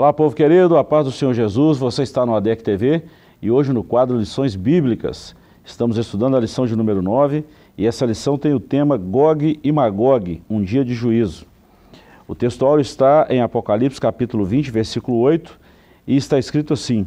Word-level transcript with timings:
Olá, 0.00 0.14
povo 0.14 0.34
querido, 0.34 0.78
a 0.78 0.82
paz 0.82 1.04
do 1.04 1.12
Senhor 1.12 1.34
Jesus, 1.34 1.76
você 1.76 2.04
está 2.04 2.24
no 2.24 2.34
ADEC 2.34 2.62
TV 2.62 3.02
e 3.42 3.50
hoje 3.50 3.70
no 3.70 3.84
quadro 3.84 4.16
Lições 4.16 4.56
Bíblicas. 4.56 5.36
Estamos 5.62 5.98
estudando 5.98 6.38
a 6.38 6.40
lição 6.40 6.64
de 6.64 6.74
número 6.74 7.02
9 7.02 7.44
e 7.76 7.86
essa 7.86 8.06
lição 8.06 8.38
tem 8.38 8.54
o 8.54 8.58
tema 8.58 8.96
Gog 8.96 9.60
e 9.62 9.70
Magog, 9.70 10.42
um 10.48 10.62
dia 10.62 10.82
de 10.86 10.94
juízo. 10.94 11.44
O 12.26 12.34
textuário 12.34 12.80
está 12.80 13.26
em 13.28 13.42
Apocalipse 13.42 14.00
capítulo 14.00 14.46
20, 14.46 14.70
versículo 14.70 15.18
8 15.18 15.60
e 16.06 16.16
está 16.16 16.38
escrito 16.38 16.72
assim: 16.72 17.06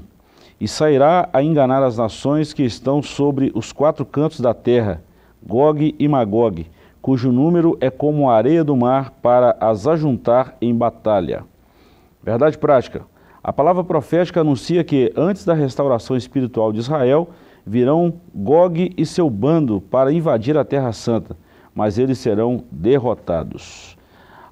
E 0.62 0.68
sairá 0.68 1.28
a 1.34 1.42
enganar 1.42 1.82
as 1.82 1.98
nações 1.98 2.54
que 2.54 2.62
estão 2.62 3.02
sobre 3.02 3.52
os 3.56 3.74
quatro 3.74 4.06
cantos 4.06 4.40
da 4.40 4.54
terra, 4.54 5.02
Gog 5.44 5.96
e 5.98 6.08
Magog, 6.08 6.68
cujo 7.02 7.32
número 7.32 7.76
é 7.82 7.90
como 7.90 8.30
a 8.30 8.36
areia 8.36 8.64
do 8.64 8.78
mar 8.78 9.10
para 9.20 9.58
as 9.60 9.88
ajuntar 9.88 10.56
em 10.62 10.76
batalha. 10.76 11.52
Verdade 12.24 12.58
prática. 12.58 13.06
A 13.44 13.52
palavra 13.52 13.84
profética 13.84 14.40
anuncia 14.40 14.84
que, 14.84 15.12
antes 15.16 15.44
da 15.44 15.54
restauração 15.54 16.16
espiritual 16.16 16.72
de 16.72 16.80
Israel, 16.80 17.30
virão 17.66 18.14
Gog 18.34 18.94
e 18.98 19.06
seu 19.06 19.30
bando 19.30 19.82
para 19.82 20.14
invadir 20.14 20.58
a 20.58 20.64
Terra 20.64 20.94
Santa, 20.94 21.36
mas 21.76 21.98
eles 21.98 22.18
serão 22.18 22.64
derrotados. 22.72 23.98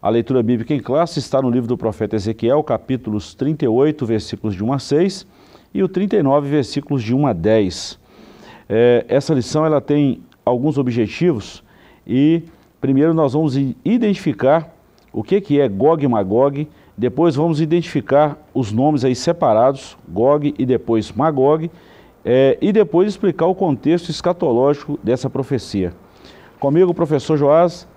A 0.01 0.09
leitura 0.09 0.43
bíblica 0.43 0.73
em 0.73 0.79
classe 0.79 1.19
está 1.19 1.41
no 1.41 1.49
livro 1.49 1.67
do 1.67 1.77
profeta 1.77 2.15
Ezequiel, 2.15 2.61
capítulos 2.63 3.33
38, 3.35 4.05
versículos 4.05 4.55
de 4.55 4.63
1 4.63 4.73
a 4.73 4.79
6 4.79 5.27
e 5.73 5.83
o 5.83 5.87
39, 5.87 6.49
versículos 6.49 7.01
de 7.03 7.15
1 7.15 7.27
a 7.27 7.33
10. 7.33 7.99
É, 8.67 9.05
essa 9.07 9.33
lição 9.33 9.65
ela 9.65 9.79
tem 9.79 10.21
alguns 10.43 10.77
objetivos 10.77 11.63
e 12.05 12.43
primeiro 12.81 13.13
nós 13.13 13.33
vamos 13.33 13.55
identificar 13.85 14.73
o 15.13 15.21
que, 15.21 15.39
que 15.39 15.61
é 15.61 15.69
Gog 15.69 16.03
e 16.03 16.07
Magog, 16.07 16.67
depois 16.97 17.35
vamos 17.35 17.61
identificar 17.61 18.37
os 18.53 18.71
nomes 18.71 19.03
aí 19.03 19.15
separados, 19.15 19.97
Gog 20.07 20.53
e 20.57 20.65
depois 20.65 21.11
Magog, 21.11 21.71
é, 22.23 22.57
e 22.61 22.71
depois 22.71 23.07
explicar 23.07 23.47
o 23.47 23.55
contexto 23.55 24.09
escatológico 24.09 24.99
dessa 25.01 25.29
profecia. 25.29 25.93
Comigo, 26.59 26.91
o 26.91 26.93
professor 26.93 27.37
Joás, 27.37 27.87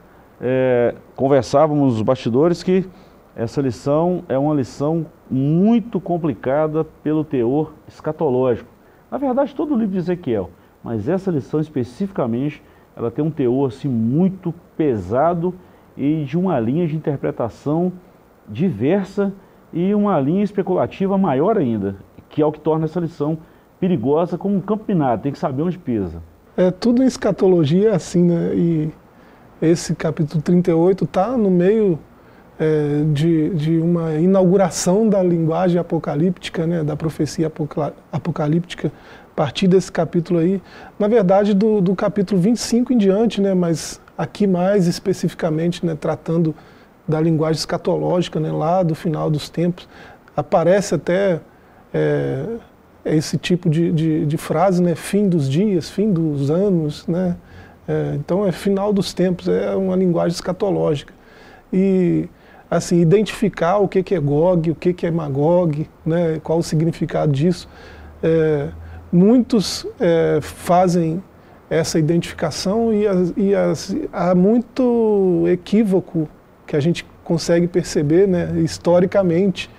é, 0.41 0.95
conversávamos 1.15 1.95
nos 1.95 2.03
bastidores 2.03 2.63
que 2.63 2.87
essa 3.37 3.61
lição 3.61 4.25
é 4.29 4.39
uma 4.39 4.55
lição 4.55 5.07
muito 5.31 6.01
complicada 6.01 6.85
pelo 6.85 7.25
teor 7.25 7.73
escatológico. 7.89 8.71
Na 9.11 9.19
verdade, 9.19 9.55
todo 9.55 9.75
o 9.75 9.77
livro 9.77 9.93
de 9.93 9.99
Ezequiel, 9.99 10.51
mas 10.83 11.09
essa 11.09 11.31
lição 11.31 11.61
especificamente, 11.61 12.63
ela 12.97 13.11
tem 13.11 13.25
um 13.25 13.31
teor 13.31 13.69
assim, 13.69 13.89
muito 13.89 14.55
pesado 14.77 15.55
e 15.97 16.25
de 16.25 16.39
uma 16.39 16.59
linha 16.59 16.87
de 16.87 16.97
interpretação 16.97 17.93
diversa 18.49 19.33
e 19.73 19.95
uma 19.95 20.19
linha 20.21 20.45
especulativa 20.45 21.19
maior 21.19 21.59
ainda, 21.59 21.97
que 22.29 22.41
é 22.41 22.47
o 22.47 22.53
que 22.53 22.61
torna 22.61 22.85
essa 22.85 23.01
lição 23.01 23.39
perigosa 23.81 24.39
como 24.39 24.57
um 24.57 24.61
campo 24.61 24.85
minado, 24.87 25.23
tem 25.23 25.33
que 25.33 25.39
saber 25.39 25.63
onde 25.63 25.79
pisa. 25.79 26.23
É, 26.57 26.71
tudo 26.71 27.03
em 27.03 27.07
escatologia 27.07 27.91
é 27.91 27.95
assim, 27.95 28.23
né? 28.23 28.55
E 28.55 28.91
esse 29.61 29.95
capítulo 29.95 30.41
38 30.41 31.05
está 31.05 31.37
no 31.37 31.51
meio 31.51 31.99
é, 32.59 33.03
de, 33.13 33.51
de 33.51 33.79
uma 33.79 34.15
inauguração 34.15 35.09
da 35.09 35.23
linguagem 35.23 35.79
apocalíptica, 35.79 36.67
né? 36.67 36.85
da 36.85 36.97
profecia 36.97 37.51
apocalíptica, 38.13 38.89
a 38.89 39.35
partir 39.35 39.67
desse 39.67 39.91
capítulo 39.91 40.39
aí. 40.39 40.63
Na 40.99 41.09
verdade, 41.09 41.55
do, 41.55 41.81
do 41.81 41.95
capítulo 41.95 42.41
25 42.41 42.93
em 42.93 42.99
diante, 42.99 43.41
né? 43.41 43.55
mas 43.55 44.01
aqui 44.17 44.47
mais 44.47 44.87
especificamente, 44.87 45.85
né? 45.85 45.97
tratando 45.99 46.55
da 47.07 47.21
linguagem 47.21 47.59
escatológica, 47.59 48.41
né, 48.41 48.51
lá 48.51 48.83
do 48.83 48.95
final 48.95 49.31
dos 49.31 49.49
tempos. 49.49 49.89
Aparece 50.37 50.95
até 50.95 51.41
é, 51.93 52.47
esse 53.05 53.37
tipo 53.37 53.69
de, 53.69 53.93
de, 53.93 54.27
de, 54.27 54.37
frase, 54.37 54.83
né, 54.83 54.95
fim 54.95 55.29
dos 55.29 55.49
dias, 55.49 55.91
fim 55.91 56.13
dos 56.13 56.51
anos. 56.51 57.07
Né, 57.07 57.37
é, 57.87 58.15
então 58.17 58.47
é 58.47 58.53
final 58.53 58.93
dos 58.93 59.13
tempos, 59.13 59.49
é 59.49 59.75
uma 59.75 59.97
linguagem 59.97 60.35
escatológica. 60.35 61.13
E 61.73 62.29
assim, 62.71 63.01
identificar 63.01 63.79
o 63.79 63.87
que, 63.87 64.03
que 64.03 64.15
é 64.15 64.21
Gog, 64.21 64.71
o 64.71 64.75
que, 64.75 64.93
que 64.93 65.07
é 65.07 65.11
Magog, 65.11 65.89
né, 66.05 66.41
qual 66.43 66.59
o 66.59 66.63
significado 66.63 67.33
disso. 67.33 67.69
É, 68.23 68.69
muitos 69.13 69.87
é, 70.01 70.39
fazem 70.41 71.23
essa 71.71 71.99
identificação 71.99 72.93
e, 72.93 73.07
as, 73.07 73.33
e 73.37 73.55
as, 73.55 73.97
há 74.13 74.35
muito 74.35 75.45
equívoco 75.47 76.29
que 76.67 76.77
a 76.77 76.81
gente 76.81 77.05
consegue 77.23 77.67
perceber 77.67 78.27
né, 78.27 78.53
historicamente, 78.57 79.71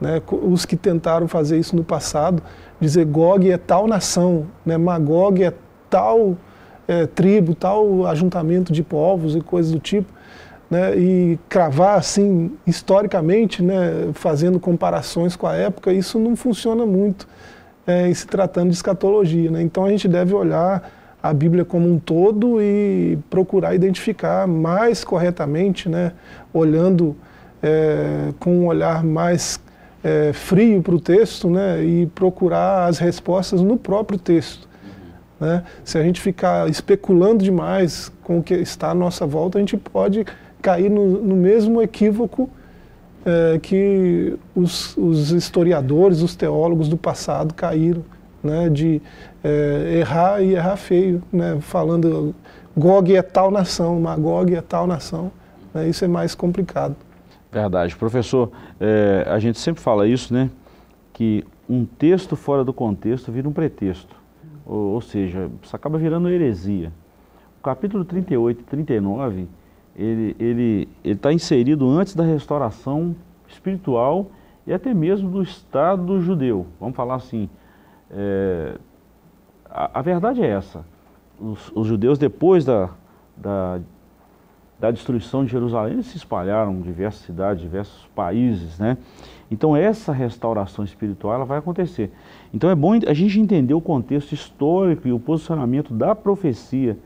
né, 0.00 0.20
os 0.30 0.64
que 0.64 0.76
tentaram 0.76 1.28
fazer 1.28 1.58
isso 1.58 1.74
no 1.74 1.84
passado, 1.84 2.42
dizer 2.80 3.04
Gog 3.06 3.50
é 3.50 3.56
tal 3.56 3.86
nação, 3.86 4.46
né, 4.64 4.76
Magog 4.76 5.42
é 5.42 5.52
tal 5.88 6.36
é, 6.86 7.06
tribo, 7.06 7.54
tal 7.54 8.06
ajuntamento 8.06 8.72
de 8.72 8.82
povos 8.82 9.34
e 9.34 9.40
coisas 9.40 9.72
do 9.72 9.78
tipo, 9.78 10.12
né, 10.70 10.96
e 10.96 11.38
cravar 11.48 11.98
assim 11.98 12.52
historicamente, 12.66 13.62
né, 13.62 14.10
fazendo 14.12 14.58
comparações 14.58 15.36
com 15.36 15.46
a 15.46 15.54
época, 15.54 15.92
isso 15.92 16.18
não 16.18 16.34
funciona 16.36 16.84
muito 16.84 17.28
é, 17.86 18.08
em 18.08 18.14
se 18.14 18.26
tratando 18.26 18.70
de 18.70 18.74
escatologia. 18.74 19.50
Né, 19.50 19.62
então 19.62 19.84
a 19.84 19.90
gente 19.90 20.08
deve 20.08 20.34
olhar 20.34 20.90
a 21.24 21.32
Bíblia 21.32 21.64
como 21.64 21.90
um 21.90 21.98
todo 21.98 22.60
e 22.60 23.18
procurar 23.30 23.74
identificar 23.74 24.46
mais 24.46 25.02
corretamente, 25.02 25.88
né, 25.88 26.12
olhando 26.52 27.16
é, 27.62 28.28
com 28.38 28.58
um 28.58 28.66
olhar 28.66 29.02
mais 29.02 29.58
é, 30.02 30.34
frio 30.34 30.82
para 30.82 30.94
o 30.94 31.00
texto 31.00 31.48
né, 31.48 31.82
e 31.82 32.04
procurar 32.08 32.88
as 32.88 32.98
respostas 32.98 33.62
no 33.62 33.78
próprio 33.78 34.18
texto. 34.18 34.68
Né? 35.40 35.64
Se 35.82 35.96
a 35.96 36.02
gente 36.02 36.20
ficar 36.20 36.68
especulando 36.68 37.42
demais 37.42 38.12
com 38.22 38.40
o 38.40 38.42
que 38.42 38.52
está 38.52 38.90
à 38.90 38.94
nossa 38.94 39.26
volta, 39.26 39.56
a 39.56 39.62
gente 39.62 39.78
pode 39.78 40.26
cair 40.60 40.90
no, 40.90 41.22
no 41.22 41.36
mesmo 41.36 41.80
equívoco 41.80 42.50
é, 43.24 43.58
que 43.60 44.36
os, 44.54 44.94
os 44.98 45.30
historiadores, 45.30 46.20
os 46.20 46.36
teólogos 46.36 46.86
do 46.86 46.98
passado 46.98 47.54
caíram 47.54 48.04
né, 48.42 48.68
de 48.68 49.00
é, 49.44 49.98
errar 49.98 50.40
e 50.40 50.54
errar 50.54 50.76
feio, 50.76 51.22
né, 51.30 51.58
falando 51.60 52.34
Gog 52.76 53.14
é 53.14 53.22
tal 53.22 53.50
nação, 53.50 54.00
Magog 54.00 54.52
é 54.54 54.62
tal 54.62 54.86
nação. 54.86 55.30
Né, 55.72 55.88
isso 55.88 56.04
é 56.04 56.08
mais 56.08 56.34
complicado. 56.34 56.96
Verdade. 57.52 57.94
Professor, 57.94 58.50
é, 58.80 59.24
a 59.28 59.38
gente 59.38 59.58
sempre 59.60 59.80
fala 59.80 60.08
isso, 60.08 60.34
né? 60.34 60.50
Que 61.12 61.44
um 61.68 61.84
texto 61.84 62.34
fora 62.34 62.64
do 62.64 62.72
contexto 62.72 63.30
vira 63.30 63.48
um 63.48 63.52
pretexto. 63.52 64.16
Ou, 64.66 64.94
ou 64.94 65.00
seja, 65.00 65.48
isso 65.62 65.76
acaba 65.76 65.96
virando 65.96 66.28
heresia. 66.28 66.90
O 67.60 67.62
capítulo 67.62 68.04
38 68.04 68.60
e 68.60 68.64
39, 68.64 69.48
ele 69.96 70.88
está 71.04 71.28
tá 71.28 71.32
inserido 71.32 71.88
antes 71.88 72.16
da 72.16 72.24
restauração 72.24 73.14
espiritual 73.46 74.30
e 74.66 74.72
até 74.72 74.92
mesmo 74.92 75.30
do 75.30 75.42
Estado 75.42 76.20
judeu. 76.20 76.66
Vamos 76.80 76.96
falar 76.96 77.14
assim, 77.14 77.48
é, 78.10 78.76
a, 79.74 79.98
a, 79.98 80.02
verdade 80.02 80.40
é 80.40 80.46
essa. 80.46 80.86
Os, 81.38 81.72
os 81.74 81.86
judeus, 81.86 82.16
depois 82.16 82.64
da, 82.64 82.90
da, 83.36 83.80
da, 84.78 84.90
destruição 84.92 85.44
de 85.44 85.50
Jerusalém, 85.50 85.94
eles 85.94 86.06
se 86.06 86.16
espalharam 86.16 86.72
em 86.72 86.80
diversas 86.80 87.22
cidades, 87.22 87.60
diversos 87.60 88.06
países, 88.14 88.78
né? 88.78 88.96
Então 89.50 89.76
essa 89.76 90.12
restauração 90.12 90.84
espiritual 90.84 91.34
ela 91.34 91.44
vai 91.44 91.58
acontecer. 91.58 92.12
Então 92.52 92.70
é 92.70 92.74
bom 92.74 92.92
a 92.94 93.12
gente 93.12 93.40
entender 93.40 93.74
o 93.74 93.80
contexto 93.80 94.32
histórico 94.32 95.08
e 95.08 95.12
o 95.12 95.18
posicionamento 95.18 95.92
da 95.92 96.14
profecia 96.14 96.96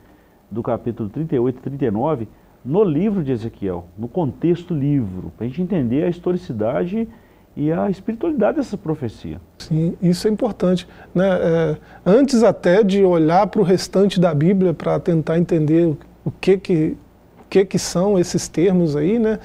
do 0.50 0.62
capítulo 0.62 1.08
38 1.08 1.56
e 1.56 1.60
39 1.62 2.28
no 2.64 2.84
livro 2.84 3.24
de 3.24 3.32
Ezequiel, 3.32 3.86
no 3.96 4.08
contexto 4.08 4.74
livro, 4.74 5.32
para 5.36 5.46
a 5.46 5.48
gente 5.48 5.62
entender 5.62 6.04
a 6.04 6.08
historicidade 6.08 7.08
e 7.58 7.72
a 7.72 7.90
espiritualidade 7.90 8.58
dessa 8.58 8.78
profecia. 8.78 9.40
Sim, 9.58 9.96
isso 10.00 10.28
é 10.28 10.30
importante. 10.30 10.86
Né? 11.12 11.28
É, 11.28 11.76
antes 12.06 12.44
até 12.44 12.84
de 12.84 13.02
olhar 13.02 13.48
para 13.48 13.60
o 13.60 13.64
restante 13.64 14.20
da 14.20 14.32
Bíblia 14.32 14.72
para 14.72 15.00
tentar 15.00 15.38
entender 15.38 15.96
o 16.24 16.30
que 16.30 16.56
que, 16.56 16.96
o 17.40 17.48
que 17.50 17.64
que 17.64 17.78
são 17.78 18.16
esses 18.16 18.46
termos 18.46 18.94
aí, 18.94 19.18
né? 19.18 19.40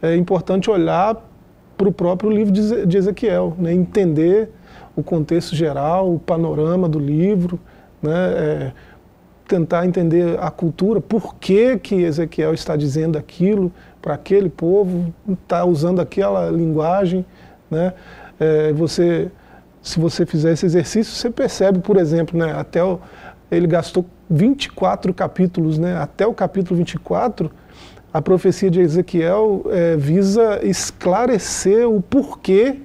é 0.00 0.16
importante 0.16 0.70
olhar 0.70 1.14
para 1.76 1.88
o 1.88 1.92
próprio 1.92 2.30
livro 2.30 2.52
de 2.52 2.96
Ezequiel, 2.96 3.54
né? 3.58 3.74
entender 3.74 4.50
o 4.96 5.02
contexto 5.02 5.54
geral, 5.54 6.14
o 6.14 6.18
panorama 6.18 6.88
do 6.88 6.98
livro, 6.98 7.60
né? 8.02 8.32
É, 8.32 8.72
tentar 9.46 9.86
entender 9.86 10.38
a 10.40 10.50
cultura, 10.50 11.00
por 11.00 11.36
que, 11.36 11.78
que 11.78 12.02
Ezequiel 12.02 12.52
está 12.52 12.76
dizendo 12.76 13.16
aquilo 13.16 13.72
para 14.02 14.14
aquele 14.14 14.50
povo, 14.50 15.12
está 15.42 15.64
usando 15.64 16.00
aquela 16.00 16.50
linguagem. 16.50 17.24
Né? 17.70 17.92
É, 18.38 18.72
você, 18.72 19.30
se 19.82 19.98
você 19.98 20.24
fizer 20.24 20.52
esse 20.52 20.66
exercício, 20.66 21.12
você 21.14 21.30
percebe, 21.30 21.80
por 21.80 21.96
exemplo, 21.96 22.38
né, 22.38 22.52
até 22.52 22.82
o, 22.82 23.00
ele 23.50 23.66
gastou 23.66 24.04
24 24.30 25.12
capítulos, 25.12 25.78
né, 25.78 25.96
até 25.96 26.26
o 26.26 26.34
capítulo 26.34 26.76
24, 26.76 27.50
a 28.12 28.22
profecia 28.22 28.70
de 28.70 28.80
Ezequiel 28.80 29.64
é, 29.70 29.96
visa 29.96 30.60
esclarecer 30.64 31.88
o 31.88 32.00
porquê 32.00 32.80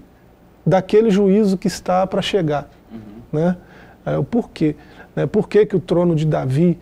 daquele 0.66 1.10
juízo 1.10 1.58
que 1.58 1.68
está 1.68 2.06
para 2.06 2.22
chegar. 2.22 2.70
Uhum. 2.92 3.00
Né? 3.40 3.58
É, 4.06 4.18
o 4.18 4.24
porquê. 4.24 4.76
Né? 5.16 5.26
Por 5.26 5.48
que, 5.48 5.66
que 5.66 5.76
o 5.76 5.80
trono 5.80 6.16
de 6.16 6.26
Davi 6.26 6.78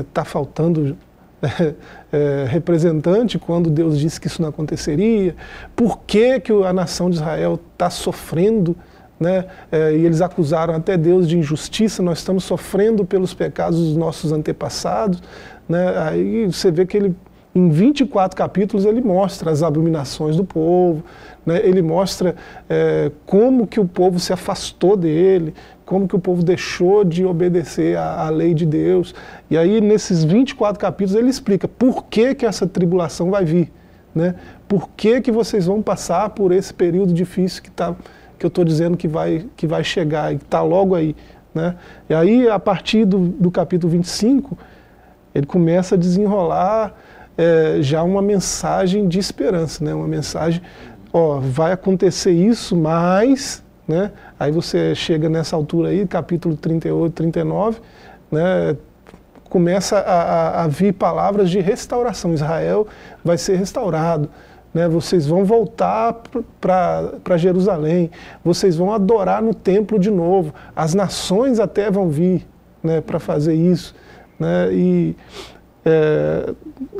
está 0.00 0.22
é, 0.22 0.24
faltando 0.24 0.96
é, 2.12 2.46
representante 2.48 3.38
quando 3.38 3.70
Deus 3.70 3.98
disse 3.98 4.20
que 4.20 4.26
isso 4.26 4.42
não 4.42 4.48
aconteceria? 4.48 5.34
Por 5.74 6.00
que, 6.00 6.40
que 6.40 6.52
a 6.52 6.72
nação 6.72 7.10
de 7.10 7.16
Israel 7.16 7.58
está 7.72 7.90
sofrendo? 7.90 8.76
Né? 9.18 9.44
É, 9.70 9.92
e 9.92 10.06
eles 10.06 10.20
acusaram 10.20 10.74
até 10.74 10.96
Deus 10.96 11.28
de 11.28 11.38
injustiça, 11.38 12.02
nós 12.02 12.18
estamos 12.18 12.44
sofrendo 12.44 13.04
pelos 13.04 13.34
pecados 13.34 13.78
dos 13.78 13.96
nossos 13.96 14.32
antepassados. 14.32 15.22
Né? 15.68 15.98
Aí 15.98 16.46
você 16.46 16.70
vê 16.70 16.86
que 16.86 16.96
ele 16.96 17.14
em 17.54 17.68
24 17.68 18.36
capítulos 18.36 18.84
ele 18.84 19.00
mostra 19.00 19.50
as 19.50 19.62
abominações 19.62 20.36
do 20.36 20.44
povo, 20.44 21.02
né? 21.44 21.60
ele 21.64 21.82
mostra 21.82 22.36
é, 22.68 23.10
como 23.26 23.66
que 23.66 23.80
o 23.80 23.84
povo 23.84 24.20
se 24.20 24.32
afastou 24.32 24.96
dele, 24.96 25.52
como 25.84 26.06
que 26.06 26.14
o 26.14 26.18
povo 26.18 26.44
deixou 26.44 27.02
de 27.02 27.24
obedecer 27.24 27.96
à, 27.96 28.26
à, 28.26 28.30
lei 28.30 28.54
de 28.54 28.64
Deus. 28.64 29.14
E 29.50 29.58
aí 29.58 29.80
nesses 29.80 30.22
24 30.22 30.80
capítulos 30.80 31.20
ele 31.20 31.28
explica 31.28 31.66
por 31.66 32.04
que, 32.04 32.36
que 32.36 32.46
essa 32.46 32.68
tribulação 32.68 33.30
vai 33.30 33.44
vir, 33.44 33.72
né? 34.14 34.36
por 34.68 34.88
que, 34.90 35.20
que 35.20 35.32
vocês 35.32 35.66
vão 35.66 35.82
passar 35.82 36.30
por 36.30 36.52
esse 36.52 36.72
período 36.72 37.12
difícil 37.12 37.62
que, 37.64 37.70
tá, 37.70 37.96
que 38.38 38.46
eu 38.46 38.48
estou 38.48 38.64
dizendo 38.64 38.96
que 38.96 39.08
vai, 39.08 39.44
que 39.56 39.66
vai 39.66 39.82
chegar 39.82 40.32
e 40.32 40.38
que 40.38 40.44
está 40.44 40.62
logo 40.62 40.94
aí. 40.94 41.16
Né? 41.52 41.74
E 42.08 42.14
aí 42.14 42.48
a 42.48 42.60
partir 42.60 43.04
do, 43.04 43.18
do 43.18 43.50
capítulo 43.50 43.90
25 43.90 44.56
ele 45.34 45.46
começa 45.46 45.96
a 45.96 45.98
desenrolar 45.98 46.94
é, 47.36 47.78
já 47.80 48.02
uma 48.02 48.22
mensagem 48.22 49.08
de 49.08 49.18
esperança, 49.18 49.84
né? 49.84 49.94
uma 49.94 50.08
mensagem, 50.08 50.62
ó, 51.12 51.38
vai 51.40 51.72
acontecer 51.72 52.32
isso, 52.32 52.76
mas, 52.76 53.62
né? 53.86 54.12
aí 54.38 54.52
você 54.52 54.94
chega 54.94 55.28
nessa 55.28 55.56
altura 55.56 55.88
aí, 55.88 56.06
capítulo 56.06 56.56
38, 56.56 57.12
39, 57.12 57.80
né? 58.30 58.76
começa 59.48 59.98
a, 59.98 60.22
a, 60.22 60.64
a 60.64 60.68
vir 60.68 60.92
palavras 60.94 61.50
de 61.50 61.60
restauração, 61.60 62.32
Israel 62.32 62.86
vai 63.24 63.36
ser 63.36 63.56
restaurado, 63.56 64.30
né, 64.72 64.88
vocês 64.88 65.26
vão 65.26 65.44
voltar 65.44 66.22
para 66.60 67.36
Jerusalém, 67.36 68.10
vocês 68.44 68.76
vão 68.76 68.92
adorar 68.92 69.42
no 69.42 69.52
templo 69.52 69.98
de 69.98 70.10
novo, 70.10 70.54
as 70.74 70.94
nações 70.94 71.58
até 71.58 71.90
vão 71.90 72.08
vir 72.08 72.46
né, 72.82 73.00
para 73.00 73.18
fazer 73.18 73.54
isso. 73.54 73.94
Né, 74.38 74.72
e 74.72 75.16
é, 75.84 76.52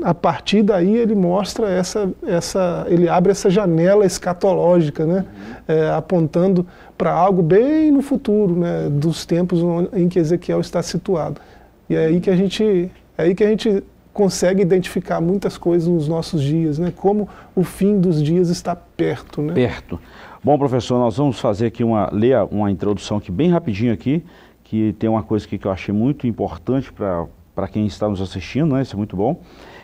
a 0.02 0.14
partir 0.14 0.62
daí 0.62 0.96
ele 0.96 1.14
mostra 1.14 1.68
essa, 1.68 2.10
essa, 2.26 2.86
ele 2.88 3.08
abre 3.08 3.30
essa 3.32 3.50
janela 3.50 4.06
escatológica, 4.06 5.04
né, 5.04 5.24
é, 5.68 5.90
apontando 5.90 6.66
para 6.96 7.12
algo 7.12 7.42
bem 7.42 7.90
no 7.90 8.02
futuro, 8.02 8.56
né, 8.56 8.88
dos 8.90 9.26
tempos 9.26 9.60
em 9.92 10.08
que 10.08 10.18
Ezequiel 10.18 10.60
está 10.60 10.82
situado. 10.82 11.40
E 11.88 11.94
é 11.94 12.06
aí 12.06 12.20
que 12.20 12.30
a 12.30 12.36
gente, 12.36 12.90
é 13.18 13.22
aí 13.22 13.34
que 13.34 13.44
a 13.44 13.48
gente 13.48 13.82
consegue 14.12 14.62
identificar 14.62 15.20
muitas 15.20 15.56
coisas 15.56 15.88
nos 15.88 16.08
nossos 16.08 16.42
dias, 16.42 16.78
né, 16.78 16.92
como 16.94 17.28
o 17.54 17.62
fim 17.62 18.00
dos 18.00 18.22
dias 18.22 18.48
está 18.48 18.74
perto, 18.74 19.42
né? 19.42 19.54
Perto. 19.54 20.00
Bom, 20.42 20.58
professor, 20.58 20.98
nós 20.98 21.18
vamos 21.18 21.38
fazer 21.38 21.66
aqui 21.66 21.84
uma 21.84 22.08
ler 22.10 22.38
uma 22.50 22.70
introdução 22.70 23.18
aqui 23.18 23.30
bem 23.30 23.50
rapidinho 23.50 23.92
aqui, 23.92 24.24
que 24.64 24.94
tem 24.98 25.08
uma 25.08 25.22
coisa 25.22 25.46
que 25.46 25.60
eu 25.62 25.70
achei 25.70 25.92
muito 25.92 26.26
importante 26.26 26.90
para 26.90 27.26
para 27.60 27.68
quem 27.68 27.84
está 27.84 28.08
nos 28.08 28.22
assistindo, 28.22 28.74
né? 28.74 28.80
Isso 28.80 28.94
é 28.94 28.96
muito 28.96 29.14
bom. 29.14 29.42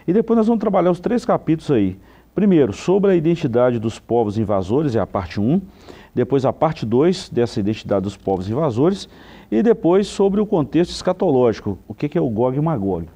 E 0.08 0.12
depois 0.12 0.34
nós 0.34 0.46
vamos 0.46 0.60
trabalhar 0.60 0.90
os 0.90 0.98
três 0.98 1.26
capítulos 1.26 1.70
aí. 1.70 1.98
Primeiro, 2.34 2.72
sobre 2.72 3.10
a 3.10 3.14
identidade 3.14 3.78
dos 3.78 3.98
povos 3.98 4.38
invasores, 4.38 4.96
é 4.96 4.98
a 4.98 5.06
parte 5.06 5.38
1. 5.38 5.60
Depois 6.14 6.46
a 6.46 6.54
parte 6.54 6.86
2 6.86 7.28
dessa 7.28 7.60
identidade 7.60 8.04
dos 8.04 8.16
povos 8.16 8.48
invasores. 8.48 9.10
E 9.50 9.62
depois 9.62 10.06
sobre 10.06 10.40
o 10.40 10.46
contexto 10.46 10.90
escatológico, 10.90 11.78
o 11.86 11.94
que 11.94 12.16
é 12.16 12.20
o 12.20 12.30
Gog 12.30 12.56
e 12.56 12.60
Magog. 12.62 13.06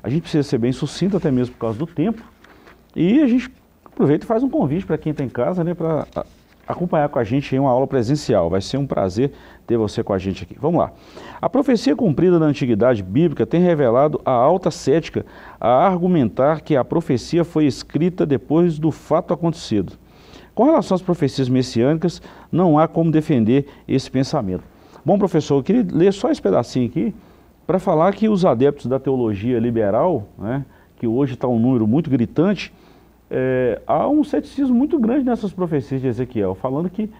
A 0.00 0.08
gente 0.08 0.22
precisa 0.22 0.44
ser 0.44 0.58
bem 0.58 0.70
sucinto, 0.70 1.16
até 1.16 1.32
mesmo 1.32 1.54
por 1.54 1.62
causa 1.62 1.76
do 1.76 1.86
tempo. 1.86 2.22
E 2.94 3.20
a 3.20 3.26
gente 3.26 3.50
aproveita 3.84 4.24
e 4.24 4.28
faz 4.28 4.44
um 4.44 4.48
convite 4.48 4.86
para 4.86 4.96
quem 4.96 5.10
está 5.10 5.24
em 5.24 5.28
casa, 5.28 5.64
né, 5.64 5.74
para 5.74 6.06
acompanhar 6.68 7.08
com 7.08 7.18
a 7.18 7.24
gente 7.24 7.52
em 7.56 7.58
uma 7.58 7.70
aula 7.70 7.88
presencial. 7.88 8.48
Vai 8.48 8.60
ser 8.60 8.76
um 8.76 8.86
prazer 8.86 9.32
ter 9.66 9.76
você 9.76 10.02
com 10.02 10.12
a 10.12 10.18
gente 10.18 10.44
aqui. 10.44 10.56
Vamos 10.60 10.78
lá. 10.78 10.92
A 11.40 11.48
profecia 11.48 11.96
cumprida 11.96 12.38
na 12.38 12.46
antiguidade 12.46 13.02
bíblica 13.02 13.46
tem 13.46 13.60
revelado 13.60 14.20
a 14.24 14.32
alta 14.32 14.70
cética 14.70 15.24
a 15.60 15.86
argumentar 15.86 16.60
que 16.60 16.76
a 16.76 16.84
profecia 16.84 17.44
foi 17.44 17.66
escrita 17.66 18.26
depois 18.26 18.78
do 18.78 18.90
fato 18.90 19.32
acontecido. 19.32 19.94
Com 20.54 20.64
relação 20.64 20.94
às 20.94 21.02
profecias 21.02 21.48
messiânicas, 21.48 22.22
não 22.52 22.78
há 22.78 22.86
como 22.86 23.10
defender 23.10 23.66
esse 23.88 24.10
pensamento. 24.10 24.62
Bom, 25.04 25.18
professor, 25.18 25.56
eu 25.56 25.62
queria 25.62 25.86
ler 25.90 26.12
só 26.12 26.30
esse 26.30 26.40
pedacinho 26.40 26.86
aqui 26.86 27.14
para 27.66 27.78
falar 27.78 28.14
que 28.14 28.28
os 28.28 28.44
adeptos 28.44 28.86
da 28.86 28.98
teologia 28.98 29.58
liberal, 29.58 30.28
né, 30.38 30.64
que 30.96 31.06
hoje 31.06 31.34
está 31.34 31.48
um 31.48 31.58
número 31.58 31.86
muito 31.86 32.08
gritante, 32.08 32.72
é, 33.30 33.80
há 33.86 34.08
um 34.08 34.22
ceticismo 34.22 34.74
muito 34.74 34.98
grande 34.98 35.24
nessas 35.24 35.52
profecias 35.52 36.00
de 36.00 36.06
Ezequiel, 36.06 36.54
falando 36.54 36.88
que 36.88 37.10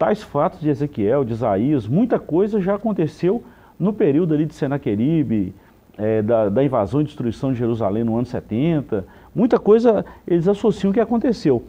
tais 0.00 0.22
fatos 0.22 0.60
de 0.60 0.70
Ezequiel, 0.70 1.26
de 1.26 1.34
Isaías, 1.34 1.86
muita 1.86 2.18
coisa 2.18 2.58
já 2.58 2.74
aconteceu 2.74 3.44
no 3.78 3.92
período 3.92 4.32
ali 4.32 4.46
de 4.46 4.54
Senaqueribe, 4.54 5.54
é, 5.98 6.22
da, 6.22 6.48
da, 6.48 6.64
invasão 6.64 7.02
e 7.02 7.04
destruição 7.04 7.52
de 7.52 7.58
Jerusalém 7.58 8.02
no 8.02 8.16
ano 8.16 8.24
70, 8.24 9.04
muita 9.34 9.58
coisa 9.58 10.02
eles 10.26 10.48
associam 10.48 10.90
que 10.90 11.00
aconteceu. 11.00 11.62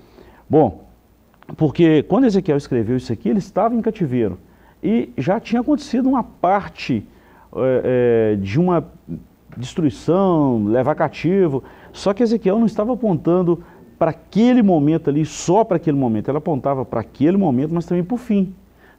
Bom, 0.49 0.85
porque 1.57 2.03
quando 2.03 2.23
Ezequiel 2.23 2.55
escreveu 2.55 2.95
isso 2.95 3.11
aqui, 3.11 3.27
ele 3.27 3.39
estava 3.39 3.75
em 3.75 3.81
cativeiro. 3.81 4.39
E 4.81 5.09
já 5.17 5.37
tinha 5.37 5.59
acontecido 5.59 6.07
uma 6.07 6.23
parte 6.23 7.05
é, 7.53 7.81
é, 7.83 8.35
de 8.37 8.57
uma 8.61 8.87
destruição, 9.57 10.63
levar 10.67 10.95
cativo, 10.95 11.65
só 11.91 12.13
que 12.13 12.23
Ezequiel 12.23 12.57
não 12.57 12.65
estava 12.65 12.93
apontando 12.93 13.61
para 14.01 14.09
aquele 14.09 14.63
momento 14.63 15.11
ali, 15.11 15.23
só 15.23 15.63
para 15.63 15.77
aquele 15.77 15.95
momento. 15.95 16.27
Ela 16.27 16.39
apontava 16.39 16.83
para 16.83 17.01
aquele 17.01 17.37
momento, 17.37 17.71
mas 17.71 17.85
também 17.85 18.03
para 18.03 18.15
o 18.15 18.17
fim. 18.17 18.51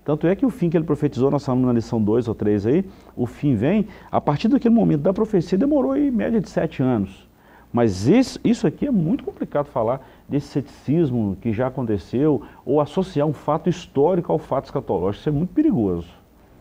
Tanto 0.04 0.28
é 0.28 0.36
que 0.36 0.46
o 0.46 0.48
fim 0.48 0.70
que 0.70 0.76
ele 0.76 0.84
profetizou, 0.84 1.28
nós 1.28 1.44
falamos 1.44 1.66
na 1.66 1.72
lição 1.72 2.00
2 2.00 2.28
ou 2.28 2.36
3 2.36 2.66
aí, 2.66 2.84
o 3.16 3.26
fim 3.26 3.56
vem, 3.56 3.88
a 4.12 4.20
partir 4.20 4.46
daquele 4.46 4.72
momento 4.72 5.00
da 5.00 5.12
profecia 5.12 5.58
demorou 5.58 5.96
em 5.96 6.08
média 6.08 6.40
de 6.40 6.48
sete 6.48 6.84
anos. 6.84 7.28
Mas 7.72 8.06
isso, 8.06 8.38
isso 8.44 8.64
aqui 8.64 8.86
é 8.86 8.92
muito 8.92 9.24
complicado 9.24 9.66
falar 9.66 10.08
desse 10.28 10.46
ceticismo 10.46 11.36
que 11.40 11.52
já 11.52 11.66
aconteceu, 11.66 12.40
ou 12.64 12.80
associar 12.80 13.26
um 13.26 13.32
fato 13.32 13.68
histórico 13.68 14.30
ao 14.30 14.38
fato 14.38 14.66
escatológico, 14.66 15.18
isso 15.18 15.28
é 15.28 15.32
muito 15.32 15.52
perigoso. 15.52 16.10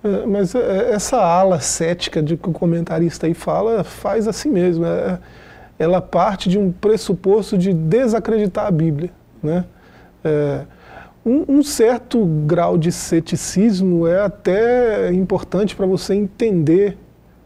É, 0.03 0.25
mas 0.25 0.55
é, 0.55 0.93
essa 0.93 1.24
ala 1.24 1.60
cética 1.60 2.24
de 2.24 2.36
que 2.36 2.50
o 2.50 2.51
comentarista 2.51 3.27
aí 3.27 3.36
fala, 3.36 3.83
faz 3.83 4.27
assim 4.27 4.50
mesmo. 4.50 4.83
É, 4.83 5.19
ela 5.81 6.00
parte 6.00 6.47
de 6.47 6.59
um 6.59 6.71
pressuposto 6.71 7.57
de 7.57 7.73
desacreditar 7.73 8.67
a 8.67 8.71
Bíblia. 8.71 9.09
Né? 9.41 9.65
É, 10.23 10.61
um, 11.25 11.57
um, 11.57 11.63
certo 11.63 12.23
grau 12.45 12.77
de 12.77 12.91
ceticismo 12.91 14.05
é 14.05 14.21
até 14.21 15.11
importante 15.11 15.75
para 15.75 15.88
você 15.88 16.13
entender 16.13 16.95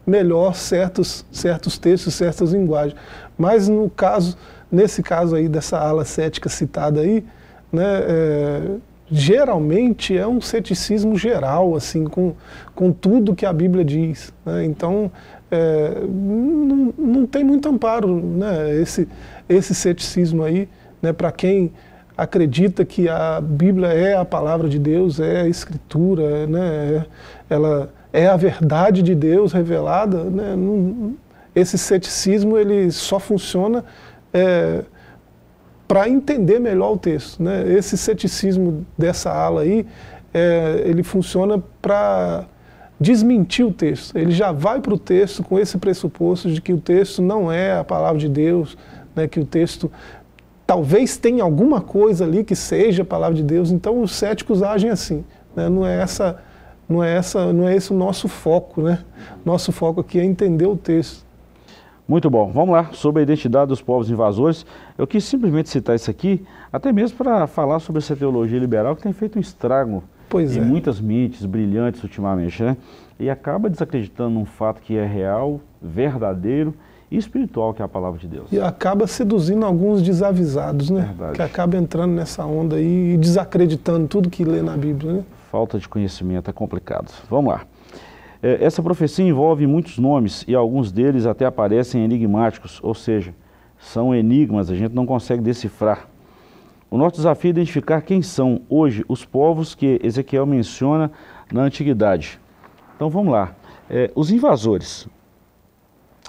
melhor 0.06 0.54
certos, 0.54 1.24
certos 1.32 1.78
textos, 1.78 2.12
certas 2.12 2.52
linguagens. 2.52 2.94
Mas 3.38 3.70
no 3.70 3.88
caso, 3.88 4.36
nesse 4.70 5.02
caso 5.02 5.34
aí 5.34 5.48
dessa 5.48 5.78
ala 5.78 6.04
cética 6.04 6.50
citada 6.50 7.00
aí, 7.00 7.24
né, 7.72 8.00
é, 8.06 8.62
geralmente 9.10 10.16
é 10.16 10.26
um 10.26 10.42
ceticismo 10.42 11.16
geral, 11.16 11.74
assim, 11.74 12.04
com, 12.04 12.34
com 12.74 12.92
tudo 12.92 13.34
que 13.34 13.46
a 13.46 13.52
Bíblia 13.52 13.82
diz. 13.84 14.30
Né? 14.44 14.66
Então, 14.66 15.10
é, 15.50 16.00
não, 16.06 16.94
não 16.96 17.26
tem 17.26 17.44
muito 17.44 17.68
amparo 17.68 18.16
né, 18.20 18.74
esse, 18.80 19.08
esse 19.48 19.74
ceticismo 19.74 20.42
aí, 20.42 20.68
né, 21.00 21.12
para 21.12 21.30
quem 21.30 21.72
acredita 22.16 22.84
que 22.84 23.08
a 23.08 23.40
Bíblia 23.40 23.88
é 23.88 24.16
a 24.16 24.24
palavra 24.24 24.68
de 24.68 24.78
Deus, 24.78 25.20
é 25.20 25.42
a 25.42 25.48
Escritura, 25.48 26.46
né, 26.46 27.06
é, 27.50 27.54
ela 27.54 27.92
é 28.12 28.26
a 28.26 28.36
verdade 28.36 29.02
de 29.02 29.14
Deus 29.14 29.52
revelada, 29.52 30.24
né, 30.24 30.56
não, 30.56 31.14
esse 31.54 31.78
ceticismo 31.78 32.58
ele 32.58 32.90
só 32.90 33.18
funciona 33.18 33.84
é, 34.32 34.82
para 35.88 36.08
entender 36.08 36.58
melhor 36.58 36.92
o 36.92 36.98
texto. 36.98 37.42
Né? 37.42 37.72
Esse 37.72 37.96
ceticismo 37.96 38.84
dessa 38.96 39.32
ala 39.32 39.62
aí, 39.62 39.86
é, 40.34 40.82
ele 40.84 41.02
funciona 41.02 41.62
para 41.80 42.44
desmentir 43.00 43.66
o 43.66 43.72
texto. 43.72 44.16
Ele 44.16 44.30
já 44.30 44.52
vai 44.52 44.80
para 44.80 44.94
o 44.94 44.98
texto 44.98 45.42
com 45.42 45.58
esse 45.58 45.78
pressuposto 45.78 46.50
de 46.50 46.60
que 46.60 46.72
o 46.72 46.78
texto 46.78 47.20
não 47.20 47.50
é 47.52 47.78
a 47.78 47.84
palavra 47.84 48.18
de 48.18 48.28
Deus, 48.28 48.76
né, 49.14 49.28
que 49.28 49.38
o 49.38 49.44
texto 49.44 49.90
talvez 50.66 51.16
tenha 51.16 51.44
alguma 51.44 51.80
coisa 51.80 52.24
ali 52.24 52.42
que 52.42 52.56
seja 52.56 53.02
a 53.02 53.06
palavra 53.06 53.36
de 53.36 53.42
Deus. 53.42 53.70
Então 53.70 54.00
os 54.00 54.12
céticos 54.12 54.62
agem 54.62 54.90
assim. 54.90 55.24
Né, 55.54 55.68
não 55.68 55.86
é 55.86 56.00
essa, 56.00 56.42
não 56.88 57.02
é 57.02 57.14
essa, 57.14 57.52
não 57.52 57.68
é 57.68 57.76
esse 57.76 57.92
o 57.92 57.96
nosso 57.96 58.28
foco, 58.28 58.82
né? 58.82 59.00
Nosso 59.44 59.72
foco 59.72 60.00
aqui 60.00 60.18
é 60.18 60.24
entender 60.24 60.66
o 60.66 60.76
texto. 60.76 61.24
Muito 62.08 62.30
bom. 62.30 62.52
Vamos 62.52 62.72
lá, 62.72 62.90
sobre 62.92 63.20
a 63.20 63.22
identidade 63.24 63.68
dos 63.68 63.82
povos 63.82 64.08
invasores. 64.08 64.64
Eu 64.96 65.06
quis 65.06 65.24
simplesmente 65.24 65.68
citar 65.68 65.96
isso 65.96 66.08
aqui, 66.08 66.44
até 66.72 66.92
mesmo 66.92 67.18
para 67.18 67.46
falar 67.48 67.80
sobre 67.80 67.98
essa 67.98 68.14
teologia 68.14 68.58
liberal 68.58 68.94
que 68.94 69.02
tem 69.02 69.12
feito 69.12 69.38
um 69.38 69.40
estrago 69.40 70.04
pois 70.28 70.56
em 70.56 70.60
é. 70.60 70.64
muitas 70.64 71.00
mentes 71.00 71.44
brilhantes 71.44 72.02
ultimamente, 72.02 72.62
né? 72.62 72.76
E 73.18 73.30
acaba 73.30 73.70
desacreditando 73.70 74.30
num 74.30 74.44
fato 74.44 74.80
que 74.80 74.96
é 74.96 75.06
real, 75.06 75.60
verdadeiro 75.80 76.74
e 77.10 77.16
espiritual, 77.16 77.72
que 77.72 77.80
é 77.80 77.84
a 77.84 77.88
palavra 77.88 78.18
de 78.18 78.26
Deus. 78.26 78.52
E 78.52 78.60
acaba 78.60 79.06
seduzindo 79.06 79.64
alguns 79.64 80.02
desavisados, 80.02 80.90
né? 80.90 81.02
Verdade. 81.02 81.36
Que 81.36 81.42
acaba 81.42 81.76
entrando 81.76 82.12
nessa 82.12 82.44
onda 82.44 82.76
aí 82.76 83.14
e 83.14 83.16
desacreditando 83.16 84.06
tudo 84.08 84.28
que 84.28 84.44
lê 84.44 84.60
na 84.60 84.76
Bíblia, 84.76 85.12
né? 85.12 85.24
Falta 85.50 85.78
de 85.78 85.88
conhecimento 85.88 86.50
é 86.50 86.52
complicado. 86.52 87.10
Vamos 87.30 87.52
lá. 87.52 87.62
É, 88.42 88.62
essa 88.64 88.82
profecia 88.82 89.24
envolve 89.24 89.66
muitos 89.66 89.98
nomes 89.98 90.44
e 90.46 90.54
alguns 90.54 90.92
deles 90.92 91.26
até 91.26 91.46
aparecem 91.46 92.04
enigmáticos, 92.04 92.80
ou 92.82 92.94
seja, 92.94 93.34
são 93.78 94.14
enigmas, 94.14 94.70
a 94.70 94.74
gente 94.74 94.94
não 94.94 95.06
consegue 95.06 95.42
decifrar. 95.42 96.08
O 96.90 96.96
nosso 96.96 97.16
desafio 97.16 97.48
é 97.48 97.50
identificar 97.50 98.00
quem 98.00 98.22
são 98.22 98.60
hoje 98.68 99.04
os 99.08 99.24
povos 99.24 99.74
que 99.74 100.00
Ezequiel 100.02 100.46
menciona 100.46 101.10
na 101.52 101.62
antiguidade. 101.62 102.40
Então 102.94 103.10
vamos 103.10 103.32
lá. 103.32 103.54
É, 103.90 104.10
os 104.14 104.30
invasores. 104.30 105.08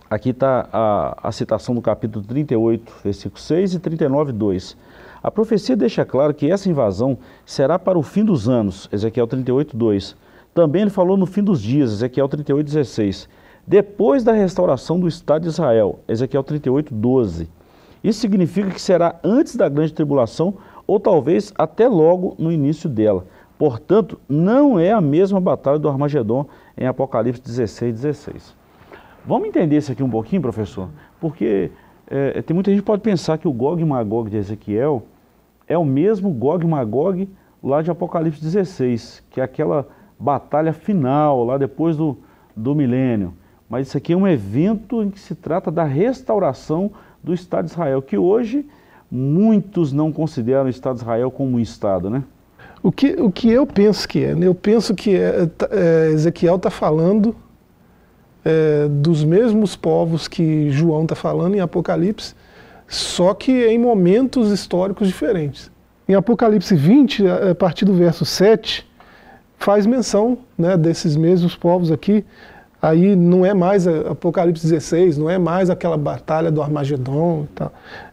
Aqui 0.09 0.29
está 0.29 0.67
a, 0.71 1.27
a 1.27 1.31
citação 1.31 1.75
do 1.75 1.81
capítulo 1.81 2.25
38, 2.25 2.93
versículo 3.03 3.39
6 3.39 3.75
e 3.75 3.79
39, 3.79 4.31
2. 4.31 4.77
A 5.21 5.29
profecia 5.29 5.75
deixa 5.75 6.05
claro 6.05 6.33
que 6.33 6.49
essa 6.49 6.69
invasão 6.69 7.17
será 7.45 7.77
para 7.77 7.99
o 7.99 8.03
fim 8.03 8.23
dos 8.23 8.47
anos, 8.47 8.89
Ezequiel 8.91 9.27
38, 9.27 9.75
2. 9.75 10.15
Também 10.53 10.83
ele 10.83 10.91
falou 10.91 11.17
no 11.17 11.25
fim 11.25 11.43
dos 11.43 11.61
dias, 11.61 11.91
Ezequiel 11.91 12.27
38, 12.27 12.65
16. 12.65 13.29
Depois 13.65 14.23
da 14.23 14.31
restauração 14.31 14.99
do 14.99 15.07
Estado 15.07 15.43
de 15.43 15.49
Israel, 15.49 15.99
Ezequiel 16.07 16.43
38, 16.43 16.93
12. 16.93 17.49
Isso 18.07 18.21
significa 18.21 18.69
que 18.69 18.79
será 18.79 19.19
antes 19.21 19.57
da 19.57 19.67
grande 19.67 19.91
tribulação 19.91 20.53
ou 20.87 20.97
talvez 20.97 21.53
até 21.57 21.89
logo 21.89 22.35
no 22.39 22.49
início 22.49 22.89
dela. 22.89 23.25
Portanto, 23.59 24.17
não 24.29 24.79
é 24.79 24.93
a 24.93 25.01
mesma 25.01 25.41
batalha 25.41 25.77
do 25.77 25.89
Armagedon 25.89 26.45
em 26.77 26.87
Apocalipse 26.87 27.41
16, 27.41 27.93
16. 27.95 28.55
Vamos 29.25 29.49
entender 29.49 29.75
isso 29.75 29.91
aqui 29.91 30.01
um 30.01 30.09
pouquinho, 30.09 30.41
professor? 30.41 30.87
Porque 31.19 31.69
é, 32.09 32.41
tem 32.43 32.53
muita 32.53 32.71
gente 32.71 32.79
que 32.79 32.85
pode 32.85 33.01
pensar 33.01 33.37
que 33.39 33.47
o 33.47 33.51
Gog 33.51 33.81
e 33.81 33.85
Magog 33.85 34.29
de 34.29 34.37
Ezequiel 34.37 35.03
é 35.67 35.77
o 35.77 35.83
mesmo 35.83 36.29
Gog 36.29 36.63
e 36.63 36.69
Magog 36.69 37.27
lá 37.61 37.81
de 37.81 37.91
Apocalipse 37.91 38.41
16, 38.41 39.21
que 39.29 39.41
é 39.41 39.43
aquela 39.43 39.85
batalha 40.17 40.71
final, 40.71 41.43
lá 41.43 41.57
depois 41.57 41.97
do, 41.97 42.17
do 42.55 42.73
milênio. 42.73 43.33
Mas 43.69 43.87
isso 43.87 43.97
aqui 43.97 44.13
é 44.13 44.15
um 44.15 44.25
evento 44.25 45.03
em 45.03 45.09
que 45.09 45.19
se 45.19 45.35
trata 45.35 45.69
da 45.69 45.83
restauração 45.83 46.89
do 47.27 47.33
Estado 47.33 47.65
de 47.65 47.71
Israel, 47.71 48.01
que 48.01 48.17
hoje 48.17 48.65
muitos 49.11 49.93
não 49.93 50.11
consideram 50.11 50.65
o 50.65 50.69
Estado 50.69 50.95
de 50.95 51.01
Israel 51.01 51.29
como 51.29 51.57
um 51.57 51.59
Estado, 51.59 52.09
né? 52.09 52.23
O 52.81 52.91
que, 52.91 53.13
o 53.19 53.31
que 53.31 53.49
eu 53.49 53.65
penso 53.65 54.07
que 54.07 54.23
é? 54.23 54.35
né? 54.35 54.47
Eu 54.47 54.55
penso 54.55 54.95
que 54.95 55.15
é, 55.15 55.45
tá- 55.45 55.67
é, 55.71 56.11
Ezequiel 56.11 56.55
está 56.55 56.69
falando 56.69 57.35
é, 58.45 58.87
dos 58.87 59.23
mesmos 59.23 59.75
povos 59.75 60.27
que 60.27 60.69
João 60.69 61.03
está 61.03 61.15
falando 61.15 61.55
em 61.55 61.59
Apocalipse, 61.59 62.33
só 62.87 63.33
que 63.33 63.67
em 63.67 63.77
momentos 63.77 64.51
históricos 64.51 65.07
diferentes. 65.07 65.69
Em 66.07 66.15
Apocalipse 66.15 66.73
20, 66.73 67.27
a 67.27 67.55
partir 67.55 67.83
do 67.83 67.93
verso 67.93 68.23
7, 68.23 68.87
faz 69.57 69.85
menção 69.85 70.37
né, 70.57 70.77
desses 70.77 71.17
mesmos 71.17 71.55
povos 71.55 71.91
aqui. 71.91 72.23
Aí 72.81 73.15
não 73.15 73.45
é 73.45 73.53
mais 73.53 73.87
Apocalipse 73.87 74.63
16, 74.63 75.17
não 75.17 75.29
é 75.29 75.37
mais 75.37 75.69
aquela 75.69 75.97
batalha 75.97 76.51
do 76.51 76.61
Armagedon. 76.61 77.47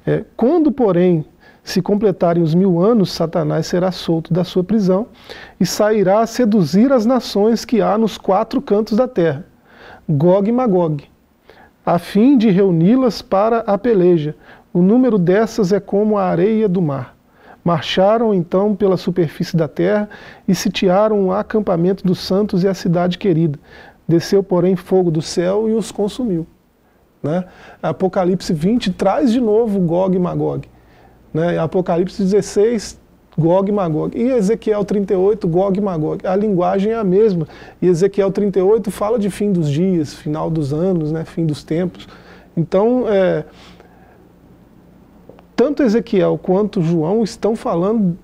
É, 0.07 0.25
quando, 0.37 0.73
porém, 0.73 1.25
se 1.63 1.81
completarem 1.81 2.43
os 2.43 2.55
mil 2.55 2.81
anos, 2.81 3.13
Satanás 3.13 3.67
será 3.67 3.91
solto 3.91 4.33
da 4.33 4.45
sua 4.45 4.63
prisão 4.63 5.07
e 5.59 5.65
sairá 5.65 6.21
a 6.21 6.27
seduzir 6.27 6.93
as 6.93 7.07
nações 7.07 7.65
que 7.65 7.81
há 7.81 7.97
nos 7.97 8.19
quatro 8.19 8.61
cantos 8.61 8.97
da 8.97 9.09
terra, 9.09 9.47
Gog 10.09 10.49
e 10.49 10.53
Magog, 10.53 11.05
a 11.85 11.99
fim 11.99 12.37
de 12.37 12.51
reuni-las 12.51 13.23
para 13.23 13.61
a 13.61 13.79
peleja. 13.79 14.35
O 14.73 14.83
número 14.83 15.19
dessas 15.19 15.73
é 15.73 15.81
como 15.81 16.19
a 16.19 16.25
areia 16.25 16.69
do 16.69 16.83
mar. 16.83 17.15
Marcharam 17.65 18.35
então 18.35 18.75
pela 18.75 18.99
superfície 18.99 19.57
da 19.57 19.67
terra 19.67 20.09
e 20.47 20.55
sitiaram 20.55 21.27
o 21.27 21.33
acampamento 21.33 22.05
dos 22.05 22.19
santos 22.19 22.63
e 22.63 22.69
a 22.69 22.75
cidade 22.75 23.17
querida. 23.17 23.59
Desceu, 24.07 24.43
porém, 24.43 24.77
fogo 24.77 25.11
do 25.11 25.23
céu 25.23 25.69
e 25.69 25.73
os 25.73 25.91
consumiu. 25.91 26.47
Né? 27.23 27.45
Apocalipse 27.83 28.53
20 28.53 28.93
traz 28.93 29.33
de 29.33 29.41
novo 29.41 29.81
Gog 29.81 30.15
e 30.15 30.19
Magog. 30.19 30.69
Né? 31.33 31.59
Apocalipse 31.59 32.23
16, 32.23 33.01
Gog 33.37 33.71
e 33.71 33.73
Magog. 33.73 34.17
E 34.17 34.29
Ezequiel 34.29 34.85
38, 34.85 35.49
Gog 35.49 35.79
e 35.79 35.81
Magog. 35.81 36.27
A 36.27 36.37
linguagem 36.37 36.93
é 36.93 36.97
a 36.97 37.03
mesma. 37.03 37.49
E 37.81 37.87
Ezequiel 37.87 38.31
38 38.31 38.91
fala 38.91 39.19
de 39.19 39.31
fim 39.31 39.51
dos 39.51 39.71
dias, 39.71 40.13
final 40.13 40.51
dos 40.51 40.75
anos, 40.75 41.11
né? 41.11 41.25
fim 41.25 41.47
dos 41.47 41.65
tempos. 41.65 42.07
Então, 42.55 43.07
é, 43.09 43.45
tanto 45.57 45.83
Ezequiel 45.83 46.39
quanto 46.41 46.83
João 46.83 47.25
estão 47.25 47.57
falando 47.57 48.19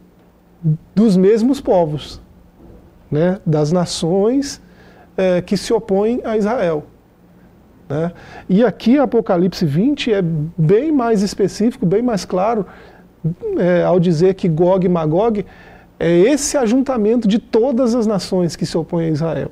dos 0.95 1.17
mesmos 1.17 1.59
povos, 1.59 2.21
né? 3.11 3.41
das 3.47 3.73
nações 3.73 4.61
é, 5.21 5.43
que 5.43 5.57
se 5.57 5.71
opõem 5.73 6.21
a 6.25 6.37
Israel. 6.37 6.85
Né? 7.89 8.13
E 8.49 8.65
aqui, 8.65 8.99
Apocalipse 8.99 9.67
20 9.67 10.15
é 10.15 10.23
bem 10.23 10.91
mais 10.91 11.23
específico, 11.23 11.85
bem 11.85 12.01
mais 12.01 12.25
claro, 12.25 12.65
é, 13.59 13.83
ao 13.83 14.01
dizer 14.01 14.35
que 14.35 14.49
Gog 14.49 14.87
e 14.87 14.89
Magog 14.89 15.45
é 15.99 16.11
esse 16.11 16.57
ajuntamento 16.57 17.29
de 17.29 17.39
todas 17.39 17.95
as 17.95 18.07
nações 18.07 18.57
que 18.57 18.65
se 18.65 18.79
opõem 18.79 19.09
a 19.09 19.11
Israel. 19.11 19.51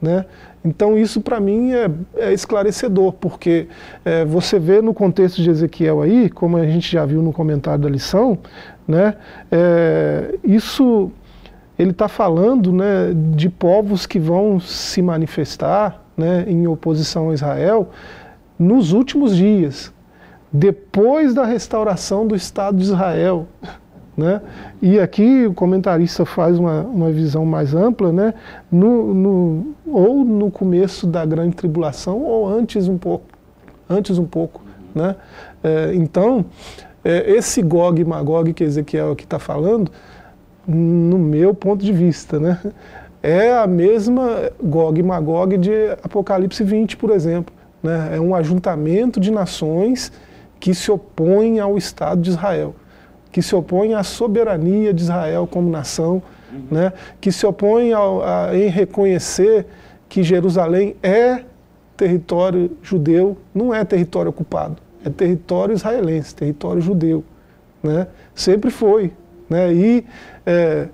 Né? 0.00 0.24
Então, 0.64 0.96
isso 0.96 1.20
para 1.20 1.40
mim 1.40 1.72
é, 1.72 1.90
é 2.16 2.32
esclarecedor, 2.32 3.12
porque 3.14 3.66
é, 4.04 4.24
você 4.24 4.60
vê 4.60 4.80
no 4.80 4.94
contexto 4.94 5.42
de 5.42 5.50
Ezequiel 5.50 6.00
aí, 6.00 6.30
como 6.30 6.56
a 6.56 6.64
gente 6.64 6.92
já 6.92 7.04
viu 7.04 7.20
no 7.20 7.32
comentário 7.32 7.82
da 7.82 7.88
lição, 7.88 8.38
né, 8.86 9.14
é, 9.50 10.36
isso 10.44 11.10
ele 11.82 11.90
está 11.90 12.08
falando 12.08 12.72
né, 12.72 13.12
de 13.34 13.48
povos 13.48 14.06
que 14.06 14.18
vão 14.18 14.58
se 14.60 15.02
manifestar 15.02 16.02
né, 16.16 16.44
em 16.46 16.66
oposição 16.66 17.30
a 17.30 17.34
Israel 17.34 17.90
nos 18.58 18.92
últimos 18.92 19.36
dias, 19.36 19.92
depois 20.52 21.34
da 21.34 21.44
restauração 21.44 22.26
do 22.26 22.36
Estado 22.36 22.76
de 22.76 22.84
Israel. 22.84 23.46
Né? 24.16 24.42
E 24.80 25.00
aqui 25.00 25.46
o 25.46 25.54
comentarista 25.54 26.26
faz 26.26 26.58
uma, 26.58 26.82
uma 26.82 27.10
visão 27.10 27.46
mais 27.46 27.74
ampla, 27.74 28.12
né? 28.12 28.34
no, 28.70 29.14
no, 29.14 29.66
ou 29.86 30.24
no 30.24 30.50
começo 30.50 31.06
da 31.06 31.24
grande 31.24 31.56
tribulação, 31.56 32.20
ou 32.22 32.46
antes 32.46 32.88
um 32.88 32.98
pouco. 32.98 33.24
Antes 33.88 34.18
um 34.18 34.26
pouco 34.26 34.62
né? 34.94 35.16
É, 35.62 35.92
então, 35.94 36.44
é, 37.04 37.30
esse 37.30 37.62
Gog 37.62 38.00
e 38.00 38.04
Magog 38.04 38.52
que 38.52 38.64
Ezequiel 38.64 39.12
aqui 39.12 39.24
está 39.24 39.38
falando, 39.38 39.90
no 40.66 41.18
meu 41.18 41.54
ponto 41.54 41.84
de 41.84 41.92
vista, 41.92 42.38
né? 42.38 42.58
é 43.22 43.52
a 43.56 43.66
mesma 43.66 44.50
Gog 44.60 44.98
e 44.98 45.02
Magog 45.02 45.56
de 45.56 45.90
Apocalipse 46.02 46.64
20, 46.64 46.96
por 46.96 47.10
exemplo. 47.10 47.54
Né? 47.82 48.16
É 48.16 48.20
um 48.20 48.34
ajuntamento 48.34 49.20
de 49.20 49.30
nações 49.30 50.12
que 50.58 50.74
se 50.74 50.90
opõem 50.90 51.60
ao 51.60 51.78
Estado 51.78 52.20
de 52.20 52.30
Israel, 52.30 52.74
que 53.30 53.40
se 53.40 53.54
opõem 53.54 53.94
à 53.94 54.02
soberania 54.02 54.92
de 54.92 55.02
Israel 55.02 55.46
como 55.46 55.70
nação, 55.70 56.20
né? 56.70 56.92
que 57.20 57.30
se 57.30 57.46
opõem 57.46 57.92
ao, 57.92 58.22
a, 58.22 58.56
em 58.56 58.68
reconhecer 58.68 59.66
que 60.08 60.22
Jerusalém 60.22 60.96
é 61.02 61.44
território 61.96 62.76
judeu, 62.82 63.36
não 63.54 63.72
é 63.72 63.84
território 63.84 64.30
ocupado, 64.30 64.76
é 65.04 65.08
território 65.08 65.74
israelense, 65.74 66.34
território 66.34 66.82
judeu. 66.82 67.24
Né? 67.82 68.06
Sempre 68.34 68.70
foi. 68.70 69.12
Né? 69.48 69.72
E 69.72 70.04
é, 70.46 70.88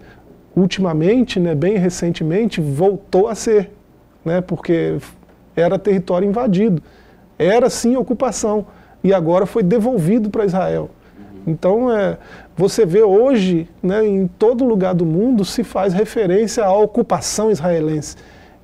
ultimamente, 0.54 1.38
né, 1.38 1.54
bem 1.54 1.76
recentemente, 1.76 2.60
voltou 2.60 3.28
a 3.28 3.34
ser, 3.34 3.70
né, 4.24 4.40
porque 4.40 4.96
era 5.54 5.78
território 5.78 6.28
invadido, 6.28 6.82
era 7.38 7.70
sim 7.70 7.96
ocupação, 7.96 8.66
e 9.02 9.12
agora 9.12 9.46
foi 9.46 9.62
devolvido 9.62 10.30
para 10.30 10.44
Israel. 10.44 10.90
Então, 11.46 11.90
é, 11.90 12.18
você 12.56 12.84
vê 12.84 13.02
hoje, 13.02 13.68
né, 13.82 14.06
em 14.06 14.26
todo 14.26 14.64
lugar 14.64 14.94
do 14.94 15.06
mundo, 15.06 15.44
se 15.44 15.64
faz 15.64 15.94
referência 15.94 16.64
à 16.64 16.72
ocupação 16.76 17.50
israelense. 17.50 18.16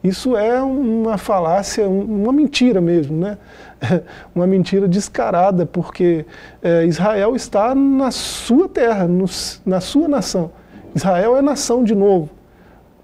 Isso 0.03 0.37
é 0.37 0.61
uma 0.61 1.17
falácia, 1.17 1.89
uma 1.89 2.31
mentira 2.31 2.79
mesmo, 2.79 3.17
né? 3.17 3.39
uma 4.35 4.47
mentira 4.47 4.87
descarada, 4.87 5.65
porque 5.65 6.27
é, 6.63 6.85
Israel 6.85 7.35
está 7.35 7.75
na 7.75 8.11
sua 8.11 8.69
terra, 8.69 9.09
no, 9.09 9.25
na 9.65 9.81
sua 9.81 10.07
nação. 10.07 10.51
Israel 10.95 11.37
é 11.37 11.43
nação 11.43 11.83
de 11.83 11.95
novo. 11.95 12.31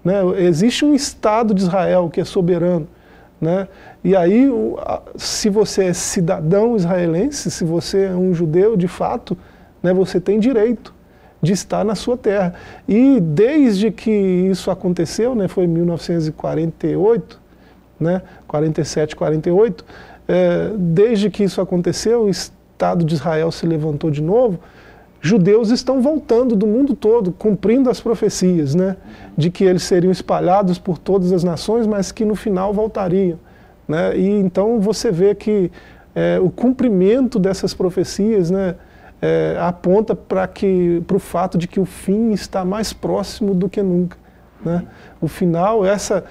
Né? 0.03 0.15
Existe 0.37 0.85
um 0.85 0.95
Estado 0.95 1.53
de 1.53 1.61
Israel 1.61 2.09
que 2.09 2.21
é 2.21 2.25
soberano. 2.25 2.87
Né? 3.39 3.67
E 4.03 4.15
aí, 4.15 4.47
se 5.15 5.49
você 5.49 5.85
é 5.85 5.93
cidadão 5.93 6.75
israelense, 6.75 7.49
se 7.49 7.63
você 7.63 8.05
é 8.05 8.11
um 8.11 8.33
judeu 8.33 8.77
de 8.77 8.87
fato, 8.87 9.37
né, 9.81 9.93
você 9.93 10.19
tem 10.19 10.39
direito 10.39 10.93
de 11.41 11.53
estar 11.53 11.83
na 11.83 11.95
sua 11.95 12.15
terra. 12.15 12.53
E 12.87 13.19
desde 13.19 13.91
que 13.91 14.11
isso 14.11 14.69
aconteceu, 14.69 15.33
né, 15.33 15.47
foi 15.47 15.63
em 15.63 15.67
1948, 15.67 17.41
né, 17.99 18.21
47, 18.47 19.15
48, 19.15 19.85
é, 20.27 20.71
desde 20.77 21.29
que 21.29 21.43
isso 21.43 21.59
aconteceu, 21.59 22.25
o 22.25 22.29
Estado 22.29 23.03
de 23.03 23.15
Israel 23.15 23.51
se 23.51 23.65
levantou 23.65 24.11
de 24.11 24.21
novo, 24.21 24.59
judeus 25.21 25.69
estão 25.69 26.01
voltando 26.01 26.55
do 26.55 26.65
mundo 26.65 26.95
todo, 26.95 27.31
cumprindo 27.31 27.89
as 27.89 28.01
profecias, 28.01 28.73
né, 28.73 28.97
de 29.37 29.51
que 29.51 29.63
eles 29.63 29.83
seriam 29.83 30.11
espalhados 30.11 30.79
por 30.79 30.97
todas 30.97 31.31
as 31.31 31.43
nações, 31.43 31.85
mas 31.85 32.11
que 32.11 32.25
no 32.25 32.35
final 32.35 32.73
voltariam. 32.73 33.39
Né, 33.87 34.17
e 34.17 34.27
então 34.27 34.79
você 34.79 35.11
vê 35.11 35.35
que 35.35 35.71
é, 36.15 36.39
o 36.41 36.49
cumprimento 36.49 37.37
dessas 37.37 37.73
profecias 37.73 38.49
né, 38.49 38.75
é, 39.21 39.55
aponta 39.59 40.15
para 40.15 40.49
o 41.15 41.19
fato 41.19 41.57
de 41.57 41.67
que 41.67 41.79
o 41.79 41.85
fim 41.85 42.31
está 42.31 42.65
mais 42.65 42.91
próximo 42.91 43.53
do 43.53 43.69
que 43.69 43.83
nunca. 43.83 44.17
Né? 44.65 44.83
O 45.21 45.27
final, 45.27 45.85
essa, 45.85 46.23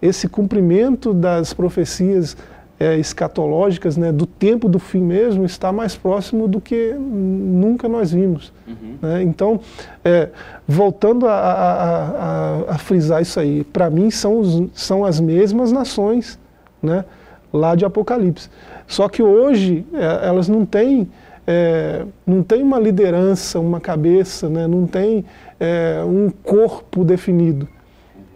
esse 0.00 0.28
cumprimento 0.28 1.12
das 1.12 1.52
profecias 1.52 2.36
é, 2.80 2.96
escatológicas, 2.96 3.98
né, 3.98 4.10
do 4.10 4.24
tempo 4.24 4.66
do 4.66 4.78
fim 4.78 5.02
mesmo, 5.02 5.44
está 5.44 5.70
mais 5.70 5.94
próximo 5.94 6.48
do 6.48 6.62
que 6.62 6.94
nunca 6.94 7.86
nós 7.86 8.10
vimos. 8.10 8.50
Uhum. 8.66 8.96
Né? 9.02 9.22
Então, 9.22 9.60
é, 10.02 10.30
voltando 10.66 11.26
a, 11.28 11.34
a, 11.34 11.74
a, 11.74 12.74
a, 12.74 12.78
frisar 12.78 13.20
isso 13.20 13.38
aí, 13.38 13.64
para 13.64 13.90
mim 13.90 14.10
são, 14.10 14.40
os, 14.40 14.62
são 14.72 15.04
as 15.04 15.20
mesmas 15.20 15.70
nações 15.70 16.38
né, 16.82 17.04
lá 17.52 17.74
de 17.74 17.84
Apocalipse. 17.84 18.48
Só 18.86 19.10
que 19.10 19.22
hoje 19.22 19.84
é, 19.92 20.26
elas 20.26 20.48
não 20.48 20.64
têm, 20.64 21.10
é, 21.46 22.06
não 22.26 22.42
têm 22.42 22.62
uma 22.62 22.78
liderança, 22.78 23.60
uma 23.60 23.78
cabeça, 23.78 24.48
né, 24.48 24.66
não 24.66 24.86
tem 24.86 25.22
é, 25.60 26.02
um 26.06 26.30
corpo 26.30 27.04
definido. 27.04 27.68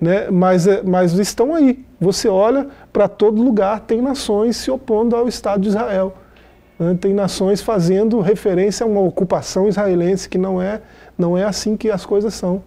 Né, 0.05 0.31
mas, 0.31 0.67
é, 0.67 0.83
mas 0.83 1.15
estão 1.15 1.55
aí, 1.55 1.83
você 1.99 2.29
olha 2.29 2.69
para 2.93 3.09
todo 3.09 3.43
lugar, 3.43 3.81
tem 3.81 4.03
nações 4.03 4.55
se 4.59 4.71
opondo 4.71 5.17
ao 5.17 5.27
Estado 5.27 5.63
de 5.63 5.69
Israel. 5.69 6.13
Né? 6.79 6.95
Tem 7.01 7.15
nações 7.15 7.63
fazendo 7.63 8.21
referência 8.21 8.85
a 8.85 8.87
uma 8.87 9.01
ocupação 9.01 9.67
israelense 9.67 10.29
que 10.29 10.37
não 10.37 10.61
é, 10.61 10.83
não 11.17 11.39
é 11.39 11.45
assim 11.45 11.75
que 11.75 11.91
as 11.91 12.05
coisas 12.05 12.35
são. 12.35 12.63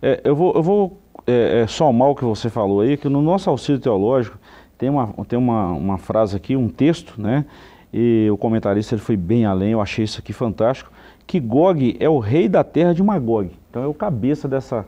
É, 0.00 0.20
eu 0.22 0.36
vou, 0.36 0.54
eu 0.54 0.62
vou 0.62 0.98
é, 1.26 1.62
é, 1.62 1.66
somar 1.66 2.10
o 2.10 2.14
que 2.14 2.22
você 2.22 2.48
falou 2.48 2.82
aí, 2.82 2.96
que 2.96 3.08
no 3.08 3.20
nosso 3.20 3.50
auxílio 3.50 3.80
teológico 3.80 4.38
tem 4.78 4.88
uma, 4.88 5.12
tem 5.26 5.36
uma, 5.36 5.72
uma 5.72 5.98
frase 5.98 6.36
aqui, 6.36 6.54
um 6.54 6.68
texto, 6.68 7.20
né? 7.20 7.44
E 7.92 8.28
o 8.30 8.36
comentarista 8.36 8.94
ele 8.94 9.02
foi 9.02 9.16
bem 9.16 9.44
além, 9.44 9.72
eu 9.72 9.80
achei 9.80 10.04
isso 10.04 10.20
aqui 10.20 10.32
fantástico, 10.32 10.92
que 11.26 11.40
Gog 11.40 11.96
é 11.98 12.08
o 12.08 12.20
rei 12.20 12.48
da 12.48 12.62
terra 12.62 12.94
de 12.94 13.02
Magog. 13.02 13.50
Então 13.68 13.82
é 13.82 13.88
o 13.88 13.94
cabeça 13.94 14.46
dessa, 14.46 14.86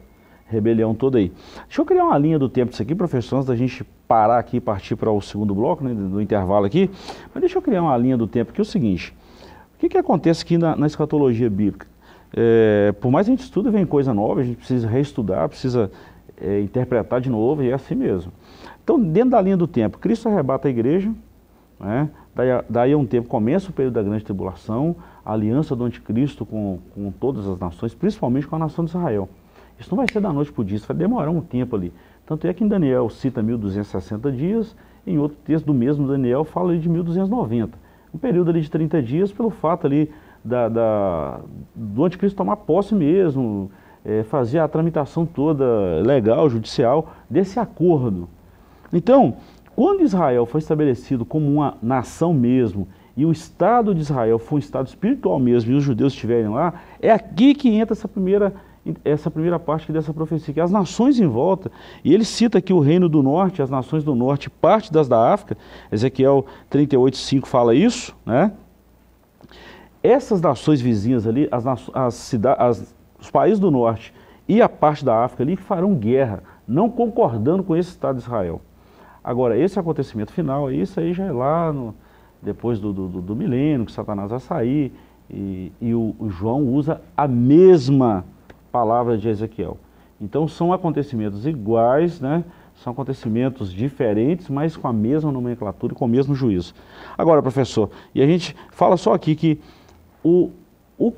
rebelião 0.48 0.94
toda 0.94 1.18
aí. 1.18 1.32
Deixa 1.66 1.80
eu 1.80 1.84
criar 1.84 2.04
uma 2.04 2.18
linha 2.18 2.38
do 2.38 2.48
tempo 2.48 2.70
disso 2.70 2.82
aqui, 2.82 2.94
professor, 2.94 3.36
antes 3.36 3.48
da 3.48 3.56
gente 3.56 3.84
parar 4.06 4.38
aqui 4.38 4.56
e 4.56 4.60
partir 4.60 4.96
para 4.96 5.10
o 5.10 5.20
segundo 5.20 5.54
bloco, 5.54 5.84
né, 5.84 5.94
do 5.94 6.20
intervalo 6.20 6.64
aqui. 6.64 6.90
Mas 7.32 7.40
deixa 7.40 7.58
eu 7.58 7.62
criar 7.62 7.82
uma 7.82 7.96
linha 7.96 8.16
do 8.16 8.26
tempo 8.26 8.52
que 8.52 8.60
é 8.60 8.62
o 8.62 8.64
seguinte. 8.64 9.14
O 9.74 9.78
que, 9.78 9.88
que 9.88 9.98
acontece 9.98 10.42
aqui 10.42 10.58
na, 10.58 10.74
na 10.74 10.86
escatologia 10.86 11.48
bíblica? 11.48 11.86
É, 12.34 12.92
por 13.00 13.10
mais 13.10 13.26
que 13.26 13.32
a 13.32 13.36
gente 13.36 13.44
estude, 13.44 13.70
vem 13.70 13.86
coisa 13.86 14.12
nova, 14.12 14.40
a 14.40 14.44
gente 14.44 14.56
precisa 14.56 14.88
reestudar, 14.88 15.48
precisa 15.48 15.90
é, 16.40 16.60
interpretar 16.60 17.20
de 17.20 17.30
novo, 17.30 17.62
e 17.62 17.70
é 17.70 17.74
assim 17.74 17.94
mesmo. 17.94 18.32
Então, 18.82 18.98
dentro 18.98 19.30
da 19.30 19.40
linha 19.40 19.56
do 19.56 19.66
tempo, 19.66 19.98
Cristo 19.98 20.28
arrebata 20.28 20.68
a 20.68 20.70
igreja, 20.70 21.12
né? 21.78 22.08
daí, 22.34 22.48
daí 22.68 22.92
a 22.92 22.98
um 22.98 23.06
tempo 23.06 23.28
começa 23.28 23.70
o 23.70 23.72
período 23.72 23.94
da 23.94 24.02
grande 24.02 24.24
tribulação, 24.24 24.96
a 25.24 25.32
aliança 25.32 25.76
do 25.76 25.84
anticristo 25.84 26.44
com, 26.44 26.78
com 26.94 27.10
todas 27.10 27.46
as 27.46 27.58
nações, 27.58 27.94
principalmente 27.94 28.46
com 28.46 28.56
a 28.56 28.58
nação 28.58 28.84
de 28.84 28.90
Israel. 28.90 29.28
Isso 29.78 29.90
não 29.90 29.96
vai 29.96 30.06
ser 30.12 30.20
da 30.20 30.32
noite 30.32 30.52
para 30.52 30.62
o 30.62 30.64
dia, 30.64 30.76
isso 30.76 30.86
vai 30.86 30.96
demorar 30.96 31.30
um 31.30 31.40
tempo 31.40 31.76
ali. 31.76 31.92
Tanto 32.26 32.46
é 32.46 32.52
que 32.52 32.64
em 32.64 32.68
Daniel 32.68 33.08
cita 33.08 33.42
1260 33.42 34.32
dias, 34.32 34.76
em 35.06 35.18
outro 35.18 35.38
texto 35.44 35.66
do 35.66 35.74
mesmo 35.74 36.06
Daniel 36.06 36.44
fala 36.44 36.76
de 36.76 36.88
1290. 36.88 37.78
Um 38.12 38.18
período 38.18 38.50
ali 38.50 38.60
de 38.60 38.70
30 38.70 39.02
dias 39.02 39.32
pelo 39.32 39.50
fato 39.50 39.86
ali 39.86 40.10
da, 40.44 40.68
da 40.68 41.40
do 41.74 42.04
anticristo 42.04 42.36
tomar 42.36 42.56
posse 42.56 42.94
mesmo, 42.94 43.70
é, 44.04 44.22
fazer 44.22 44.58
a 44.58 44.68
tramitação 44.68 45.26
toda 45.26 45.64
legal, 46.04 46.48
judicial, 46.48 47.12
desse 47.28 47.58
acordo. 47.58 48.28
Então, 48.92 49.36
quando 49.76 50.02
Israel 50.02 50.46
foi 50.46 50.58
estabelecido 50.58 51.24
como 51.24 51.46
uma 51.50 51.76
nação 51.82 52.32
mesmo, 52.32 52.88
e 53.16 53.26
o 53.26 53.32
Estado 53.32 53.94
de 53.94 54.00
Israel 54.00 54.38
foi 54.38 54.56
um 54.56 54.60
Estado 54.60 54.86
espiritual 54.86 55.38
mesmo, 55.38 55.72
e 55.72 55.74
os 55.74 55.82
judeus 55.82 56.12
estiverem 56.12 56.48
lá, 56.48 56.74
é 57.00 57.10
aqui 57.10 57.54
que 57.54 57.68
entra 57.68 57.92
essa 57.92 58.08
primeira 58.08 58.54
essa 59.04 59.30
primeira 59.30 59.58
parte 59.58 59.90
dessa 59.92 60.12
profecia, 60.12 60.54
que 60.54 60.60
as 60.60 60.70
nações 60.70 61.18
em 61.18 61.26
volta, 61.26 61.70
e 62.04 62.14
ele 62.14 62.24
cita 62.24 62.58
aqui 62.58 62.72
o 62.72 62.80
reino 62.80 63.08
do 63.08 63.22
norte, 63.22 63.62
as 63.62 63.70
nações 63.70 64.04
do 64.04 64.14
norte, 64.14 64.50
parte 64.50 64.92
das 64.92 65.08
da 65.08 65.32
África, 65.32 65.56
Ezequiel 65.90 66.46
38,5 66.70 67.46
fala 67.46 67.74
isso, 67.74 68.16
né? 68.24 68.52
Essas 70.02 70.40
nações 70.40 70.80
vizinhas 70.80 71.26
ali, 71.26 71.48
as, 71.50 71.66
as, 71.66 72.34
as, 72.58 72.94
os 73.18 73.30
países 73.30 73.58
do 73.58 73.70
norte 73.70 74.14
e 74.48 74.62
a 74.62 74.68
parte 74.68 75.04
da 75.04 75.24
África 75.24 75.42
ali 75.42 75.56
farão 75.56 75.94
guerra, 75.94 76.42
não 76.66 76.88
concordando 76.88 77.62
com 77.62 77.76
esse 77.76 77.90
Estado 77.90 78.16
de 78.16 78.22
Israel. 78.22 78.60
Agora, 79.22 79.58
esse 79.58 79.78
acontecimento 79.78 80.32
final, 80.32 80.70
isso 80.70 81.00
aí 81.00 81.12
já 81.12 81.24
é 81.24 81.32
lá 81.32 81.72
no, 81.72 81.94
depois 82.40 82.78
do, 82.78 82.92
do, 82.92 83.08
do 83.20 83.36
milênio, 83.36 83.84
que 83.84 83.92
Satanás 83.92 84.30
vai 84.30 84.40
sair, 84.40 84.92
e, 85.30 85.72
e 85.80 85.94
o, 85.94 86.14
o 86.18 86.30
João 86.30 86.62
usa 86.62 87.00
a 87.16 87.28
mesma 87.28 88.24
palavra 88.78 89.18
de 89.18 89.28
Ezequiel. 89.28 89.76
Então 90.20 90.46
são 90.46 90.72
acontecimentos 90.72 91.46
iguais, 91.46 92.20
né? 92.20 92.44
são 92.76 92.92
acontecimentos 92.92 93.72
diferentes, 93.72 94.48
mas 94.48 94.76
com 94.76 94.86
a 94.86 94.92
mesma 94.92 95.32
nomenclatura 95.32 95.92
e 95.92 95.96
com 95.96 96.04
o 96.04 96.08
mesmo 96.08 96.32
juízo. 96.32 96.74
Agora, 97.16 97.42
professor, 97.42 97.90
e 98.14 98.22
a 98.22 98.26
gente 98.26 98.54
fala 98.70 98.96
só 98.96 99.14
aqui 99.14 99.34
que 99.34 99.58
o, 100.22 100.50
o, 100.96 101.12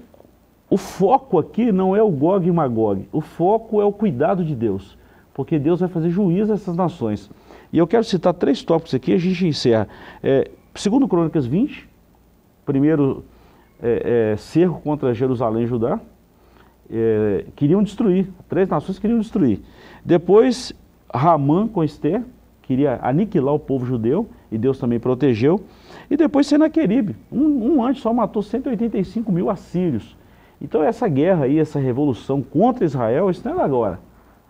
o 0.70 0.76
foco 0.78 1.38
aqui 1.38 1.70
não 1.70 1.94
é 1.94 2.02
o 2.02 2.10
Gog 2.10 2.48
e 2.48 2.50
Magog, 2.50 3.06
o 3.12 3.20
foco 3.20 3.78
é 3.82 3.84
o 3.84 3.92
cuidado 3.92 4.42
de 4.42 4.54
Deus, 4.54 4.96
porque 5.34 5.58
Deus 5.58 5.80
vai 5.80 5.88
fazer 5.90 6.08
juízo 6.08 6.52
a 6.52 6.54
essas 6.54 6.74
nações. 6.74 7.30
E 7.70 7.76
eu 7.76 7.86
quero 7.86 8.04
citar 8.04 8.32
três 8.32 8.62
tópicos 8.62 8.94
aqui, 8.94 9.12
a 9.12 9.18
gente 9.18 9.46
encerra. 9.46 9.86
É, 10.22 10.50
segundo 10.74 11.06
Crônicas 11.06 11.44
20, 11.44 11.86
primeiro 12.64 13.22
é, 13.82 14.32
é, 14.32 14.36
cerco 14.38 14.80
contra 14.80 15.12
Jerusalém 15.12 15.64
e 15.64 15.66
Judá, 15.66 16.00
é, 16.90 17.44
queriam 17.54 17.82
destruir, 17.82 18.28
três 18.48 18.68
nações 18.68 18.98
queriam 18.98 19.18
destruir. 19.18 19.60
Depois, 20.04 20.72
Ramã 21.12 21.68
com 21.68 21.84
Esther, 21.84 22.22
queria 22.62 22.98
aniquilar 23.02 23.54
o 23.54 23.58
povo 23.58 23.86
judeu, 23.86 24.28
e 24.50 24.58
Deus 24.58 24.78
também 24.78 24.98
protegeu. 24.98 25.60
E 26.10 26.16
depois 26.16 26.46
Senaqueribe, 26.46 27.16
um, 27.30 27.80
um 27.80 27.94
só 27.94 28.12
matou 28.12 28.42
185 28.42 29.30
mil 29.30 29.48
assírios. 29.48 30.16
Então 30.60 30.82
essa 30.82 31.08
guerra 31.08 31.44
aí, 31.44 31.58
essa 31.58 31.78
revolução 31.78 32.42
contra 32.42 32.84
Israel, 32.84 33.30
isso 33.30 33.48
não 33.48 33.60
é 33.60 33.64
agora. 33.64 34.00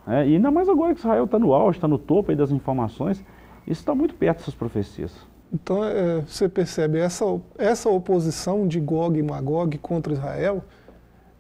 Né? 0.07 0.29
E 0.29 0.35
ainda 0.35 0.51
mais 0.51 0.69
agora 0.69 0.95
que 0.95 1.01
Israel 1.01 1.25
está 1.25 1.39
no 1.39 1.53
auge, 1.53 1.79
está 1.79 1.87
no 1.87 1.99
topo 1.99 2.35
das 2.35 2.51
informações, 2.51 3.25
isso 3.67 3.81
está 3.81 3.95
muito 3.95 4.15
perto 4.15 4.39
dessas 4.39 4.55
profecias. 4.55 5.13
Então 5.53 5.85
é, 5.85 6.21
você 6.21 6.49
percebe, 6.49 6.99
essa, 6.99 7.25
essa 7.59 7.89
oposição 7.89 8.67
de 8.67 8.81
Gog 8.81 9.19
e 9.19 9.23
Magog 9.23 9.77
contra 9.79 10.13
Israel, 10.13 10.65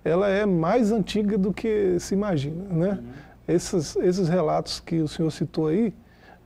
ela 0.04 0.28
é 0.28 0.46
mais 0.46 0.92
antiga 0.92 1.36
do 1.36 1.52
que 1.52 1.98
se 1.98 2.14
imagina. 2.14 2.64
Né? 2.70 2.90
Uhum. 2.90 3.08
Esses, 3.48 3.96
esses 3.96 4.28
relatos 4.28 4.80
que 4.80 5.00
o 5.00 5.08
senhor 5.08 5.30
citou 5.30 5.66
aí 5.68 5.92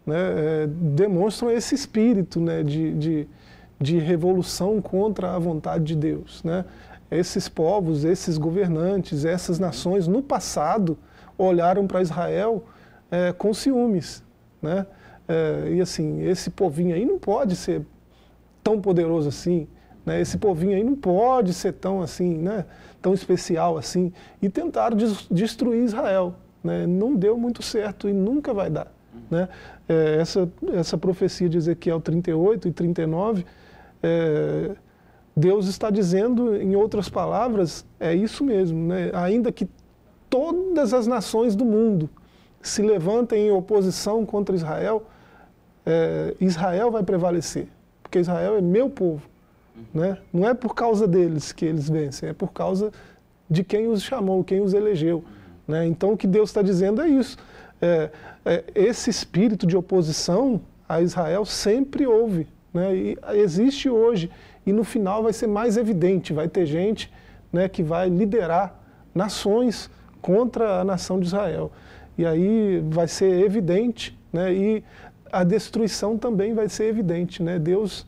né, 0.07 0.17
é, 0.17 0.67
demonstram 0.67 1.51
esse 1.51 1.75
espírito 1.75 2.41
né, 2.41 2.63
de, 2.63 2.95
de, 2.95 3.29
de, 3.81 3.99
revolução 3.99 4.81
contra 4.81 5.35
a 5.35 5.39
vontade 5.39 5.85
de 5.85 5.97
Deus. 5.97 6.43
Né? 6.43 6.65
Esses 7.11 7.49
povos, 7.49 8.05
esses 8.05 8.39
governantes, 8.39 9.25
essas 9.25 9.59
nações, 9.59 10.09
no 10.09 10.23
passado, 10.23 10.99
olharam 11.39 11.87
para 11.87 12.03
Israel 12.03 12.65
é, 13.11 13.33
com 13.33 13.53
ciúmes. 13.55 14.23
Né? 14.61 14.87
É, 15.29 15.73
e 15.75 15.81
assim, 15.81 16.23
esse 16.23 16.51
povinho 16.51 16.95
aí 16.95 17.05
não 17.05 17.19
pode 17.19 17.57
ser 17.57 17.83
tão 18.63 18.81
poderoso 18.81 19.29
assim. 19.29 19.67
Né? 20.05 20.21
Esse 20.21 20.39
povinho 20.39 20.77
aí 20.77 20.85
não 20.85 20.95
pode 20.95 21.55
ser 21.55 21.73
tão 21.73 22.03
assim, 22.03 22.37
né? 22.37 22.65
tão 23.01 23.15
especial 23.15 23.79
assim. 23.79 24.13
E 24.41 24.49
tentaram 24.49 24.97
des 24.97 25.27
destruir 25.31 25.83
Israel. 25.83 26.35
Né? 26.63 26.87
Não 26.87 27.15
deu 27.15 27.37
muito 27.37 27.63
certo 27.63 28.09
e 28.09 28.13
nunca 28.13 28.53
vai 28.53 28.71
dar. 28.71 28.93
Né? 29.31 29.49
É, 29.89 30.17
essa, 30.21 30.49
essa 30.73 30.99
profecia 30.99 31.49
de 31.49 31.59
Ezequiel 31.59 32.01
38 32.01 32.69
e 32.69 32.73
39, 32.73 33.45
é, 34.03 34.71
Deus 35.37 35.67
está 35.67 35.91
dizendo, 35.91 36.57
em 36.57 36.77
outras 36.77 37.09
palavras, 37.09 37.85
é 37.99 38.15
isso 38.15 38.45
mesmo. 38.45 38.89
Né? 38.89 39.11
Ainda 39.15 39.51
que 39.51 39.69
todas 40.29 40.93
as 40.93 41.07
nações 41.07 41.55
do 41.55 41.65
mundo 41.65 42.09
se 42.61 42.83
levantem 42.83 43.49
em 43.49 43.51
oposição 43.51 44.25
contra 44.25 44.55
Israel, 44.55 45.07
é, 45.85 46.35
Israel 46.41 46.91
vai 46.91 47.03
prevalecer, 47.03 47.69
porque 48.03 48.19
Israel 48.19 48.57
é 48.57 48.61
meu 48.61 48.89
povo. 48.89 49.34
Né? 49.93 50.19
Não 50.33 50.49
é 50.49 50.55
por 50.55 50.75
causa 50.75 51.07
deles 51.07 51.53
que 51.53 51.65
eles 51.65 51.89
vencem, 51.89 52.29
é 52.29 52.33
por 52.33 52.53
causa 52.53 52.93
de 53.49 53.63
quem 53.63 53.87
os 53.87 54.03
chamou, 54.03 54.43
quem 54.45 54.61
os 54.61 54.75
elegeu. 54.75 55.25
Né? 55.67 55.87
Então 55.87 56.13
o 56.13 56.17
que 56.17 56.27
Deus 56.27 56.51
está 56.51 56.63
dizendo 56.63 57.01
é 57.03 57.09
isso. 57.09 57.37
É, 57.81 58.11
é, 58.45 58.65
esse 58.75 59.11
espírito 59.11 59.67
de 59.67 59.77
oposição 59.77 60.61
a 60.89 61.01
Israel 61.01 61.45
sempre 61.45 62.07
houve, 62.07 62.47
né? 62.73 62.95
e 62.95 63.19
existe 63.33 63.89
hoje, 63.89 64.31
e 64.67 64.73
no 64.73 64.85
final 64.85 65.23
vai 65.23 65.33
ser 65.33 65.47
mais 65.47 65.77
evidente, 65.77 66.33
vai 66.33 66.49
ter 66.49 66.67
gente 66.67 67.13
né, 67.53 67.69
que 67.69 67.83
vai 67.83 68.09
liderar 68.09 68.81
nações 69.15 69.91
contra 70.21 70.81
a 70.81 70.85
nação 70.85 71.21
de 71.21 71.27
Israel. 71.27 71.71
E 72.17 72.25
aí 72.25 72.83
vai 72.91 73.07
ser 73.07 73.45
evidente, 73.45 74.19
né, 74.33 74.53
e 74.53 74.85
a 75.31 75.45
destruição 75.45 76.17
também 76.17 76.55
vai 76.55 76.69
ser 76.69 76.85
evidente. 76.85 77.43
Né? 77.43 77.59
Deus 77.59 78.07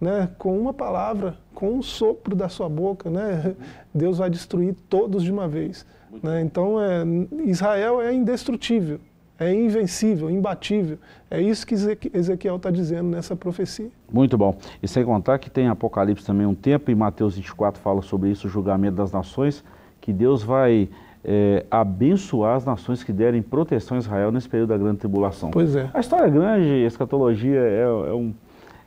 né, 0.00 0.30
com 0.38 0.58
uma 0.58 0.72
palavra, 0.72 1.36
com 1.54 1.74
um 1.74 1.82
sopro 1.82 2.36
da 2.36 2.48
sua 2.48 2.68
boca, 2.68 3.10
né, 3.10 3.54
Deus 3.92 4.18
vai 4.18 4.30
destruir 4.30 4.74
todos 4.88 5.22
de 5.22 5.32
uma 5.32 5.48
vez. 5.48 5.84
Né? 6.22 6.40
Então, 6.40 6.80
é, 6.80 7.04
Israel 7.44 8.00
é 8.00 8.12
indestrutível, 8.12 9.00
é 9.38 9.52
invencível, 9.52 10.30
imbatível. 10.30 10.98
É 11.30 11.40
isso 11.40 11.66
que 11.66 11.74
Ezequiel 12.12 12.56
está 12.56 12.70
dizendo 12.70 13.08
nessa 13.08 13.36
profecia. 13.36 13.88
Muito 14.12 14.38
bom. 14.38 14.56
E 14.82 14.88
sem 14.88 15.04
contar 15.04 15.38
que 15.38 15.50
tem 15.50 15.68
Apocalipse 15.68 16.24
também 16.24 16.46
um 16.46 16.54
tempo, 16.54 16.90
e 16.90 16.94
Mateus 16.94 17.36
24 17.36 17.80
fala 17.80 18.02
sobre 18.02 18.30
isso, 18.30 18.46
o 18.46 18.50
julgamento 18.50 18.96
das 18.96 19.12
nações, 19.12 19.62
que 20.00 20.12
Deus 20.12 20.42
vai 20.42 20.88
é, 21.24 21.66
abençoar 21.70 22.56
as 22.56 22.64
nações 22.64 23.04
que 23.04 23.12
derem 23.12 23.42
proteção 23.42 23.96
a 23.96 24.00
Israel 24.00 24.32
nesse 24.32 24.48
período 24.48 24.70
da 24.70 24.78
grande 24.78 24.98
tribulação. 24.98 25.50
Pois 25.50 25.76
é. 25.76 25.90
A 25.92 26.00
história 26.00 26.26
é 26.26 26.30
grande, 26.30 26.68
a 26.68 26.86
escatologia 26.86 27.60
é, 27.60 27.82
é 27.82 28.14
um 28.14 28.32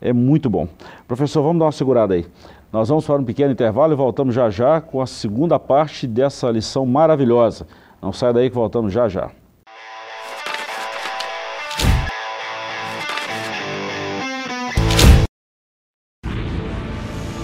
é 0.01 0.11
muito 0.11 0.49
bom. 0.49 0.67
Professor, 1.07 1.43
vamos 1.43 1.59
dar 1.59 1.65
uma 1.65 1.71
segurada 1.71 2.15
aí. 2.15 2.25
Nós 2.73 2.89
vamos 2.89 3.05
para 3.05 3.21
um 3.21 3.23
pequeno 3.23 3.51
intervalo 3.51 3.93
e 3.93 3.95
voltamos 3.95 4.33
já 4.33 4.49
já 4.49 4.81
com 4.81 5.01
a 5.01 5.05
segunda 5.05 5.59
parte 5.59 6.07
dessa 6.07 6.49
lição 6.49 6.85
maravilhosa. 6.85 7.67
Não 8.01 8.11
sai 8.11 8.33
daí 8.33 8.49
que 8.49 8.55
voltamos 8.55 8.91
já 8.91 9.07
já. 9.07 9.29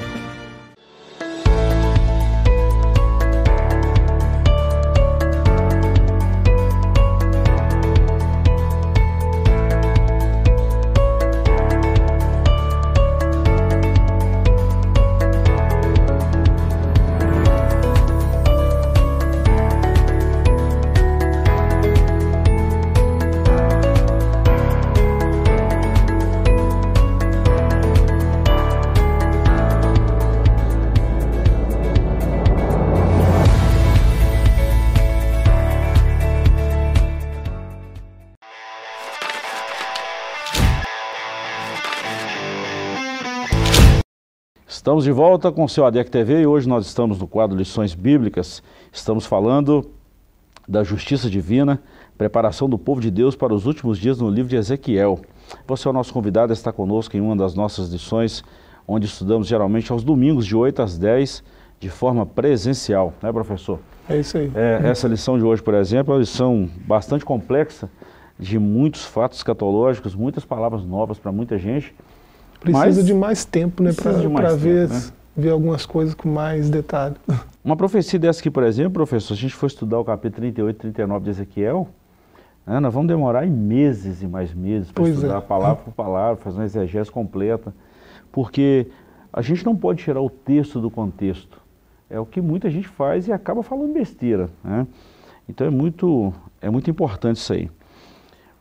Estamos 45.01 45.17
de 45.17 45.19
volta 45.19 45.51
com 45.51 45.63
o 45.63 45.69
seu 45.69 45.83
ADEC 45.83 46.11
TV 46.11 46.41
e 46.41 46.45
hoje 46.45 46.69
nós 46.69 46.85
estamos 46.85 47.17
no 47.17 47.25
quadro 47.25 47.57
Lições 47.57 47.95
Bíblicas. 47.95 48.61
Estamos 48.91 49.25
falando 49.25 49.89
da 50.67 50.83
justiça 50.83 51.27
divina, 51.27 51.81
preparação 52.15 52.69
do 52.69 52.77
povo 52.77 53.01
de 53.01 53.09
Deus 53.09 53.35
para 53.35 53.51
os 53.51 53.65
últimos 53.65 53.97
dias 53.97 54.19
no 54.19 54.29
livro 54.29 54.47
de 54.47 54.57
Ezequiel. 54.57 55.19
Você 55.65 55.87
é 55.87 55.89
o 55.89 55.93
nosso 55.93 56.13
convidado, 56.13 56.53
está 56.53 56.71
conosco 56.71 57.17
em 57.17 57.19
uma 57.19 57.35
das 57.35 57.55
nossas 57.55 57.89
lições, 57.89 58.43
onde 58.87 59.07
estudamos 59.07 59.47
geralmente 59.47 59.91
aos 59.91 60.03
domingos 60.03 60.45
de 60.45 60.55
8 60.55 60.83
às 60.83 60.99
10, 60.99 61.43
de 61.79 61.89
forma 61.89 62.23
presencial, 62.23 63.11
né 63.23 63.33
professor? 63.33 63.79
É 64.07 64.19
isso 64.19 64.37
aí. 64.37 64.51
É, 64.53 64.81
essa 64.83 65.07
lição 65.07 65.35
de 65.35 65.43
hoje, 65.43 65.63
por 65.63 65.73
exemplo, 65.73 66.13
é 66.13 66.17
uma 66.17 66.21
lição 66.21 66.69
bastante 66.85 67.25
complexa, 67.25 67.89
de 68.37 68.59
muitos 68.59 69.03
fatos 69.03 69.39
escatológicos, 69.39 70.13
muitas 70.13 70.45
palavras 70.45 70.85
novas 70.85 71.17
para 71.17 71.31
muita 71.31 71.57
gente, 71.57 71.91
Precisa 72.61 72.85
Mas, 72.85 73.05
de 73.05 73.13
mais 73.13 73.43
tempo, 73.43 73.81
né? 73.81 73.91
Para 73.91 74.55
ver, 74.55 74.87
né? 74.87 75.01
ver 75.35 75.49
algumas 75.49 75.83
coisas 75.83 76.13
com 76.13 76.29
mais 76.29 76.69
detalhe. 76.69 77.15
Uma 77.65 77.75
profecia 77.75 78.19
dessa 78.19 78.39
aqui, 78.39 78.51
por 78.51 78.63
exemplo, 78.63 78.93
professor, 78.93 79.29
se 79.29 79.33
a 79.33 79.41
gente 79.41 79.55
for 79.55 79.65
estudar 79.65 79.99
o 79.99 80.05
capítulo 80.05 80.41
38 80.41 80.75
e 80.75 80.79
39 80.79 81.23
de 81.23 81.29
Ezequiel, 81.31 81.87
né, 82.65 82.79
nós 82.79 82.93
vamos 82.93 83.07
demorar 83.07 83.47
em 83.47 83.49
meses 83.49 84.21
e 84.21 84.27
mais 84.27 84.53
meses 84.53 84.91
para 84.91 85.09
estudar 85.09 85.39
é. 85.39 85.41
palavra 85.41 85.83
por 85.83 85.93
palavra, 85.93 86.37
fazer 86.37 86.57
uma 86.57 86.65
exegese 86.65 87.11
completa, 87.11 87.73
porque 88.31 88.87
a 89.33 89.41
gente 89.41 89.65
não 89.65 89.75
pode 89.75 90.03
tirar 90.03 90.21
o 90.21 90.29
texto 90.29 90.79
do 90.79 90.89
contexto. 90.89 91.59
É 92.09 92.19
o 92.19 92.25
que 92.25 92.41
muita 92.41 92.69
gente 92.69 92.87
faz 92.87 93.27
e 93.27 93.31
acaba 93.31 93.63
falando 93.63 93.91
besteira. 93.91 94.49
Né? 94.63 94.85
Então 95.49 95.65
é 95.65 95.69
muito, 95.71 96.31
é 96.61 96.69
muito 96.69 96.89
importante 96.91 97.37
isso 97.37 97.53
aí. 97.53 97.69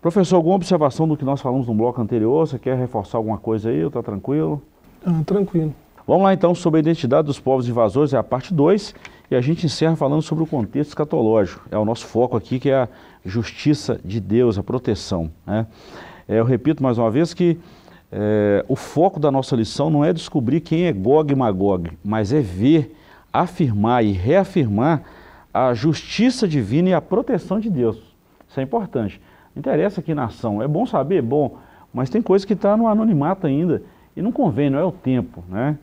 Professor, 0.00 0.36
alguma 0.36 0.54
observação 0.54 1.06
do 1.06 1.14
que 1.14 1.26
nós 1.26 1.42
falamos 1.42 1.66
no 1.66 1.74
bloco 1.74 2.00
anterior? 2.00 2.46
Você 2.46 2.58
quer 2.58 2.74
reforçar 2.74 3.18
alguma 3.18 3.36
coisa 3.36 3.68
aí 3.68 3.86
está 3.86 4.02
tranquilo? 4.02 4.62
Ah, 5.04 5.22
tranquilo. 5.26 5.74
Vamos 6.06 6.22
lá 6.22 6.32
então 6.32 6.54
sobre 6.54 6.78
a 6.78 6.80
identidade 6.80 7.26
dos 7.26 7.38
povos 7.38 7.68
invasores, 7.68 8.14
é 8.14 8.16
a 8.16 8.22
parte 8.22 8.54
2, 8.54 8.94
e 9.30 9.36
a 9.36 9.42
gente 9.42 9.66
encerra 9.66 9.94
falando 9.96 10.22
sobre 10.22 10.42
o 10.42 10.46
contexto 10.46 10.88
escatológico. 10.88 11.66
É 11.70 11.76
o 11.76 11.84
nosso 11.84 12.06
foco 12.06 12.34
aqui, 12.34 12.58
que 12.58 12.70
é 12.70 12.76
a 12.76 12.88
justiça 13.26 14.00
de 14.02 14.20
Deus, 14.20 14.58
a 14.58 14.62
proteção. 14.62 15.30
Né? 15.46 15.66
É, 16.26 16.38
eu 16.38 16.46
repito 16.46 16.82
mais 16.82 16.96
uma 16.96 17.10
vez 17.10 17.34
que 17.34 17.58
é, 18.10 18.64
o 18.68 18.76
foco 18.76 19.20
da 19.20 19.30
nossa 19.30 19.54
lição 19.54 19.90
não 19.90 20.02
é 20.02 20.14
descobrir 20.14 20.62
quem 20.62 20.86
é 20.86 20.92
Gog 20.92 21.30
e 21.30 21.36
Magog, 21.36 21.90
mas 22.02 22.32
é 22.32 22.40
ver, 22.40 22.96
afirmar 23.30 24.02
e 24.02 24.12
reafirmar 24.12 25.02
a 25.52 25.74
justiça 25.74 26.48
divina 26.48 26.88
e 26.88 26.94
a 26.94 27.02
proteção 27.02 27.60
de 27.60 27.68
Deus. 27.68 27.98
Isso 28.48 28.58
é 28.58 28.62
importante. 28.62 29.20
Interessa 29.56 30.00
que 30.00 30.14
nação, 30.14 30.62
é 30.62 30.68
bom 30.68 30.86
saber, 30.86 31.22
bom, 31.22 31.58
mas 31.92 32.08
tem 32.08 32.22
coisa 32.22 32.46
que 32.46 32.52
está 32.52 32.76
no 32.76 32.86
anonimato 32.86 33.46
ainda. 33.46 33.82
E 34.16 34.22
não 34.22 34.32
convém, 34.32 34.70
não 34.70 34.78
é 34.78 34.84
o 34.84 34.92
tempo, 34.92 35.42
né? 35.48 35.78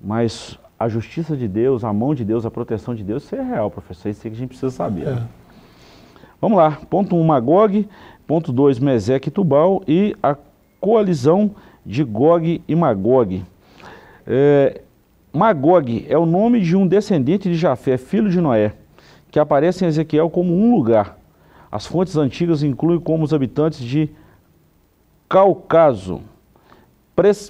Mas 0.00 0.58
a 0.78 0.88
justiça 0.88 1.36
de 1.36 1.46
Deus, 1.46 1.84
a 1.84 1.92
mão 1.92 2.14
de 2.14 2.24
Deus, 2.24 2.46
a 2.46 2.50
proteção 2.50 2.94
de 2.94 3.04
Deus, 3.04 3.24
isso 3.24 3.36
é 3.36 3.42
real, 3.42 3.70
professor. 3.70 4.08
Isso 4.08 4.26
é 4.26 4.30
que 4.30 4.36
a 4.36 4.38
gente 4.38 4.48
precisa 4.48 4.70
saber. 4.70 5.08
É. 5.08 5.22
Vamos 6.40 6.56
lá. 6.56 6.78
Ponto 6.88 7.14
1, 7.14 7.20
um, 7.20 7.24
Magog. 7.24 7.86
Ponto 8.26 8.50
2, 8.50 8.78
Meseque 8.78 9.28
e 9.28 9.30
Tubal. 9.30 9.82
E 9.86 10.16
a 10.22 10.34
coalizão 10.80 11.50
de 11.84 12.02
Gog 12.02 12.62
e 12.66 12.74
Magog. 12.74 13.44
É, 14.26 14.80
Magog 15.32 16.06
é 16.08 16.16
o 16.16 16.24
nome 16.24 16.60
de 16.60 16.74
um 16.76 16.86
descendente 16.86 17.48
de 17.48 17.56
Jafé, 17.56 17.98
filho 17.98 18.30
de 18.30 18.40
Noé, 18.40 18.72
que 19.30 19.38
aparece 19.38 19.84
em 19.84 19.88
Ezequiel 19.88 20.30
como 20.30 20.54
um 20.54 20.74
lugar. 20.74 21.18
As 21.70 21.86
fontes 21.86 22.16
antigas 22.16 22.62
incluem 22.62 22.98
como 22.98 23.24
os 23.24 23.32
habitantes 23.32 23.80
de 23.80 24.10
Cáucaso, 25.28 26.22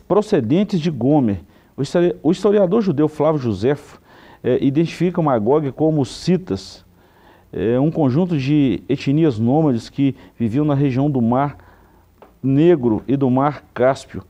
procedentes 0.06 0.80
de 0.80 0.90
Gomer. 0.90 1.40
O 2.22 2.30
historiador 2.30 2.82
judeu 2.82 3.08
Flávio 3.08 3.40
Josefo 3.40 4.00
é, 4.44 4.62
identifica 4.62 5.22
Magog 5.22 5.72
como 5.72 6.04
citas, 6.04 6.84
é, 7.52 7.80
um 7.80 7.90
conjunto 7.90 8.36
de 8.36 8.82
etnias 8.88 9.38
nômades 9.38 9.88
que 9.88 10.14
viviam 10.38 10.64
na 10.64 10.74
região 10.74 11.10
do 11.10 11.22
Mar 11.22 11.56
Negro 12.42 13.02
e 13.08 13.16
do 13.16 13.30
Mar 13.30 13.64
Cáspio. 13.72 14.22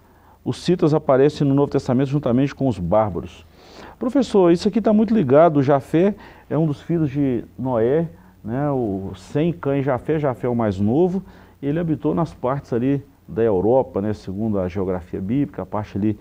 Os 0.44 0.58
citas 0.58 0.94
aparecem 0.94 1.46
no 1.46 1.54
Novo 1.54 1.70
Testamento 1.70 2.08
juntamente 2.08 2.54
com 2.54 2.68
os 2.68 2.78
bárbaros. 2.78 3.44
Professor, 3.98 4.50
isso 4.52 4.68
aqui 4.68 4.78
está 4.78 4.92
muito 4.92 5.14
ligado. 5.14 5.62
Jafé 5.62 6.14
é 6.48 6.56
um 6.56 6.66
dos 6.66 6.80
filhos 6.80 7.10
de 7.10 7.44
Noé, 7.58 8.08
né? 8.44 8.70
o 8.70 9.12
Sem 9.16 9.52
cães 9.52 9.84
Jafé, 9.84 10.18
Jafé 10.18 10.46
é 10.46 10.50
o 10.50 10.56
mais 10.56 10.78
novo. 10.78 11.22
Ele 11.62 11.78
habitou 11.78 12.14
nas 12.14 12.32
partes 12.32 12.72
ali 12.72 13.02
da 13.28 13.42
Europa, 13.42 14.00
né? 14.00 14.12
segundo 14.12 14.58
a 14.58 14.68
geografia 14.68 15.20
bíblica, 15.20 15.62
a 15.62 15.66
parte 15.66 15.96
ali 15.96 16.18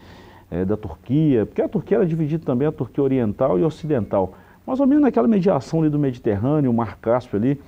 é, 0.51 0.65
da 0.65 0.75
Turquia, 0.75 1.45
porque 1.45 1.62
a 1.62 1.69
Turquia 1.69 1.97
era 1.97 2.05
dividida 2.05 2.43
também 2.45 2.67
a 2.67 2.71
Turquia 2.71 3.03
oriental 3.03 3.60
e 3.60 3.63
ocidental. 3.63 4.34
Mais 4.65 4.79
ou 4.79 4.88
menos 4.88 5.03
naquela 5.03 5.27
mediação 5.27 5.82
ali 5.82 5.89
do 5.89 5.97
Mediterrâneo, 5.97 6.69
o 6.69 6.73
Mar 6.73 6.97
Cáspio 6.97 7.38
ali, 7.38 7.60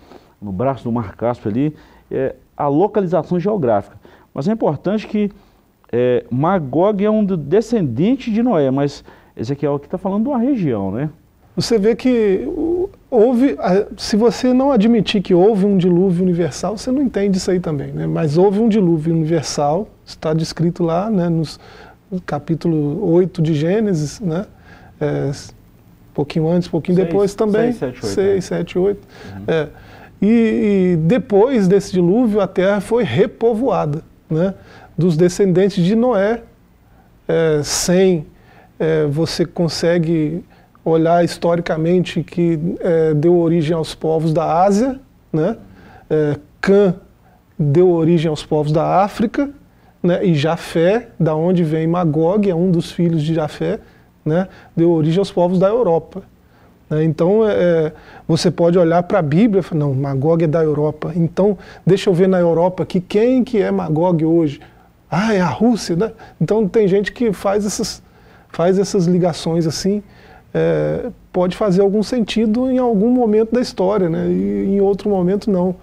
no 0.41 0.51
braço 0.51 0.83
do 0.83 0.91
Mar 0.91 1.15
Cáspio 1.15 1.49
ali, 1.49 1.75
é, 2.09 2.35
a 2.55 2.67
localização 2.67 3.39
geográfica. 3.39 3.97
Mas 4.33 4.47
é 4.47 4.51
importante 4.51 5.07
que 5.07 5.31
é, 5.91 6.25
Magog 6.29 7.03
é 7.03 7.09
um 7.09 7.25
descendente 7.25 8.31
de 8.31 8.41
Noé, 8.41 8.71
mas 8.71 9.03
Ezequiel 9.35 9.75
aqui 9.75 9.85
está 9.85 9.97
falando 9.97 10.23
de 10.23 10.29
uma 10.29 10.37
região, 10.37 10.91
né? 10.91 11.09
Você 11.55 11.77
vê 11.77 11.95
que 11.95 12.47
houve, 13.09 13.57
se 13.97 14.15
você 14.15 14.53
não 14.53 14.71
admitir 14.71 15.21
que 15.21 15.33
houve 15.33 15.65
um 15.65 15.77
dilúvio 15.77 16.23
universal, 16.23 16.77
você 16.77 16.91
não 16.91 17.01
entende 17.01 17.37
isso 17.37 17.51
aí 17.51 17.59
também, 17.59 17.91
né? 17.91 18.07
Mas 18.07 18.37
houve 18.37 18.59
um 18.59 18.69
dilúvio 18.69 19.13
universal, 19.13 19.89
está 20.05 20.33
descrito 20.33 20.81
lá, 20.81 21.09
né, 21.09 21.27
nos, 21.27 21.59
no 22.09 22.21
capítulo 22.21 23.11
8 23.11 23.41
de 23.41 23.53
Gênesis, 23.53 24.21
né? 24.21 24.45
É, 24.99 25.31
pouquinho 26.13 26.49
antes, 26.49 26.69
pouquinho 26.69 26.95
seis, 26.95 27.07
depois 27.07 27.35
também. 27.35 27.73
6, 27.73 28.45
7, 28.45 28.79
8. 28.79 29.07
É. 29.47 29.67
E, 30.21 30.27
e, 30.93 30.97
depois 30.97 31.67
desse 31.67 31.91
dilúvio, 31.91 32.39
a 32.39 32.47
terra 32.47 32.79
foi 32.79 33.03
repovoada, 33.03 34.03
né? 34.29 34.53
Dos 34.97 35.17
descendentes 35.17 35.83
de 35.83 35.95
Noé, 35.95 36.43
é, 37.27 37.61
sem 37.63 38.25
é, 38.79 39.05
você 39.07 39.45
consegue 39.45 40.43
olhar 40.83 41.23
historicamente 41.23 42.23
que 42.23 42.59
é, 42.79 43.13
deu 43.13 43.37
origem 43.37 43.75
aos 43.75 43.93
povos 43.93 44.33
da 44.33 44.63
Ásia, 44.63 44.99
né? 45.31 45.57
É, 46.09 46.37
Cã 46.59 46.95
deu 47.57 47.89
origem 47.89 48.29
aos 48.29 48.43
povos 48.43 48.71
da 48.71 49.03
África, 49.03 49.49
né? 50.01 50.25
e 50.25 50.33
Jafé, 50.33 51.09
da 51.19 51.35
onde 51.35 51.63
vem 51.63 51.87
Magog, 51.87 52.49
é 52.49 52.55
um 52.55 52.71
dos 52.71 52.91
filhos 52.91 53.21
de 53.23 53.33
Jafé, 53.33 53.79
né? 54.25 54.47
deu 54.75 54.91
origem 54.91 55.19
aos 55.19 55.31
povos 55.31 55.59
da 55.59 55.67
Europa. 55.67 56.23
Né? 56.89 57.03
Então, 57.03 57.47
é, 57.47 57.53
é 57.53 57.93
você 58.27 58.49
pode 58.49 58.77
olhar 58.77 59.03
para 59.03 59.19
a 59.19 59.21
Bíblia 59.21 59.63
e 59.71 59.75
não, 59.75 59.93
Magog 59.93 60.43
é 60.43 60.47
da 60.47 60.63
Europa. 60.63 61.11
Então, 61.15 61.57
deixa 61.85 62.09
eu 62.09 62.13
ver 62.13 62.27
na 62.27 62.39
Europa 62.39 62.83
aqui 62.83 62.99
quem 62.99 63.43
que 63.43 63.61
é 63.61 63.69
Magog 63.69 64.23
hoje. 64.25 64.59
Ah, 65.09 65.33
é 65.33 65.41
a 65.41 65.47
Rússia, 65.47 65.95
né? 65.95 66.11
Então, 66.39 66.67
tem 66.67 66.87
gente 66.87 67.11
que 67.11 67.33
faz 67.33 67.65
essas, 67.65 68.01
faz 68.49 68.79
essas 68.79 69.05
ligações 69.05 69.67
assim, 69.67 70.01
é, 70.53 71.09
pode 71.31 71.55
fazer 71.55 71.81
algum 71.81 72.03
sentido 72.03 72.69
em 72.69 72.77
algum 72.77 73.09
momento 73.09 73.53
da 73.53 73.61
história, 73.61 74.09
né? 74.09 74.27
e 74.29 74.75
em 74.75 74.81
outro 74.81 75.09
momento 75.09 75.49
não. 75.49 75.75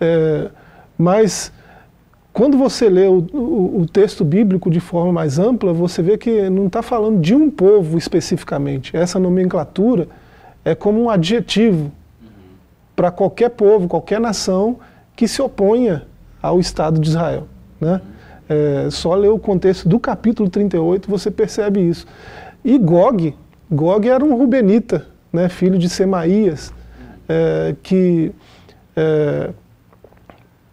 É, 0.00 0.50
mas 0.96 1.52
quando 2.32 2.56
você 2.56 2.88
lê 2.88 3.06
o, 3.06 3.26
o, 3.32 3.80
o, 3.80 3.86
texto 3.86 4.24
bíblico 4.24 4.70
de 4.70 4.80
forma 4.80 5.12
mais 5.12 5.38
ampla, 5.38 5.72
você 5.72 6.02
vê 6.02 6.16
que 6.16 6.48
não 6.48 6.66
está 6.66 6.82
falando 6.82 7.20
de 7.20 7.34
um 7.34 7.50
povo 7.50 7.98
especificamente. 7.98 8.96
Essa 8.96 9.18
nomenclatura 9.18 10.06
é 10.64 10.74
como 10.74 11.02
um 11.02 11.10
adjetivo 11.10 11.90
para 12.94 13.10
qualquer 13.10 13.50
povo, 13.50 13.88
qualquer 13.88 14.20
nação 14.20 14.78
que 15.16 15.26
se 15.26 15.40
oponha 15.42 16.06
ao 16.42 16.60
Estado 16.60 17.00
de 17.00 17.08
Israel. 17.08 17.48
Né? 17.80 18.00
É, 18.48 18.88
só 18.90 19.14
ler 19.14 19.28
o 19.28 19.38
contexto 19.38 19.88
do 19.88 19.98
capítulo 19.98 20.48
38 20.48 21.10
você 21.10 21.30
percebe 21.30 21.80
isso. 21.80 22.06
E 22.64 22.78
Gog, 22.78 23.34
Gog 23.70 24.08
era 24.08 24.24
um 24.24 24.36
rubenita, 24.36 25.06
né, 25.32 25.48
filho 25.48 25.78
de 25.78 25.88
Semaías, 25.88 26.72
é, 27.28 27.74
que 27.82 28.32
é, 28.96 29.50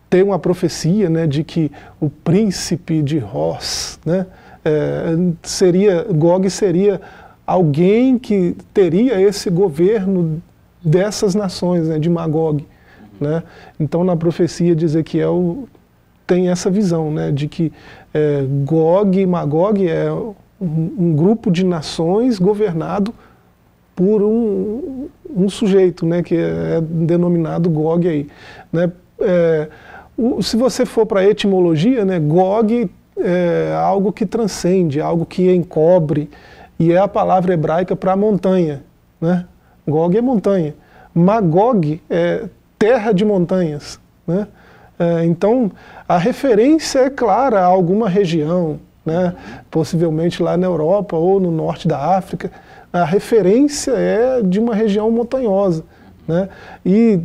tem 0.10 0.23
uma 0.23 0.39
profecia 0.39 1.10
né, 1.10 1.27
de 1.27 1.43
que 1.43 1.71
o 1.99 2.10
príncipe 2.10 3.03
de 3.03 3.19
Ros 3.19 3.99
né, 4.03 4.25
é, 4.65 5.15
seria, 5.43 6.03
Gog 6.12 6.49
seria 6.49 6.99
alguém 7.45 8.17
que 8.17 8.55
teria 8.73 9.21
esse 9.21 9.49
governo 9.49 10.41
dessas 10.83 11.36
nações, 11.36 11.88
né, 11.88 11.99
de 11.99 12.10
Magog. 12.10 12.65
Né? 13.19 13.43
Então, 13.79 14.03
na 14.03 14.15
profecia 14.15 14.75
de 14.75 14.86
Ezequiel, 14.86 15.67
tem 16.25 16.49
essa 16.49 16.69
visão 16.69 17.12
né, 17.12 17.31
de 17.31 17.47
que 17.47 17.71
é, 18.13 18.43
Gog 18.65 19.19
e 19.19 19.25
Magog 19.25 19.88
é 19.88 20.10
um, 20.60 21.15
grupo 21.15 21.52
de 21.52 21.65
nações 21.65 22.39
governado 22.39 23.13
por 23.96 24.22
um, 24.22 25.08
um 25.36 25.50
sujeito, 25.50 26.06
né, 26.06 26.22
que 26.22 26.36
é 26.36 26.82
denominado 26.82 27.70
Gog 27.70 28.08
aí. 28.08 28.28
Né? 28.72 28.91
É, 29.20 29.67
o, 30.17 30.41
se 30.41 30.56
você 30.56 30.86
for 30.86 31.06
para 31.06 31.22
a 31.22 31.26
etimologia, 31.26 32.06
né, 32.06 32.20
Gog 32.20 32.89
é 33.17 33.76
algo 33.76 34.12
que 34.12 34.26
transcende, 34.26 35.02
algo 35.02 35.26
que 35.26 35.52
encobre, 35.52 36.30
e 36.80 36.91
é 36.91 36.98
a 36.98 37.08
palavra 37.08 37.54
hebraica 37.54 37.96
para 37.96 38.15
montanha. 38.15 38.84
Né? 39.20 39.46
Gog 39.88 40.15
é 40.15 40.22
montanha. 40.22 40.76
Magog 41.13 42.00
é 42.10 42.46
terra 42.78 43.12
de 43.12 43.26
montanhas. 43.26 44.00
Né? 44.28 44.48
É, 45.00 45.26
então, 45.26 45.72
a 46.08 46.17
referência 46.17 47.00
é 47.00 47.10
clara 47.10 47.62
a 47.62 47.65
alguma 47.65 48.08
região, 48.08 48.80
né? 49.08 49.34
possivelmente 49.72 50.43
lá 50.43 50.58
na 50.58 50.67
Europa 50.67 51.15
ou 51.15 51.39
no 51.39 51.50
norte 51.50 51.88
da 51.88 52.17
África. 52.17 52.52
A 52.91 53.06
referência 53.06 53.91
é 53.91 54.41
de 54.43 54.60
uma 54.60 54.76
região 54.76 55.10
montanhosa. 55.10 55.84
Né? 56.28 56.50
E 56.86 57.22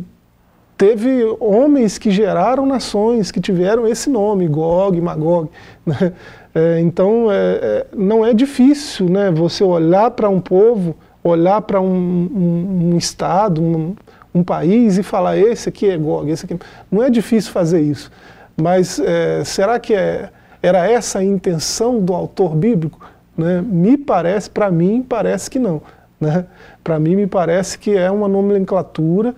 teve 0.77 1.23
homens 1.41 1.97
que 1.97 2.09
geraram 2.09 2.65
nações 2.65 3.31
que 3.31 3.41
tiveram 3.41 3.85
esse 3.85 4.09
nome, 4.09 4.47
Gog, 4.47 4.99
Magog. 4.99 5.49
Né? 5.85 6.13
É, 6.55 6.79
então, 6.79 7.31
é, 7.31 7.35
é, 7.35 7.85
não 7.97 8.23
é 8.23 8.31
difícil 8.31 9.09
né, 9.09 9.31
você 9.31 9.63
olhar 9.63 10.11
para 10.11 10.29
um 10.29 10.39
povo, 10.39 10.95
olhar 11.23 11.59
para 11.61 11.81
um, 11.81 11.87
um, 11.87 12.93
um, 12.93 12.97
estado, 12.97 13.59
um, 13.59 13.95
um, 14.35 14.43
país 14.43 14.99
e 14.99 15.03
falar: 15.03 15.35
esse 15.35 15.67
aqui 15.67 15.89
é 15.89 15.97
Gog, 15.97 16.29
esse 16.29 16.45
aqui. 16.45 16.55
Não 16.91 17.01
é 17.01 17.09
difícil 17.09 17.51
fazer 17.51 17.81
isso. 17.81 18.11
Mas 18.55 18.99
é, 18.99 19.43
será 19.43 19.79
que 19.79 19.95
é, 19.95 20.29
era 20.63 20.89
essa 20.89 21.19
a 21.19 21.23
intenção 21.23 21.99
do 21.99 22.13
autor 22.13 22.55
bíblico? 22.55 22.99
Né? 23.37 23.61
Me 23.61 23.97
parece, 23.97 24.49
para 24.49 24.71
mim, 24.71 25.03
parece 25.07 25.49
que 25.49 25.59
não. 25.59 25.81
Né? 26.19 26.45
Para 26.81 26.97
mim, 26.97 27.17
me 27.17 27.27
parece 27.27 27.77
que 27.77 27.95
é 27.95 28.09
uma 28.09 28.29
nomenclatura. 28.29 29.35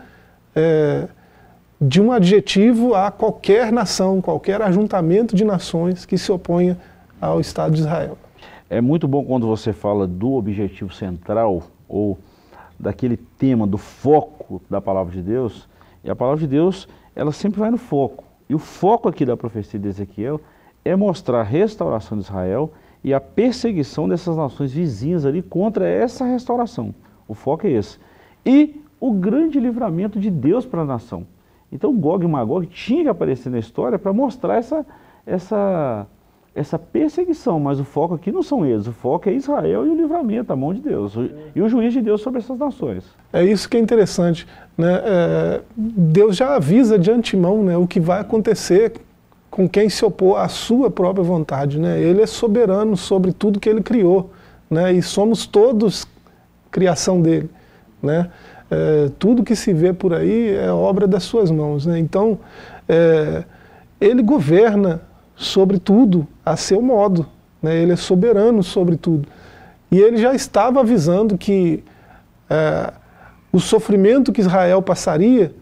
É, 0.55 1.07
de 1.79 2.01
um 2.01 2.11
adjetivo 2.11 2.95
a 2.95 3.11
qualquer 3.11 3.71
nação, 3.71 4.21
qualquer 4.21 4.61
ajuntamento 4.61 5.35
de 5.35 5.43
nações 5.43 6.05
que 6.05 6.17
se 6.17 6.31
oponha 6.31 6.77
ao 7.19 7.41
Estado 7.41 7.73
de 7.73 7.81
Israel. 7.81 8.17
É 8.69 8.79
muito 8.79 9.07
bom 9.07 9.23
quando 9.23 9.45
você 9.45 9.73
fala 9.73 10.07
do 10.07 10.33
objetivo 10.33 10.93
central 10.93 11.63
ou 11.87 12.17
daquele 12.79 13.17
tema, 13.17 13.67
do 13.67 13.77
foco 13.77 14.61
da 14.69 14.79
palavra 14.79 15.13
de 15.13 15.21
Deus. 15.21 15.67
E 16.03 16.09
a 16.09 16.15
palavra 16.15 16.39
de 16.39 16.47
Deus, 16.47 16.87
ela 17.15 17.31
sempre 17.31 17.59
vai 17.59 17.69
no 17.69 17.77
foco. 17.77 18.23
E 18.49 18.55
o 18.55 18.59
foco 18.59 19.09
aqui 19.09 19.25
da 19.25 19.35
profecia 19.35 19.79
de 19.79 19.87
Ezequiel 19.87 20.39
é 20.85 20.95
mostrar 20.95 21.41
a 21.41 21.43
restauração 21.43 22.17
de 22.17 22.23
Israel 22.23 22.71
e 23.03 23.13
a 23.13 23.19
perseguição 23.19 24.07
dessas 24.07 24.37
nações 24.37 24.71
vizinhas 24.71 25.25
ali 25.25 25.41
contra 25.41 25.87
essa 25.87 26.23
restauração. 26.23 26.93
O 27.27 27.33
foco 27.33 27.67
é 27.67 27.71
esse. 27.71 27.97
E 28.45 28.81
o 28.99 29.11
grande 29.11 29.59
livramento 29.59 30.19
de 30.19 30.29
Deus 30.29 30.65
para 30.65 30.81
a 30.81 30.85
nação. 30.85 31.25
Então 31.71 31.93
Gog 31.95 32.23
e 32.23 32.27
Magog 32.27 32.65
tinha 32.67 33.03
que 33.03 33.09
aparecer 33.09 33.49
na 33.49 33.59
história 33.59 33.99
para 33.99 34.13
mostrar 34.13 34.55
essa, 34.55 34.85
essa 35.25 36.07
essa 36.55 36.79
perseguição, 36.79 37.59
mas 37.59 37.81
o 37.81 37.83
foco 37.83 38.13
aqui 38.15 38.31
não 38.31 38.41
são 38.41 38.65
eles, 38.65 38.87
o 38.87 38.93
foco 38.93 39.27
é 39.27 39.33
Israel 39.33 39.85
e 39.85 39.89
o 39.89 39.95
livramento, 39.95 40.53
a 40.53 40.55
mão 40.55 40.73
de 40.73 40.79
Deus, 40.79 41.13
e 41.53 41.61
o 41.61 41.67
juiz 41.67 41.91
de 41.91 42.01
Deus 42.01 42.21
sobre 42.21 42.39
essas 42.39 42.57
nações. 42.57 43.03
É 43.33 43.43
isso 43.43 43.67
que 43.67 43.75
é 43.75 43.79
interessante. 43.79 44.47
Né? 44.77 45.01
É, 45.03 45.61
Deus 45.75 46.37
já 46.37 46.55
avisa 46.55 46.97
de 46.97 47.11
antemão 47.11 47.61
né, 47.61 47.75
o 47.75 47.85
que 47.85 47.99
vai 47.99 48.21
acontecer 48.21 48.93
com 49.55 49.69
quem 49.69 49.87
se 49.87 50.03
opor 50.03 50.37
à 50.37 50.49
sua 50.49 50.91
própria 50.91 51.23
vontade. 51.23 51.79
Né? 51.79 51.97
Ele 52.01 52.21
é 52.21 52.27
soberano 52.27 52.97
sobre 52.97 53.31
tudo 53.31 53.57
que 53.57 53.69
ele 53.69 53.81
criou, 53.81 54.31
né? 54.69 54.91
e 54.91 55.01
somos 55.01 55.45
todos 55.45 56.05
criação 56.69 57.21
dele. 57.21 57.49
Né? 58.03 58.29
É, 58.69 59.09
tudo 59.17 59.45
que 59.45 59.55
se 59.55 59.71
vê 59.71 59.93
por 59.93 60.13
aí 60.13 60.53
é 60.53 60.69
obra 60.69 61.07
das 61.07 61.23
suas 61.23 61.49
mãos. 61.49 61.85
Né? 61.85 61.97
Então, 61.97 62.37
é, 62.89 63.45
ele 64.01 64.21
governa 64.21 65.01
sobre 65.37 65.79
tudo 65.79 66.27
a 66.45 66.57
seu 66.57 66.81
modo. 66.81 67.25
Né? 67.61 67.77
Ele 67.77 67.93
é 67.93 67.95
soberano 67.95 68.61
sobre 68.61 68.97
tudo. 68.97 69.25
E 69.89 69.97
ele 69.97 70.17
já 70.17 70.35
estava 70.35 70.81
avisando 70.81 71.37
que 71.37 71.81
é, 72.49 72.91
o 73.53 73.59
sofrimento 73.61 74.33
que 74.33 74.41
Israel 74.41 74.81
passaria 74.81 75.53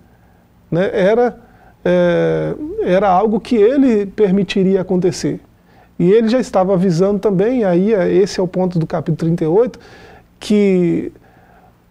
né, 0.72 0.90
era, 0.92 1.40
é, 1.86 2.56
era 2.84 3.10
algo 3.10 3.40
que 3.40 3.56
ele 3.56 4.06
permitiria 4.06 4.82
acontecer. 4.82 5.40
E 5.98 6.12
ele 6.12 6.28
já 6.28 6.40
estava 6.40 6.74
avisando 6.74 7.20
também, 7.20 7.64
aí 7.64 7.94
é, 7.94 8.12
esse 8.12 8.40
é 8.40 8.44
o 8.44 8.48
ponto 8.48 8.80
do 8.80 8.88
capítulo 8.88 9.18
38, 9.18 9.80
que 10.40 11.12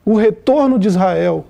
o 0.05 0.15
retorno 0.15 0.79
de 0.79 0.89
Israel 0.89 1.45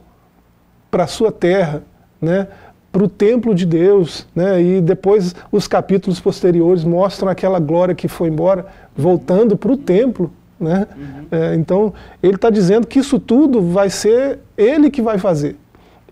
para 0.90 1.04
a 1.04 1.06
sua 1.06 1.32
terra, 1.32 1.82
né, 2.20 2.46
para 2.92 3.02
o 3.02 3.08
templo 3.08 3.54
de 3.54 3.64
Deus, 3.64 4.26
né, 4.34 4.62
e 4.62 4.80
depois 4.80 5.34
os 5.50 5.66
capítulos 5.66 6.20
posteriores 6.20 6.84
mostram 6.84 7.30
aquela 7.30 7.58
glória 7.58 7.94
que 7.94 8.06
foi 8.06 8.28
embora, 8.28 8.66
voltando 8.94 9.56
para 9.56 9.72
o 9.72 9.76
templo. 9.76 10.30
Né? 10.60 10.86
Uhum. 10.94 11.26
É, 11.30 11.54
então, 11.54 11.94
ele 12.22 12.34
está 12.34 12.50
dizendo 12.50 12.86
que 12.86 12.98
isso 12.98 13.18
tudo 13.18 13.62
vai 13.62 13.88
ser 13.88 14.38
ele 14.56 14.90
que 14.90 15.00
vai 15.00 15.18
fazer. 15.18 15.56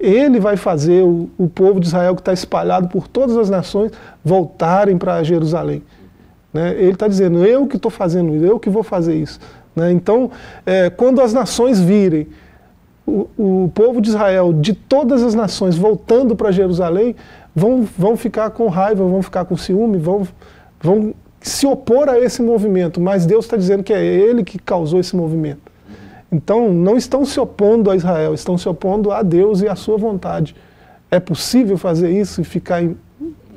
Ele 0.01 0.41
vai 0.41 0.57
fazer 0.57 1.03
o, 1.03 1.29
o 1.37 1.47
povo 1.49 1.79
de 1.79 1.87
Israel 1.87 2.15
que 2.15 2.23
está 2.23 2.33
espalhado 2.33 2.89
por 2.89 3.07
todas 3.07 3.37
as 3.37 3.51
nações 3.51 3.93
voltarem 4.25 4.97
para 4.97 5.23
Jerusalém. 5.23 5.83
Né? 6.53 6.75
Ele 6.79 6.93
está 6.93 7.07
dizendo, 7.07 7.45
eu 7.45 7.67
que 7.67 7.77
estou 7.77 7.91
fazendo 7.91 8.35
isso, 8.35 8.45
eu 8.45 8.59
que 8.59 8.71
vou 8.71 8.83
fazer 8.83 9.15
isso. 9.15 9.39
Né? 9.77 9.93
Então, 9.93 10.31
é, 10.65 10.89
quando 10.89 11.21
as 11.21 11.35
nações 11.35 11.79
virem 11.79 12.27
o, 13.07 13.29
o, 13.37 13.73
povo 13.75 14.01
de 14.01 14.09
Israel, 14.09 14.53
de 14.53 14.73
todas 14.73 15.23
as 15.23 15.35
nações, 15.35 15.77
voltando 15.77 16.35
para 16.35 16.51
Jerusalém, 16.51 17.15
vão, 17.55 17.87
vão 17.97 18.17
ficar 18.17 18.51
com 18.51 18.69
raiva, 18.69 19.05
vão 19.05 19.23
ficar 19.23 19.45
com 19.45 19.57
ciúme, 19.57 19.99
vão, 19.99 20.27
vão 20.81 21.15
se 21.41 21.67
opor 21.67 22.09
a 22.09 22.19
esse 22.19 22.43
movimento, 22.43 23.01
mas 23.01 23.27
Deus 23.27 23.45
está 23.45 23.57
dizendo 23.57 23.83
que 23.83 23.93
é 23.93 24.03
Ele 24.05 24.45
que 24.45 24.59
causou 24.59 25.01
esse 25.01 25.17
movimento. 25.17 25.70
Então, 26.33 26.73
não 26.73 26.97
estão 26.97 27.25
se 27.25 27.41
opondo 27.41 27.91
a 27.91 27.97
Israel, 27.97 28.35
estão 28.35 28.57
se 28.57 28.69
opondo 28.69 29.11
a 29.11 29.23
Deus 29.23 29.63
e 29.63 29.69
à 29.69 29.75
sua 29.75 29.97
vontade. 29.97 30.55
É 31.11 31.19
possível 31.19 31.77
fazer 31.77 32.11
isso 32.11 32.41
e 32.41 32.45
ficar 32.45 32.83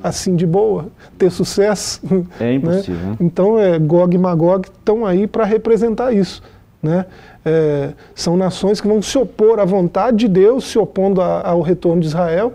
assim 0.02 0.36
de 0.36 0.46
boa, 0.46 0.88
ter 1.16 1.30
sucesso. 1.30 2.00
É 2.38 2.44
né? 2.44 2.54
impossível. 2.54 3.10
Né? 3.10 3.16
Então, 3.20 3.58
é, 3.58 3.78
Gog 3.78 4.14
e 4.14 4.18
Magog 4.18 4.68
estão 4.68 5.06
aí 5.06 5.26
para 5.26 5.44
representar 5.44 6.12
isso. 6.12 6.42
Né? 6.82 7.06
É, 7.44 7.92
são 8.14 8.36
nações 8.36 8.80
que 8.80 8.86
vão 8.86 9.00
se 9.00 9.16
opor 9.16 9.58
à 9.58 9.64
vontade 9.64 10.18
de 10.18 10.28
Deus, 10.28 10.64
se 10.64 10.78
opondo 10.78 11.22
a, 11.22 11.48
ao 11.48 11.62
retorno 11.62 12.02
de 12.02 12.08
Israel, 12.08 12.52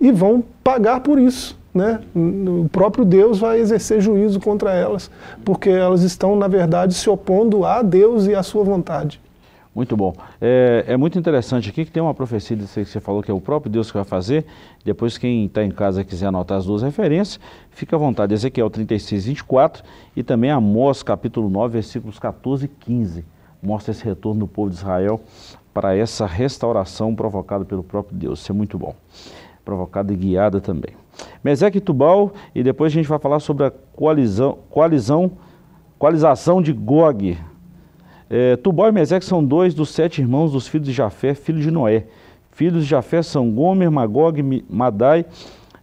e 0.00 0.12
vão 0.12 0.44
pagar 0.62 1.00
por 1.00 1.18
isso. 1.18 1.58
Né? 1.74 2.00
O 2.14 2.68
próprio 2.70 3.04
Deus 3.04 3.38
vai 3.38 3.58
exercer 3.58 4.00
juízo 4.00 4.38
contra 4.38 4.72
elas, 4.72 5.10
porque 5.44 5.70
elas 5.70 6.02
estão, 6.02 6.36
na 6.36 6.46
verdade, 6.46 6.94
se 6.94 7.10
opondo 7.10 7.64
a 7.64 7.82
Deus 7.82 8.26
e 8.28 8.34
à 8.34 8.44
sua 8.44 8.62
vontade. 8.62 9.20
Muito 9.74 9.96
bom. 9.96 10.14
É, 10.40 10.84
é, 10.86 10.96
muito 10.96 11.18
interessante 11.18 11.68
aqui 11.68 11.84
que 11.84 11.90
tem 11.90 12.00
uma 12.00 12.14
profecia 12.14 12.56
que 12.56 12.64
você 12.64 13.00
falou 13.00 13.22
que 13.22 13.30
é 13.30 13.34
o 13.34 13.40
próprio 13.40 13.70
Deus 13.70 13.90
que 13.90 13.96
vai 13.96 14.04
fazer. 14.04 14.46
Depois, 14.84 15.18
quem 15.18 15.46
está 15.46 15.64
em 15.64 15.70
casa 15.70 16.04
quiser 16.04 16.28
anotar 16.28 16.58
as 16.58 16.64
duas 16.64 16.82
referências, 16.82 17.40
fica 17.70 17.96
à 17.96 17.98
vontade. 17.98 18.32
Ezequiel 18.32 18.70
36, 18.70 19.26
24 19.26 19.82
e 20.14 20.22
também 20.22 20.50
Amós, 20.50 21.02
capítulo 21.02 21.50
9, 21.50 21.72
versículos 21.72 22.20
14 22.20 22.66
e 22.66 22.68
15. 22.68 23.24
Mostra 23.60 23.90
esse 23.90 24.04
retorno 24.04 24.40
do 24.40 24.46
povo 24.46 24.70
de 24.70 24.76
Israel 24.76 25.20
para 25.72 25.96
essa 25.96 26.24
restauração 26.24 27.12
provocada 27.12 27.64
pelo 27.64 27.82
próprio 27.82 28.16
Deus. 28.16 28.40
Isso 28.40 28.52
é 28.52 28.54
muito 28.54 28.78
bom. 28.78 28.94
Provocada 29.64 30.12
e 30.12 30.16
guiada 30.16 30.60
também. 30.60 30.94
Meseque 31.42 31.78
e 31.78 31.80
Tubal, 31.80 32.32
e 32.54 32.62
depois 32.62 32.92
a 32.92 32.94
gente 32.94 33.08
vai 33.08 33.18
falar 33.18 33.40
sobre 33.40 33.66
a 33.66 33.70
coalizão, 33.70 34.58
coalizão, 34.70 35.32
coalização 35.98 36.62
de 36.62 36.72
Gog 36.72 37.36
é, 38.28 38.56
Tubal 38.56 38.88
e 38.88 38.92
Meseque 38.92 39.24
são 39.24 39.44
dois 39.44 39.74
dos 39.74 39.90
sete 39.90 40.20
irmãos 40.20 40.52
dos 40.52 40.66
filhos 40.66 40.86
de 40.86 40.92
Jafé, 40.92 41.34
filho 41.34 41.60
de 41.60 41.70
Noé. 41.70 42.06
Filhos 42.52 42.84
de 42.84 42.90
Jafé 42.90 43.22
são 43.22 43.50
Gomer, 43.50 43.90
Magog, 43.90 44.64
Madai, 44.68 45.26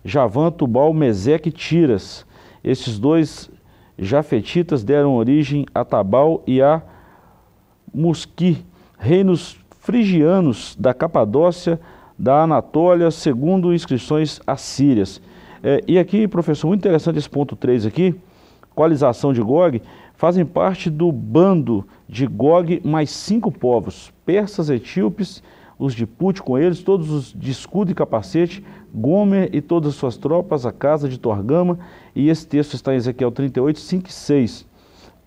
Javã, 0.04 0.50
Tubal, 0.50 0.94
Meseque 0.94 1.50
e 1.50 1.52
Tiras. 1.52 2.26
Esses 2.64 2.98
dois 2.98 3.50
jafetitas 3.98 4.84
deram 4.84 5.16
origem 5.16 5.66
a 5.76 5.86
Tabal 5.86 6.44
e 6.48 6.62
a 6.62 6.82
Musqui, 7.94 8.66
reinos 8.98 9.58
frigianos 9.80 10.76
da 10.80 10.94
Capadócia, 10.94 11.80
da 12.18 12.44
Anatólia, 12.44 13.12
segundo 13.12 13.74
inscrições 13.74 14.40
assírias. 14.46 15.22
É, 15.64 15.84
e 15.88 16.00
aqui, 16.00 16.28
professor, 16.28 16.68
muito 16.68 16.80
interessante 16.80 17.20
esse 17.20 17.30
ponto 17.30 17.56
3 17.56 17.86
aqui, 17.86 18.16
coalização 18.74 19.34
de 19.34 19.42
Gog, 19.42 19.82
fazem 20.16 20.46
parte 20.46 20.90
do 20.90 21.12
bando 21.12 21.86
de 22.12 22.28
Gog 22.28 22.82
mais 22.84 23.10
cinco 23.10 23.50
povos, 23.50 24.12
persas, 24.26 24.70
etíopes, 24.70 25.42
os 25.80 25.96
de 25.96 26.06
Put 26.06 26.44
com 26.44 26.58
eles, 26.58 26.84
todos 26.84 27.10
os 27.10 27.34
de 27.34 27.50
escudo 27.50 27.90
e 27.90 27.96
capacete, 27.96 28.62
Gomer 28.94 29.50
e 29.54 29.62
todas 29.62 29.92
as 29.92 29.96
suas 29.96 30.18
tropas, 30.18 30.66
a 30.66 30.74
casa 30.74 31.08
de 31.08 31.18
Torgama, 31.18 31.80
e 32.14 32.28
esse 32.28 32.46
texto 32.46 32.74
está 32.74 32.94
em 32.94 32.98
Ezequiel 32.98 33.32
38, 33.32 33.80
5 33.80 34.10
e 34.10 34.12
6. 34.12 34.68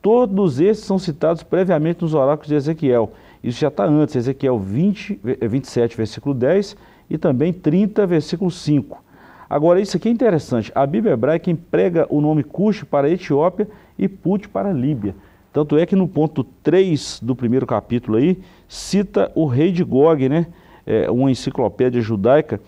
Todos 0.02 0.60
esses 0.60 0.84
são 0.84 0.98
citados 0.98 1.42
previamente 1.42 2.02
nos 2.02 2.12
oráculos 2.12 2.48
de 2.48 2.54
Ezequiel. 2.54 3.14
Isso 3.42 3.58
já 3.58 3.68
está 3.68 3.86
antes, 3.86 4.14
Ezequiel 4.14 4.58
20, 4.58 5.20
27, 5.48 5.96
versículo 5.96 6.34
10 6.34 6.76
e 7.08 7.16
também 7.16 7.50
30, 7.50 8.06
versículo 8.06 8.50
5. 8.50 9.02
Agora, 9.48 9.80
isso 9.80 9.96
aqui 9.96 10.10
é 10.10 10.12
interessante. 10.12 10.70
A 10.74 10.84
Bíblia 10.84 11.14
hebraica 11.14 11.50
emprega 11.50 12.06
o 12.10 12.20
nome 12.20 12.44
Cush 12.44 12.84
para 12.84 13.08
Etiópia 13.08 13.66
e 13.98 14.06
Put 14.06 14.50
para 14.50 14.70
Líbia. 14.70 15.14
Tanto 15.54 15.78
é 15.78 15.86
que 15.86 15.94
no 15.94 16.08
ponto 16.08 16.42
3 16.42 17.20
do 17.22 17.36
primeiro 17.36 17.64
capítulo 17.64 18.16
aí, 18.16 18.36
cita 18.66 19.30
o 19.36 19.46
rei 19.46 19.70
de 19.70 19.84
Gog, 19.84 20.28
né? 20.28 20.48
É, 20.84 21.08
uma 21.08 21.30
enciclopédia 21.30 22.00
judaica 22.00 22.60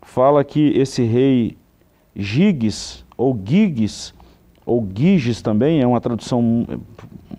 fala 0.00 0.42
que 0.42 0.70
esse 0.70 1.02
rei 1.02 1.58
Giges, 2.16 3.04
ou 3.14 3.38
Giges, 3.44 4.14
ou 4.64 4.88
Giges 4.96 5.42
também, 5.42 5.82
é 5.82 5.86
uma 5.86 6.00
tradução 6.00 6.66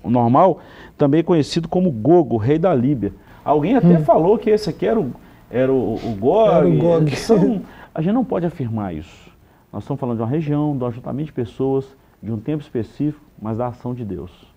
normal, 0.06 0.60
também 0.96 1.24
conhecido 1.24 1.68
como 1.68 1.90
Gogo, 1.90 2.38
rei 2.38 2.60
da 2.60 2.72
Líbia. 2.72 3.12
Alguém 3.44 3.76
até 3.78 3.98
hum. 3.98 4.06
falou 4.06 4.38
que 4.38 4.52
esse 4.52 4.70
aqui 4.70 4.86
era 4.86 5.00
o, 5.00 5.12
era 5.50 5.74
o, 5.74 5.96
o 5.96 6.16
Gog. 6.20 6.54
Era 6.54 6.68
o 6.68 6.78
Gog. 6.78 7.16
São, 7.16 7.64
a 7.92 8.04
gente 8.04 8.14
não 8.14 8.24
pode 8.24 8.46
afirmar 8.46 8.94
isso. 8.94 9.32
Nós 9.74 9.82
estamos 9.82 10.00
falando 10.00 10.18
de 10.18 10.22
uma 10.22 10.30
região, 10.30 10.78
um 10.80 10.86
ajuntamento 10.86 11.26
de 11.26 11.34
pessoas, 11.34 11.88
de 12.22 12.32
um 12.32 12.38
tempo 12.38 12.62
específico, 12.62 13.26
mas 13.42 13.58
da 13.58 13.66
ação 13.66 13.96
de 13.96 14.06
Deus. 14.06 14.51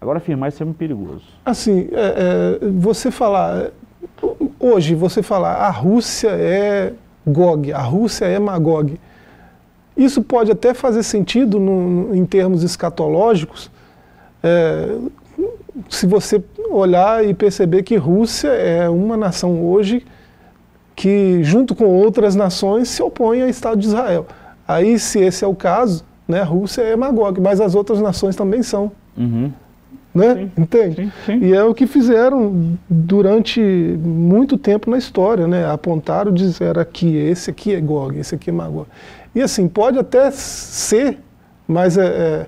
Agora 0.00 0.18
afirmar 0.18 0.48
isso 0.48 0.62
é 0.62 0.66
muito 0.66 0.76
perigoso. 0.76 1.24
Assim, 1.44 1.88
é, 1.92 2.58
é, 2.62 2.68
você 2.68 3.10
falar, 3.10 3.70
hoje 4.60 4.94
você 4.94 5.22
falar 5.22 5.54
a 5.54 5.70
Rússia 5.70 6.28
é 6.30 6.92
Gog, 7.26 7.72
a 7.72 7.80
Rússia 7.80 8.26
é 8.26 8.38
Magog, 8.38 9.00
isso 9.96 10.22
pode 10.22 10.50
até 10.50 10.74
fazer 10.74 11.02
sentido 11.02 11.58
no, 11.58 12.14
em 12.14 12.26
termos 12.26 12.62
escatológicos, 12.62 13.70
é, 14.42 14.96
se 15.88 16.06
você 16.06 16.42
olhar 16.70 17.24
e 17.24 17.32
perceber 17.32 17.82
que 17.82 17.96
Rússia 17.96 18.48
é 18.48 18.88
uma 18.88 19.16
nação 19.16 19.64
hoje 19.64 20.04
que, 20.94 21.42
junto 21.42 21.74
com 21.74 21.86
outras 21.86 22.34
nações, 22.34 22.88
se 22.88 23.02
opõe 23.02 23.42
ao 23.42 23.48
Estado 23.48 23.78
de 23.78 23.86
Israel. 23.86 24.26
Aí, 24.66 24.98
se 24.98 25.18
esse 25.18 25.44
é 25.44 25.48
o 25.48 25.54
caso, 25.54 26.04
né, 26.26 26.40
a 26.40 26.44
Rússia 26.44 26.82
é 26.82 26.94
Magog, 26.94 27.40
mas 27.40 27.60
as 27.60 27.74
outras 27.74 28.00
nações 28.00 28.36
também 28.36 28.62
são. 28.62 28.92
Uhum. 29.16 29.52
Né? 30.14 30.34
Sim, 30.34 30.50
Entende? 30.56 30.96
Sim, 30.96 31.12
sim. 31.26 31.38
E 31.44 31.52
é 31.52 31.64
o 31.64 31.74
que 31.74 31.86
fizeram 31.88 32.78
durante 32.88 33.60
muito 33.60 34.56
tempo 34.56 34.88
na 34.88 34.96
história, 34.96 35.48
né? 35.48 35.68
Apontaram, 35.68 36.32
disseram 36.32 36.80
aqui, 36.80 37.16
esse 37.16 37.50
aqui 37.50 37.74
é 37.74 37.80
Gog, 37.80 38.16
esse 38.16 38.34
aqui 38.34 38.50
é 38.50 38.52
Magog. 38.52 38.86
E 39.34 39.42
assim, 39.42 39.66
pode 39.66 39.98
até 39.98 40.30
ser, 40.30 41.18
mas 41.66 41.98
é, 41.98 42.06
é, 42.06 42.46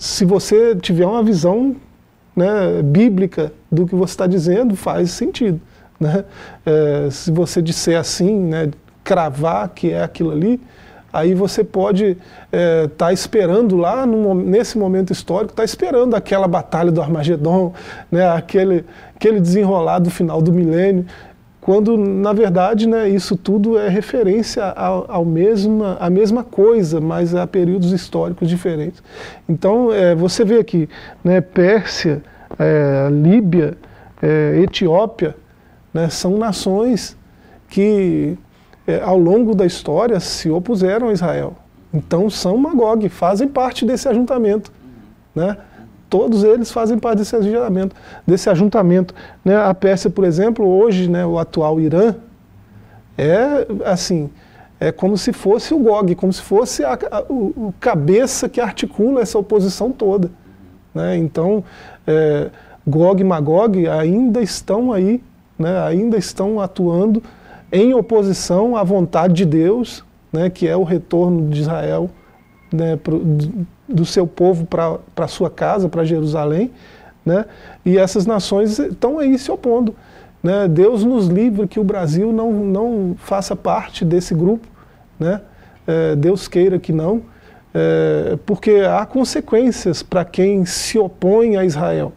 se 0.00 0.24
você 0.24 0.74
tiver 0.74 1.06
uma 1.06 1.22
visão 1.22 1.76
né, 2.34 2.82
bíblica 2.82 3.52
do 3.70 3.86
que 3.86 3.94
você 3.94 4.12
está 4.12 4.26
dizendo, 4.26 4.74
faz 4.74 5.12
sentido. 5.12 5.60
Né? 6.00 6.24
É, 6.66 7.08
se 7.10 7.30
você 7.30 7.62
disser 7.62 7.96
assim, 7.96 8.36
né, 8.36 8.70
cravar 9.04 9.68
que 9.68 9.92
é 9.92 10.02
aquilo 10.02 10.32
ali, 10.32 10.60
aí 11.14 11.32
você 11.32 11.62
pode 11.62 12.04
estar 12.06 12.18
é, 12.52 12.88
tá 12.88 13.12
esperando 13.12 13.76
lá, 13.76 14.04
no, 14.04 14.34
nesse 14.34 14.76
momento 14.76 15.12
histórico, 15.12 15.52
está 15.52 15.62
esperando 15.62 16.14
aquela 16.16 16.48
batalha 16.48 16.90
do 16.90 17.00
Armagedon, 17.00 17.72
né, 18.10 18.28
aquele, 18.28 18.84
aquele 19.14 19.40
desenrolar 19.40 20.00
do 20.00 20.10
final 20.10 20.42
do 20.42 20.52
milênio. 20.52 21.06
quando 21.60 21.96
na 21.96 22.32
verdade 22.32 22.88
né, 22.88 23.08
isso 23.08 23.36
tudo 23.36 23.78
é 23.78 23.88
referência 23.88 24.64
ao, 24.64 25.06
ao 25.08 25.24
mesma, 25.24 25.96
a 26.00 26.10
mesma 26.10 26.42
coisa, 26.42 27.00
mas 27.00 27.32
a 27.32 27.46
períodos 27.46 27.92
históricos 27.92 28.48
diferentes. 28.48 29.00
Então 29.48 29.92
é, 29.92 30.16
você 30.16 30.44
vê 30.44 30.58
aqui, 30.58 30.88
né, 31.22 31.40
Pérsia, 31.40 32.22
é, 32.58 33.08
Líbia, 33.08 33.78
é, 34.20 34.60
Etiópia, 34.64 35.36
né, 35.92 36.08
são 36.08 36.36
nações 36.36 37.16
que 37.68 38.36
é, 38.86 39.00
ao 39.00 39.18
longo 39.18 39.54
da 39.54 39.66
história 39.66 40.18
se 40.20 40.50
opuseram 40.50 41.08
a 41.08 41.12
Israel. 41.12 41.54
Então 41.92 42.28
são 42.28 42.56
Magog, 42.56 43.08
fazem 43.08 43.48
parte 43.48 43.84
desse 43.84 44.08
ajuntamento. 44.08 44.72
Né? 45.34 45.56
todos 46.14 46.44
eles 46.44 46.70
fazem 46.70 46.96
parte 46.96 47.18
desse 47.18 47.34
ajuntamento. 47.34 47.96
Desse 48.24 48.48
ajuntamento 48.48 49.12
né? 49.44 49.56
A 49.56 49.74
Pérsia, 49.74 50.08
por 50.08 50.22
exemplo, 50.22 50.64
hoje, 50.64 51.10
né, 51.10 51.26
o 51.26 51.40
atual 51.40 51.80
Irã, 51.80 52.14
é 53.18 53.66
assim, 53.84 54.30
é 54.78 54.92
como 54.92 55.18
se 55.18 55.32
fosse 55.32 55.74
o 55.74 55.78
Gog, 55.80 56.14
como 56.14 56.32
se 56.32 56.40
fosse 56.40 56.84
a, 56.84 56.96
a, 57.10 57.22
o, 57.28 57.68
o, 57.68 57.74
cabeça 57.80 58.48
que 58.48 58.60
articula 58.60 59.22
essa 59.22 59.36
oposição 59.36 59.90
toda. 59.90 60.30
Né? 60.94 61.16
Então, 61.16 61.64
é, 62.06 62.48
Gog 62.86 63.20
e 63.20 63.24
Magog 63.24 63.88
ainda 63.88 64.40
estão 64.40 64.92
aí, 64.92 65.20
né, 65.58 65.80
ainda 65.80 66.16
estão 66.16 66.60
atuando 66.60 67.20
em 67.74 67.92
oposição 67.92 68.76
à 68.76 68.84
vontade 68.84 69.34
de 69.34 69.44
Deus, 69.44 70.04
né, 70.32 70.48
que 70.48 70.68
é 70.68 70.76
o 70.76 70.84
retorno 70.84 71.48
de 71.48 71.60
Israel 71.60 72.08
né, 72.72 72.96
pro, 72.96 73.20
do 73.88 74.04
seu 74.04 74.26
povo 74.26 74.64
para 74.64 74.98
a 75.16 75.28
sua 75.28 75.50
casa, 75.50 75.88
para 75.88 76.04
Jerusalém, 76.04 76.70
né? 77.24 77.44
e 77.84 77.98
essas 77.98 78.26
nações 78.26 78.78
estão 78.78 79.18
aí 79.18 79.38
se 79.38 79.50
opondo. 79.50 79.94
Né? 80.42 80.68
Deus 80.68 81.04
nos 81.04 81.26
livre 81.26 81.66
que 81.66 81.80
o 81.80 81.84
Brasil 81.84 82.32
não, 82.32 82.52
não 82.52 83.16
faça 83.18 83.56
parte 83.56 84.04
desse 84.04 84.34
grupo, 84.34 84.66
né? 85.18 85.40
É, 85.86 86.16
Deus 86.16 86.48
queira 86.48 86.78
que 86.78 86.92
não, 86.92 87.22
é, 87.74 88.38
porque 88.46 88.82
há 88.88 89.04
consequências 89.04 90.02
para 90.02 90.24
quem 90.24 90.64
se 90.64 90.98
opõe 90.98 91.56
a 91.56 91.64
Israel. 91.64 92.12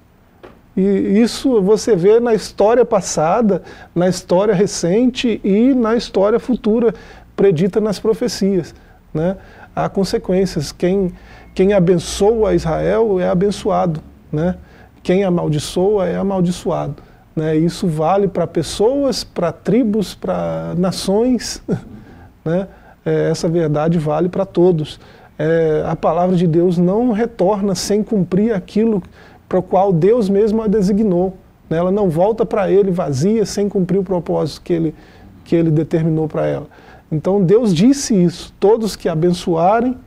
E 0.78 1.20
isso 1.20 1.60
você 1.60 1.96
vê 1.96 2.20
na 2.20 2.36
história 2.36 2.86
passada, 2.86 3.64
na 3.96 4.08
história 4.08 4.54
recente 4.54 5.42
e 5.44 5.74
na 5.74 5.96
história 5.96 6.40
futura, 6.40 6.94
predita 7.36 7.82
nas 7.82 8.00
profecias. 8.00 8.76
Né? 9.12 9.36
Há 9.76 9.90
consequências. 9.90 10.72
Quem, 10.72 11.12
quem 11.56 11.74
abençoa 11.74 12.54
Israel 12.54 13.20
é 13.20 13.28
abençoado, 13.28 14.02
né? 14.32 14.56
Quem 15.02 15.24
amaldiçoa 15.24 16.06
é 16.06 16.16
amaldiçoado. 16.16 17.02
Né? 17.36 17.56
Isso 17.56 17.88
vale 17.88 18.28
para 18.28 18.46
pessoas, 18.46 19.24
para 19.24 19.52
tribos, 19.52 20.14
para 20.14 20.76
nações. 20.78 21.60
né? 22.46 22.68
É, 23.04 23.32
essa 23.32 23.50
verdade 23.50 23.98
vale 23.98 24.30
para 24.30 24.46
todos. 24.46 25.00
É, 25.40 25.84
a 25.88 25.96
palavra 25.96 26.36
de 26.36 26.46
Deus 26.46 26.78
não 26.78 27.12
retorna 27.12 27.74
sem 27.74 28.04
cumprir 28.04 28.54
aquilo 28.54 29.02
para 29.48 29.60
o 29.60 29.64
qual 29.64 29.94
Deus 29.94 30.30
mesmo 30.30 30.62
a 30.62 30.68
designou. 30.68 31.38
Né? 31.70 31.78
Ela 31.78 31.92
não 31.92 32.10
volta 32.10 32.46
para 32.46 32.72
ele 32.72 32.92
vazia 32.92 33.46
sem 33.46 33.70
cumprir 33.70 34.00
o 34.00 34.04
propósito 34.04 34.62
que 34.62 34.74
ele, 34.74 34.96
que 35.44 35.56
ele 35.56 35.72
determinou 35.72 36.28
para 36.28 36.46
ela. 36.46 36.68
Então 37.12 37.42
Deus 37.42 37.74
disse 37.74 38.14
isso: 38.22 38.54
todos 38.60 38.96
que 38.96 39.08
abençoarem 39.08 39.98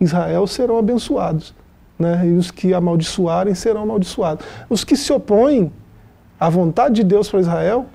Israel 0.00 0.46
serão 0.46 0.78
abençoados, 0.78 1.54
né? 1.98 2.26
e 2.26 2.32
os 2.32 2.50
que 2.50 2.72
amaldiçoarem 2.72 3.54
serão 3.54 3.82
amaldiçoados. 3.82 4.46
Os 4.68 4.84
que 4.84 4.96
se 4.96 5.12
opõem 5.12 5.72
à 6.38 6.48
vontade 6.48 6.96
de 6.96 7.04
Deus 7.04 7.28
para 7.28 7.40
Israel, 7.40 7.86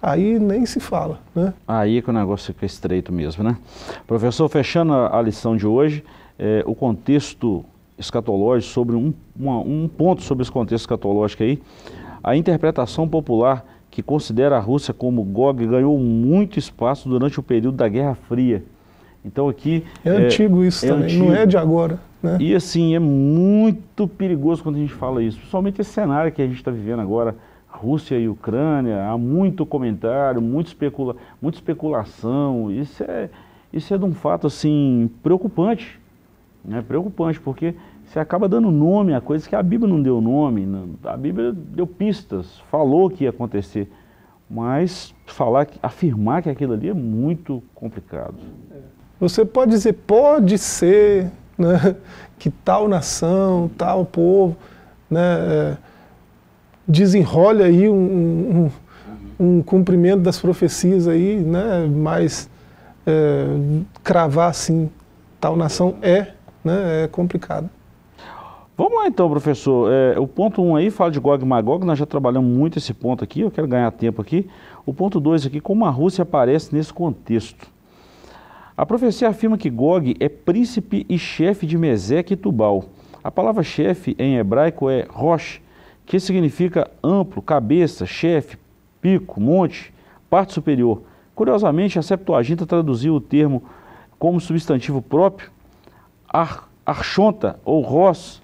aí 0.00 0.38
nem 0.38 0.64
se 0.64 0.80
fala. 0.80 1.20
Né? 1.34 1.52
Aí 1.68 2.00
que 2.00 2.10
o 2.10 2.12
negócio 2.12 2.52
fica 2.52 2.64
estreito 2.64 3.12
mesmo, 3.12 3.44
né? 3.44 3.56
Professor, 4.06 4.48
fechando 4.48 4.94
a, 4.94 5.20
lição 5.20 5.56
de 5.56 5.66
hoje, 5.66 6.02
é, 6.38 6.62
o 6.66 6.74
contexto 6.74 7.64
escatológico, 8.06 8.72
sobre 8.72 8.96
um, 8.96 9.12
uma, 9.38 9.58
um 9.60 9.88
ponto 9.88 10.22
sobre 10.22 10.42
esse 10.42 10.52
contexto 10.52 10.84
escatológico 10.84 11.42
aí, 11.42 11.60
a 12.22 12.36
interpretação 12.36 13.08
popular 13.08 13.64
que 13.90 14.02
considera 14.02 14.56
a 14.56 14.60
Rússia 14.60 14.94
como 14.94 15.22
Gog 15.22 15.66
ganhou 15.66 15.98
muito 15.98 16.58
espaço 16.58 17.08
durante 17.08 17.38
o 17.38 17.42
período 17.42 17.76
da 17.76 17.88
Guerra 17.88 18.14
Fria. 18.14 18.64
Então 19.24 19.48
aqui... 19.48 19.84
É, 20.04 20.08
é 20.08 20.12
antigo 20.12 20.64
isso 20.64 20.84
é 20.84 20.88
também, 20.88 21.04
antigo. 21.04 21.24
não 21.26 21.34
é 21.34 21.46
de 21.46 21.56
agora. 21.56 22.00
Né? 22.22 22.38
E 22.40 22.54
assim, 22.54 22.94
é 22.94 22.98
muito 22.98 24.06
perigoso 24.06 24.62
quando 24.62 24.76
a 24.76 24.78
gente 24.78 24.94
fala 24.94 25.22
isso, 25.22 25.36
principalmente 25.38 25.80
esse 25.80 25.90
cenário 25.90 26.30
que 26.32 26.40
a 26.40 26.46
gente 26.46 26.56
está 26.56 26.70
vivendo 26.70 27.00
agora, 27.00 27.36
Rússia 27.68 28.16
e 28.16 28.28
Ucrânia, 28.28 29.04
há 29.04 29.18
muito 29.18 29.66
comentário, 29.66 30.40
muito, 30.40 30.68
especula, 30.68 31.16
muita 31.40 31.58
especulação, 31.58 32.70
isso 32.70 33.02
é, 33.02 33.28
isso 33.72 33.92
é 33.92 33.98
de 33.98 34.04
um 34.04 34.12
fato 34.12 34.46
assim, 34.46 35.10
preocupante, 35.22 35.98
né? 36.64 36.82
preocupante, 36.86 37.40
porque 37.40 37.74
você 38.12 38.20
acaba 38.20 38.46
dando 38.46 38.70
nome 38.70 39.14
a 39.14 39.22
coisas 39.22 39.48
que 39.48 39.56
a 39.56 39.62
Bíblia 39.62 39.90
não 39.90 40.02
deu 40.02 40.20
nome, 40.20 40.68
a 41.02 41.16
Bíblia 41.16 41.50
deu 41.50 41.86
pistas, 41.86 42.60
falou 42.70 43.08
que 43.08 43.24
ia 43.24 43.30
acontecer, 43.30 43.90
mas 44.50 45.14
falar, 45.26 45.66
afirmar 45.82 46.42
que 46.42 46.50
aquilo 46.50 46.74
ali 46.74 46.90
é 46.90 46.94
muito 46.94 47.62
complicado. 47.74 48.34
Você 49.18 49.46
pode 49.46 49.70
dizer, 49.70 49.94
pode 49.94 50.58
ser 50.58 51.30
né, 51.56 51.96
que 52.38 52.50
tal 52.50 52.86
nação, 52.86 53.70
tal 53.78 54.04
povo, 54.04 54.58
né, 55.10 55.20
é, 55.20 55.76
desenrole 56.86 57.62
aí 57.62 57.88
um, 57.88 58.70
um, 59.40 59.46
um, 59.56 59.62
cumprimento 59.62 60.20
das 60.20 60.38
profecias 60.38 61.08
aí, 61.08 61.36
né, 61.36 61.90
mas 61.90 62.46
é, 63.06 63.46
cravar 64.04 64.50
assim, 64.50 64.90
tal 65.40 65.56
nação 65.56 65.94
é, 66.02 66.32
né, 66.62 67.04
é 67.04 67.08
complicado. 67.08 67.70
Vamos 68.82 68.98
lá 68.98 69.06
então, 69.06 69.30
professor. 69.30 69.92
É, 69.92 70.18
o 70.18 70.26
ponto 70.26 70.60
1 70.60 70.68
um 70.68 70.74
aí 70.74 70.90
fala 70.90 71.08
de 71.08 71.20
Gog 71.20 71.40
e 71.40 71.46
Magog, 71.46 71.86
nós 71.86 71.96
já 71.96 72.04
trabalhamos 72.04 72.50
muito 72.50 72.78
esse 72.78 72.92
ponto 72.92 73.22
aqui, 73.22 73.42
eu 73.42 73.48
quero 73.48 73.68
ganhar 73.68 73.88
tempo 73.92 74.20
aqui. 74.20 74.50
O 74.84 74.92
ponto 74.92 75.20
2 75.20 75.46
aqui, 75.46 75.60
como 75.60 75.84
a 75.84 75.88
Rússia 75.88 76.22
aparece 76.22 76.74
nesse 76.74 76.92
contexto. 76.92 77.64
A 78.76 78.84
profecia 78.84 79.28
afirma 79.28 79.56
que 79.56 79.70
Gog 79.70 80.16
é 80.18 80.28
príncipe 80.28 81.06
e 81.08 81.16
chefe 81.16 81.64
de 81.64 81.78
Meseque 81.78 82.34
e 82.34 82.36
Tubal. 82.36 82.86
A 83.22 83.30
palavra 83.30 83.62
chefe 83.62 84.16
em 84.18 84.36
hebraico 84.36 84.90
é 84.90 85.06
Rosh, 85.08 85.60
que 86.04 86.18
significa 86.18 86.90
amplo, 87.04 87.40
cabeça, 87.40 88.04
chefe, 88.04 88.58
pico, 89.00 89.40
monte, 89.40 89.94
parte 90.28 90.52
superior. 90.52 91.02
Curiosamente, 91.36 92.00
a 92.00 92.02
Septuaginta 92.02 92.66
traduziu 92.66 93.14
o 93.14 93.20
termo 93.20 93.62
como 94.18 94.40
substantivo 94.40 95.00
próprio, 95.00 95.52
ar, 96.28 96.68
archonta 96.84 97.60
ou 97.64 97.80
Ros, 97.80 98.41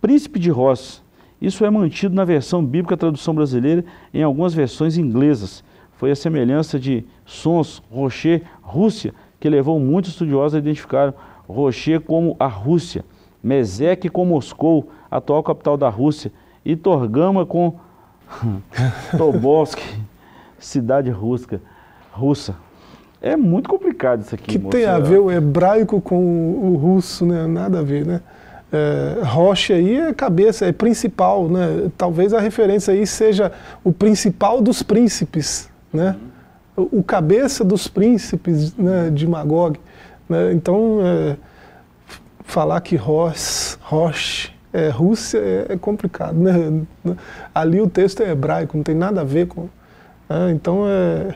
príncipe 0.00 0.38
de 0.38 0.50
Ros. 0.50 1.02
Isso 1.40 1.64
é 1.64 1.70
mantido 1.70 2.14
na 2.14 2.24
versão 2.24 2.64
bíblica 2.64 2.96
tradução 2.96 3.34
brasileira 3.34 3.84
em 4.12 4.22
algumas 4.22 4.52
versões 4.52 4.98
inglesas. 4.98 5.64
Foi 5.92 6.10
a 6.10 6.16
semelhança 6.16 6.78
de 6.78 7.04
sons, 7.24 7.82
rocher, 7.90 8.42
Rússia, 8.62 9.14
que 9.38 9.48
levou 9.48 9.78
muitos 9.80 10.12
estudiosos 10.12 10.54
a 10.54 10.58
identificar 10.58 11.14
Rocher 11.48 12.00
como 12.00 12.36
a 12.38 12.46
Rússia, 12.46 13.04
Meseque 13.42 14.08
com 14.08 14.24
Moscou, 14.24 14.90
atual 15.10 15.42
capital 15.42 15.76
da 15.76 15.88
Rússia, 15.88 16.30
e 16.64 16.76
Torgama 16.76 17.44
com 17.44 17.74
Tobolsk, 19.16 19.78
cidade 20.58 21.10
russa. 21.10 21.60
russa. 22.12 22.54
É 23.20 23.36
muito 23.36 23.68
complicado 23.68 24.22
isso 24.22 24.34
aqui. 24.34 24.52
Que 24.52 24.58
moça. 24.58 24.76
tem 24.76 24.86
a 24.86 24.98
ver 24.98 25.18
o 25.18 25.30
hebraico 25.30 26.00
com 26.00 26.18
o 26.18 26.76
russo, 26.76 27.26
né? 27.26 27.46
Nada 27.46 27.80
a 27.80 27.82
ver, 27.82 28.06
né? 28.06 28.20
É, 28.72 29.74
aí 29.74 29.96
é 29.96 30.14
cabeça, 30.14 30.66
é 30.66 30.72
principal, 30.72 31.48
né? 31.48 31.90
Talvez 31.98 32.32
a 32.32 32.40
referência 32.40 32.94
aí 32.94 33.06
seja 33.06 33.50
o 33.82 33.92
principal 33.92 34.60
dos 34.60 34.82
príncipes, 34.82 35.68
né? 35.92 36.16
Uhum 36.20 36.30
o 36.92 37.02
cabeça 37.02 37.64
dos 37.64 37.88
príncipes 37.88 38.74
né, 38.76 39.10
de 39.10 39.26
Magog. 39.26 39.78
Né? 40.28 40.52
Então, 40.52 41.00
é, 41.02 41.36
falar 42.44 42.80
que 42.80 42.96
Rosh, 42.96 43.78
Rosh 43.82 44.52
é 44.72 44.88
Rússia 44.88 45.38
é, 45.38 45.74
é 45.74 45.76
complicado. 45.76 46.36
Né? 46.36 46.82
Ali 47.54 47.80
o 47.80 47.88
texto 47.88 48.22
é 48.22 48.30
hebraico, 48.30 48.76
não 48.76 48.84
tem 48.84 48.94
nada 48.94 49.20
a 49.20 49.24
ver 49.24 49.46
com. 49.46 49.68
Né? 50.28 50.52
Então, 50.52 50.84
é, 50.86 51.34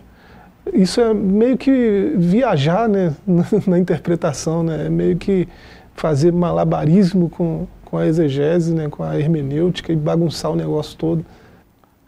isso 0.73 1.01
é 1.01 1.13
meio 1.13 1.59
que 1.59 2.15
viajar 2.17 2.89
né, 2.89 3.15
na 3.67 3.79
interpretação, 3.79 4.63
né? 4.63 4.87
é 4.87 4.89
meio 4.89 5.17
que 5.17 5.49
fazer 5.95 6.33
malabarismo 6.33 7.31
com, 7.31 7.67
com 7.85 7.99
a 7.99 8.07
exegese, 8.07 8.75
né, 8.75 8.89
com 8.89 9.03
a 9.03 9.19
hermenêutica 9.19 9.93
e 9.93 9.97
bagunçar 9.97 10.51
o 10.51 10.57
negócio 10.57 10.97
todo. 10.99 11.25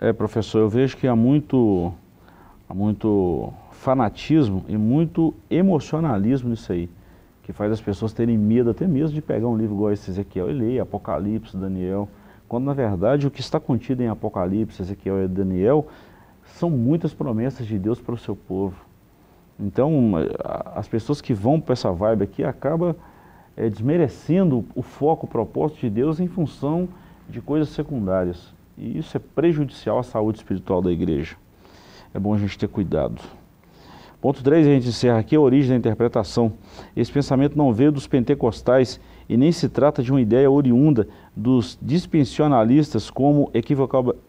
É, 0.01 0.12
professor, 0.12 0.59
eu 0.59 0.68
vejo 0.68 0.97
que 0.97 1.07
há 1.07 1.16
muito 1.16 1.93
há 2.68 2.74
muito 2.74 3.53
fanatismo 3.70 4.64
e 4.68 4.76
muito 4.76 5.32
emocionalismo 5.49 6.51
nisso 6.51 6.72
aí, 6.72 6.91
que 7.43 7.53
faz 7.53 7.70
as 7.72 7.80
pessoas 7.80 8.12
terem 8.12 8.37
medo 8.37 8.70
até 8.70 8.87
mesmo 8.87 9.14
de 9.14 9.22
pegar 9.22 9.47
um 9.47 9.57
livro 9.57 9.74
igual 9.74 9.93
esse 9.93 10.11
Ezequiel 10.11 10.51
e 10.51 10.53
ler, 10.53 10.80
Apocalipse, 10.80 11.57
Daniel, 11.57 12.09
quando 12.49 12.64
na 12.64 12.74
verdade 12.74 13.26
o 13.26 13.30
que 13.30 13.41
está 13.41 13.61
contido 13.61 14.03
em 14.03 14.09
Apocalipse, 14.09 14.82
Ezequiel 14.82 15.24
e 15.24 15.28
Daniel 15.28 15.87
são 16.45 16.68
muitas 16.68 17.14
promessas 17.14 17.66
de 17.66 17.78
Deus 17.78 18.01
para 18.01 18.14
o 18.14 18.18
seu 18.18 18.34
povo. 18.34 18.76
Então, 19.59 20.12
as 20.74 20.87
pessoas 20.87 21.20
que 21.20 21.32
vão 21.32 21.61
para 21.61 21.72
essa 21.72 21.91
vibe 21.91 22.24
aqui 22.24 22.45
acabam 22.45 22.95
é, 23.57 23.70
desmerecendo 23.70 24.64
o 24.74 24.82
foco, 24.82 25.26
o 25.26 25.28
propósito 25.28 25.80
de 25.80 25.90
Deus 25.90 26.20
em 26.20 26.28
função 26.28 26.88
de 27.28 27.40
coisas 27.40 27.70
secundárias. 27.70 28.54
E 28.76 28.98
isso 28.98 29.16
é 29.16 29.20
prejudicial 29.20 29.98
à 29.98 30.02
saúde 30.02 30.38
espiritual 30.38 30.82
da 30.82 30.92
igreja. 30.92 31.36
É 32.12 32.18
bom 32.18 32.34
a 32.34 32.38
gente 32.38 32.59
ter 32.59 32.68
cuidado. 32.68 33.20
Ponto 34.20 34.42
3, 34.42 34.66
a 34.66 34.70
gente 34.70 34.88
encerra 34.88 35.18
aqui 35.18 35.36
a 35.36 35.40
origem 35.40 35.70
da 35.70 35.76
interpretação. 35.76 36.52
Esse 36.96 37.12
pensamento 37.12 37.57
não 37.57 37.72
veio 37.72 37.92
dos 37.92 38.07
pentecostais 38.07 39.00
e 39.28 39.36
nem 39.36 39.52
se 39.52 39.68
trata 39.68 40.02
de 40.02 40.11
uma 40.11 40.20
ideia 40.20 40.50
oriunda 40.50 41.07
dos 41.34 41.78
dispensionalistas, 41.80 43.11
como 43.11 43.50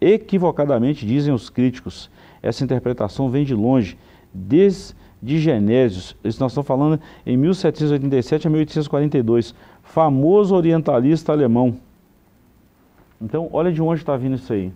equivocadamente 0.01 1.05
dizem 1.05 1.33
os 1.33 1.49
críticos. 1.49 2.09
Essa 2.41 2.63
interpretação 2.63 3.29
vem 3.29 3.45
de 3.45 3.55
longe, 3.55 3.97
desde 4.33 4.93
Genésios, 5.23 6.15
isso 6.23 6.39
nós 6.39 6.51
estamos 6.51 6.67
falando 6.67 6.99
em 7.25 7.35
1787 7.35 8.47
a 8.47 8.49
1842, 8.49 9.55
famoso 9.83 10.55
orientalista 10.55 11.31
alemão. 11.31 11.75
Então, 13.21 13.49
olha 13.51 13.71
de 13.71 13.81
onde 13.81 14.01
está 14.01 14.15
vindo 14.15 14.35
isso 14.35 14.53
aí. 14.53 14.71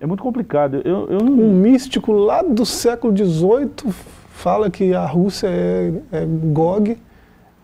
É 0.00 0.06
muito 0.06 0.22
complicado. 0.22 0.80
Eu, 0.84 1.08
eu 1.08 1.18
não... 1.18 1.32
Um 1.32 1.52
místico 1.52 2.12
lá 2.12 2.40
do 2.42 2.64
século 2.64 3.16
XVIII 3.16 3.92
fala 4.30 4.70
que 4.70 4.94
a 4.94 5.04
Rússia 5.04 5.48
é, 5.48 5.92
é 6.12 6.24
Gog, 6.24 6.96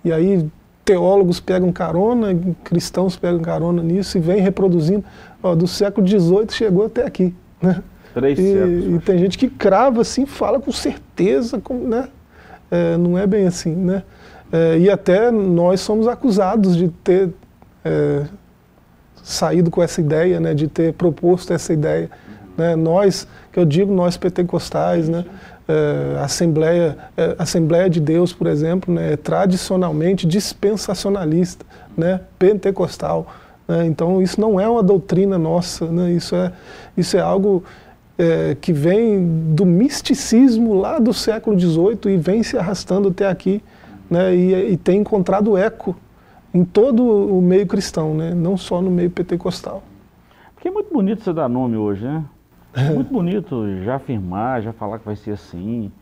e 0.04 0.12
aí 0.12 0.50
teólogos 0.84 1.40
pegam 1.40 1.72
carona, 1.72 2.28
cristãos 2.64 3.16
pegam 3.16 3.40
carona 3.40 3.82
nisso 3.82 4.18
e 4.18 4.20
vem 4.20 4.40
reproduzindo. 4.40 5.04
Ó, 5.42 5.54
do 5.54 5.68
século 5.68 6.06
XVIII 6.06 6.50
chegou 6.50 6.86
até 6.86 7.06
aqui. 7.06 7.32
Né? 7.62 7.82
Três 8.14 8.38
e. 8.38 8.42
E 8.42 9.00
tem 9.04 9.18
gente 9.18 9.36
que 9.36 9.48
crava 9.48 10.00
assim, 10.00 10.24
fala 10.24 10.60
com 10.60 10.70
certeza, 10.70 11.60
com, 11.60 11.74
né? 11.74 12.08
É, 12.70 12.96
não 12.96 13.18
é 13.18 13.26
bem 13.26 13.46
assim, 13.46 13.74
né? 13.74 14.02
É, 14.52 14.78
e 14.78 14.88
até 14.88 15.30
nós 15.30 15.80
somos 15.80 16.06
acusados 16.06 16.76
de 16.76 16.88
ter 16.88 17.30
é, 17.84 18.22
saído 19.22 19.70
com 19.70 19.82
essa 19.82 20.00
ideia, 20.00 20.38
né? 20.38 20.54
De 20.54 20.68
ter 20.68 20.92
proposto 20.92 21.52
essa 21.52 21.72
ideia. 21.72 22.08
Né? 22.56 22.76
Nós, 22.76 23.26
que 23.52 23.58
eu 23.58 23.64
digo, 23.64 23.92
nós 23.92 24.16
pentecostais, 24.16 25.08
né? 25.08 25.24
É, 25.66 26.20
Assembleia, 26.20 26.96
é, 27.16 27.34
Assembleia 27.38 27.90
de 27.90 27.98
Deus, 27.98 28.32
por 28.32 28.46
exemplo, 28.46 28.94
né? 28.94 29.14
é 29.14 29.16
tradicionalmente 29.16 30.26
dispensacionalista, 30.26 31.64
né? 31.96 32.20
pentecostal. 32.38 33.26
Né? 33.66 33.86
Então 33.86 34.20
isso 34.20 34.40
não 34.40 34.60
é 34.60 34.68
uma 34.68 34.82
doutrina 34.82 35.38
nossa, 35.38 35.86
né? 35.86 36.12
isso, 36.12 36.36
é, 36.36 36.52
isso 36.96 37.16
é 37.16 37.20
algo 37.20 37.64
é, 38.18 38.56
que 38.60 38.72
vem 38.72 39.54
do 39.54 39.66
misticismo 39.66 40.74
lá 40.74 40.98
do 40.98 41.12
século 41.12 41.58
XVIII 41.58 42.14
e 42.14 42.16
vem 42.16 42.42
se 42.42 42.56
arrastando 42.56 43.08
até 43.08 43.26
aqui 43.28 43.62
né? 44.08 44.34
e, 44.34 44.72
e 44.72 44.76
tem 44.76 45.00
encontrado 45.00 45.56
eco 45.56 45.96
em 46.52 46.64
todo 46.64 47.02
o 47.04 47.42
meio 47.42 47.66
cristão, 47.66 48.14
né? 48.14 48.32
não 48.32 48.56
só 48.56 48.80
no 48.80 48.90
meio 48.90 49.10
pentecostal. 49.10 49.82
Porque 50.54 50.68
é 50.68 50.70
muito 50.70 50.92
bonito 50.92 51.22
você 51.22 51.32
dar 51.32 51.48
nome 51.48 51.76
hoje, 51.76 52.04
né? 52.04 52.24
É 52.76 52.90
muito 52.92 53.12
bonito 53.12 53.64
já 53.84 53.96
afirmar, 53.96 54.60
já 54.60 54.72
falar 54.72 54.98
que 54.98 55.06
vai 55.06 55.14
ser 55.14 55.30
assim. 55.30 55.92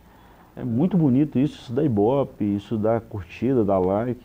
É 0.56 0.64
muito 0.64 0.96
bonito 0.96 1.38
isso, 1.38 1.60
isso 1.60 1.72
dá 1.72 1.84
ibope, 1.84 2.44
isso 2.44 2.78
dá 2.78 2.98
curtida, 2.98 3.62
dá 3.62 3.78
like, 3.78 4.22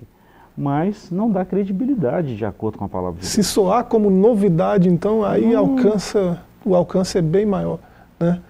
mas 0.58 1.12
não 1.12 1.30
dá 1.30 1.44
credibilidade 1.44 2.38
de 2.38 2.46
acordo 2.46 2.78
com 2.78 2.86
a 2.86 2.90
palavra 2.90 3.16
de 3.16 3.22
Deus. 3.22 3.32
Se 3.32 3.44
soar 3.44 3.84
como 3.84 4.10
novidade, 4.10 4.88
então 4.88 5.26
aí 5.26 5.56
hum. 5.56 5.60
alcança, 5.60 6.42
o 6.68 6.76
alcance 6.76 7.18
é 7.18 7.22
bem 7.22 7.46
maior. 7.46 7.80
Né? 8.20 8.42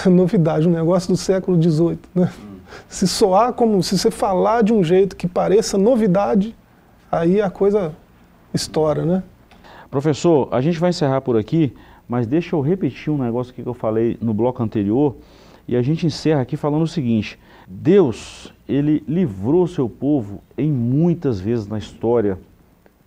novidade, 0.10 0.68
um 0.68 0.72
negócio 0.72 1.10
do 1.10 1.16
século 1.16 1.60
XVIII. 1.60 1.98
Né? 2.14 2.30
Hum. 2.38 2.54
Se 2.88 3.06
soar 3.06 3.52
como, 3.52 3.82
se 3.82 3.96
você 3.96 4.10
falar 4.10 4.62
de 4.62 4.72
um 4.72 4.82
jeito 4.82 5.16
que 5.16 5.28
pareça 5.28 5.78
novidade, 5.78 6.54
aí 7.10 7.40
a 7.40 7.48
coisa 7.48 7.94
estoura, 8.52 9.04
né? 9.04 9.22
Professor, 9.90 10.48
a 10.50 10.60
gente 10.60 10.78
vai 10.78 10.90
encerrar 10.90 11.20
por 11.20 11.36
aqui, 11.36 11.72
mas 12.08 12.26
deixa 12.26 12.56
eu 12.56 12.60
repetir 12.60 13.12
um 13.12 13.18
negócio 13.18 13.54
que 13.54 13.64
eu 13.64 13.74
falei 13.74 14.18
no 14.20 14.34
bloco 14.34 14.62
anterior 14.62 15.16
e 15.68 15.76
a 15.76 15.82
gente 15.82 16.06
encerra 16.06 16.40
aqui 16.40 16.56
falando 16.56 16.82
o 16.82 16.88
seguinte: 16.88 17.38
Deus, 17.66 18.52
ele 18.68 19.04
livrou 19.06 19.62
o 19.62 19.68
seu 19.68 19.88
povo 19.88 20.42
em 20.58 20.70
muitas 20.70 21.38
vezes 21.38 21.68
na 21.68 21.78
história, 21.78 22.38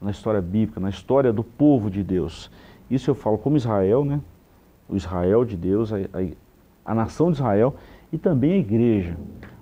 na 0.01 0.11
história 0.11 0.41
bíblica, 0.41 0.79
na 0.79 0.89
história 0.89 1.33
do 1.33 1.43
povo 1.43 1.89
de 1.89 2.03
Deus. 2.03 2.49
Isso 2.89 3.09
eu 3.09 3.15
falo 3.15 3.37
como 3.37 3.57
Israel, 3.57 4.05
né? 4.05 4.21
O 4.89 4.95
Israel 4.95 5.43
de 5.45 5.55
Deus, 5.57 5.91
a, 5.91 5.97
a, 5.97 6.91
a 6.91 6.95
nação 6.95 7.31
de 7.31 7.37
Israel 7.37 7.75
e 8.11 8.17
também 8.17 8.53
a 8.53 8.57
igreja. 8.57 9.17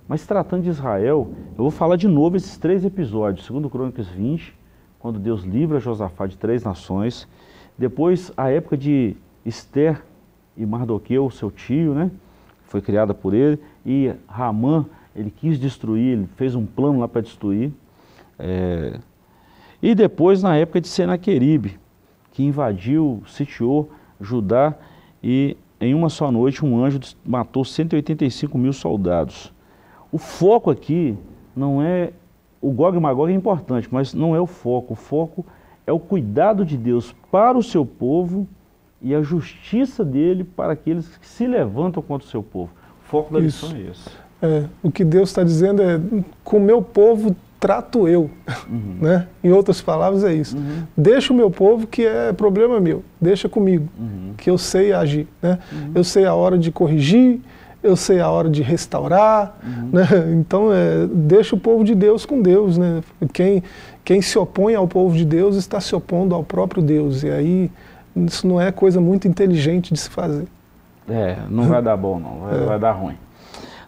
Mas 0.08 0.24
tratando 0.24 0.62
de 0.62 0.70
Israel, 0.70 1.28
eu 1.50 1.56
vou 1.64 1.70
falar 1.70 1.96
de 1.96 2.06
novo 2.06 2.36
esses 2.36 2.56
três 2.56 2.84
episódios. 2.84 3.44
Segundo 3.46 3.68
Crônicas 3.68 4.06
20, 4.06 4.54
quando 5.00 5.18
Deus 5.18 5.42
livra 5.42 5.80
Josafá 5.80 6.26
de 6.26 6.38
três 6.38 6.62
nações. 6.62 7.26
Depois, 7.76 8.32
a 8.36 8.48
época 8.48 8.76
de 8.76 9.16
Esther 9.44 10.02
e 10.56 10.64
Mardoqueu, 10.64 11.28
seu 11.30 11.50
tio, 11.50 11.92
né? 11.92 12.10
Foi 12.64 12.80
criada 12.80 13.12
por 13.12 13.34
ele. 13.34 13.58
E 13.84 14.12
Ramã, 14.28 14.86
ele 15.14 15.30
quis 15.30 15.58
destruir, 15.58 16.18
ele 16.18 16.28
fez 16.36 16.54
um 16.54 16.64
plano 16.64 17.00
lá 17.00 17.08
para 17.08 17.20
destruir. 17.20 17.72
É... 18.38 19.00
E 19.82 19.94
depois, 19.94 20.42
na 20.42 20.56
época 20.56 20.80
de 20.80 20.88
Senaqueribe, 20.88 21.78
que 22.32 22.44
invadiu, 22.44 23.22
sitiou 23.26 23.90
Judá 24.20 24.74
e 25.22 25.56
em 25.80 25.94
uma 25.94 26.08
só 26.08 26.30
noite 26.30 26.64
um 26.64 26.82
anjo 26.82 27.00
matou 27.24 27.64
185 27.64 28.56
mil 28.56 28.72
soldados. 28.72 29.52
O 30.10 30.18
foco 30.18 30.70
aqui 30.70 31.16
não 31.54 31.82
é. 31.82 32.12
O 32.60 32.70
Gog 32.70 32.96
e 32.96 33.00
Magog 33.00 33.30
é 33.30 33.34
importante, 33.34 33.88
mas 33.90 34.14
não 34.14 34.34
é 34.34 34.40
o 34.40 34.46
foco. 34.46 34.94
O 34.94 34.96
foco 34.96 35.44
é 35.86 35.92
o 35.92 35.98
cuidado 35.98 36.64
de 36.64 36.76
Deus 36.76 37.14
para 37.30 37.56
o 37.56 37.62
seu 37.62 37.84
povo 37.84 38.46
e 39.00 39.14
a 39.14 39.22
justiça 39.22 40.04
dele 40.04 40.42
para 40.42 40.72
aqueles 40.72 41.16
que 41.18 41.26
se 41.26 41.46
levantam 41.46 42.02
contra 42.02 42.26
o 42.26 42.30
seu 42.30 42.42
povo. 42.42 42.72
O 43.04 43.08
foco 43.08 43.32
da 43.34 43.40
Isso. 43.40 43.66
lição 43.66 43.78
é 43.78 43.90
esse. 43.90 44.10
É, 44.42 44.64
o 44.82 44.90
que 44.90 45.04
Deus 45.04 45.30
está 45.30 45.42
dizendo 45.42 45.82
é: 45.82 46.00
com 46.42 46.58
o 46.58 46.60
meu 46.60 46.82
povo 46.82 47.34
trato 47.58 48.06
eu. 48.06 48.30
Uhum. 48.68 48.98
Né? 49.00 49.26
Em 49.42 49.50
outras 49.50 49.80
palavras, 49.80 50.24
é 50.24 50.34
isso. 50.34 50.56
Uhum. 50.56 50.82
Deixa 50.96 51.32
o 51.32 51.36
meu 51.36 51.50
povo, 51.50 51.86
que 51.86 52.04
é 52.04 52.32
problema 52.32 52.80
meu. 52.80 53.02
Deixa 53.20 53.48
comigo, 53.48 53.88
uhum. 53.98 54.34
que 54.36 54.50
eu 54.50 54.58
sei 54.58 54.92
agir. 54.92 55.26
Né? 55.42 55.58
Uhum. 55.72 55.92
Eu 55.94 56.04
sei 56.04 56.24
a 56.24 56.34
hora 56.34 56.58
de 56.58 56.70
corrigir, 56.70 57.40
eu 57.82 57.96
sei 57.96 58.20
a 58.20 58.30
hora 58.30 58.48
de 58.48 58.62
restaurar. 58.62 59.56
Uhum. 59.64 59.90
Né? 59.92 60.06
Então, 60.34 60.72
é, 60.72 61.06
deixa 61.06 61.54
o 61.54 61.58
povo 61.58 61.84
de 61.84 61.94
Deus 61.94 62.26
com 62.26 62.40
Deus. 62.40 62.76
Né? 62.76 63.02
Quem, 63.32 63.62
quem 64.04 64.20
se 64.20 64.38
opõe 64.38 64.74
ao 64.74 64.86
povo 64.86 65.16
de 65.16 65.24
Deus 65.24 65.56
está 65.56 65.80
se 65.80 65.94
opondo 65.94 66.34
ao 66.34 66.44
próprio 66.44 66.82
Deus. 66.82 67.22
E 67.22 67.30
aí 67.30 67.70
isso 68.24 68.46
não 68.46 68.60
é 68.60 68.72
coisa 68.72 69.00
muito 69.00 69.28
inteligente 69.28 69.92
de 69.92 70.00
se 70.00 70.08
fazer. 70.08 70.46
É, 71.08 71.36
não 71.48 71.64
vai 71.64 71.82
dar 71.82 71.96
bom 71.96 72.18
não, 72.18 72.40
vai, 72.40 72.54
é. 72.58 72.64
vai 72.64 72.78
dar 72.78 72.92
ruim. 72.92 73.16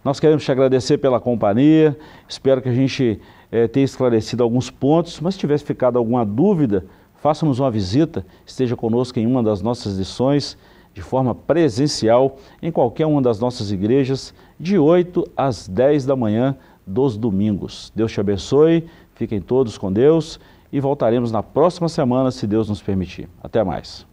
Nós 0.04 0.20
queremos 0.20 0.44
te 0.44 0.52
agradecer 0.52 0.98
pela 0.98 1.18
companhia, 1.18 1.96
espero 2.28 2.62
que 2.62 2.68
a 2.68 2.72
gente 2.72 3.20
é, 3.50 3.66
tenha 3.66 3.84
esclarecido 3.84 4.42
alguns 4.42 4.70
pontos, 4.70 5.20
mas 5.20 5.34
se 5.34 5.40
tivesse 5.40 5.64
ficado 5.64 5.98
alguma 5.98 6.24
dúvida, 6.24 6.84
faça-nos 7.16 7.58
uma 7.58 7.70
visita, 7.70 8.24
esteja 8.46 8.76
conosco 8.76 9.18
em 9.18 9.26
uma 9.26 9.42
das 9.42 9.62
nossas 9.62 9.96
lições, 9.96 10.56
de 10.92 11.02
forma 11.02 11.34
presencial, 11.34 12.36
em 12.62 12.72
qualquer 12.72 13.06
uma 13.06 13.22
das 13.22 13.38
nossas 13.38 13.70
igrejas, 13.70 14.34
de 14.58 14.78
8 14.78 15.24
às 15.36 15.68
10 15.68 16.06
da 16.06 16.16
manhã 16.16 16.56
dos 16.86 17.16
domingos. 17.16 17.92
Deus 17.94 18.10
te 18.10 18.20
abençoe, 18.20 18.84
fiquem 19.14 19.40
todos 19.40 19.78
com 19.78 19.92
Deus 19.92 20.40
e 20.72 20.80
voltaremos 20.80 21.30
na 21.30 21.42
próxima 21.42 21.88
semana, 21.88 22.30
se 22.30 22.46
Deus 22.46 22.68
nos 22.68 22.82
permitir. 22.82 23.28
Até 23.42 23.62
mais. 23.62 24.06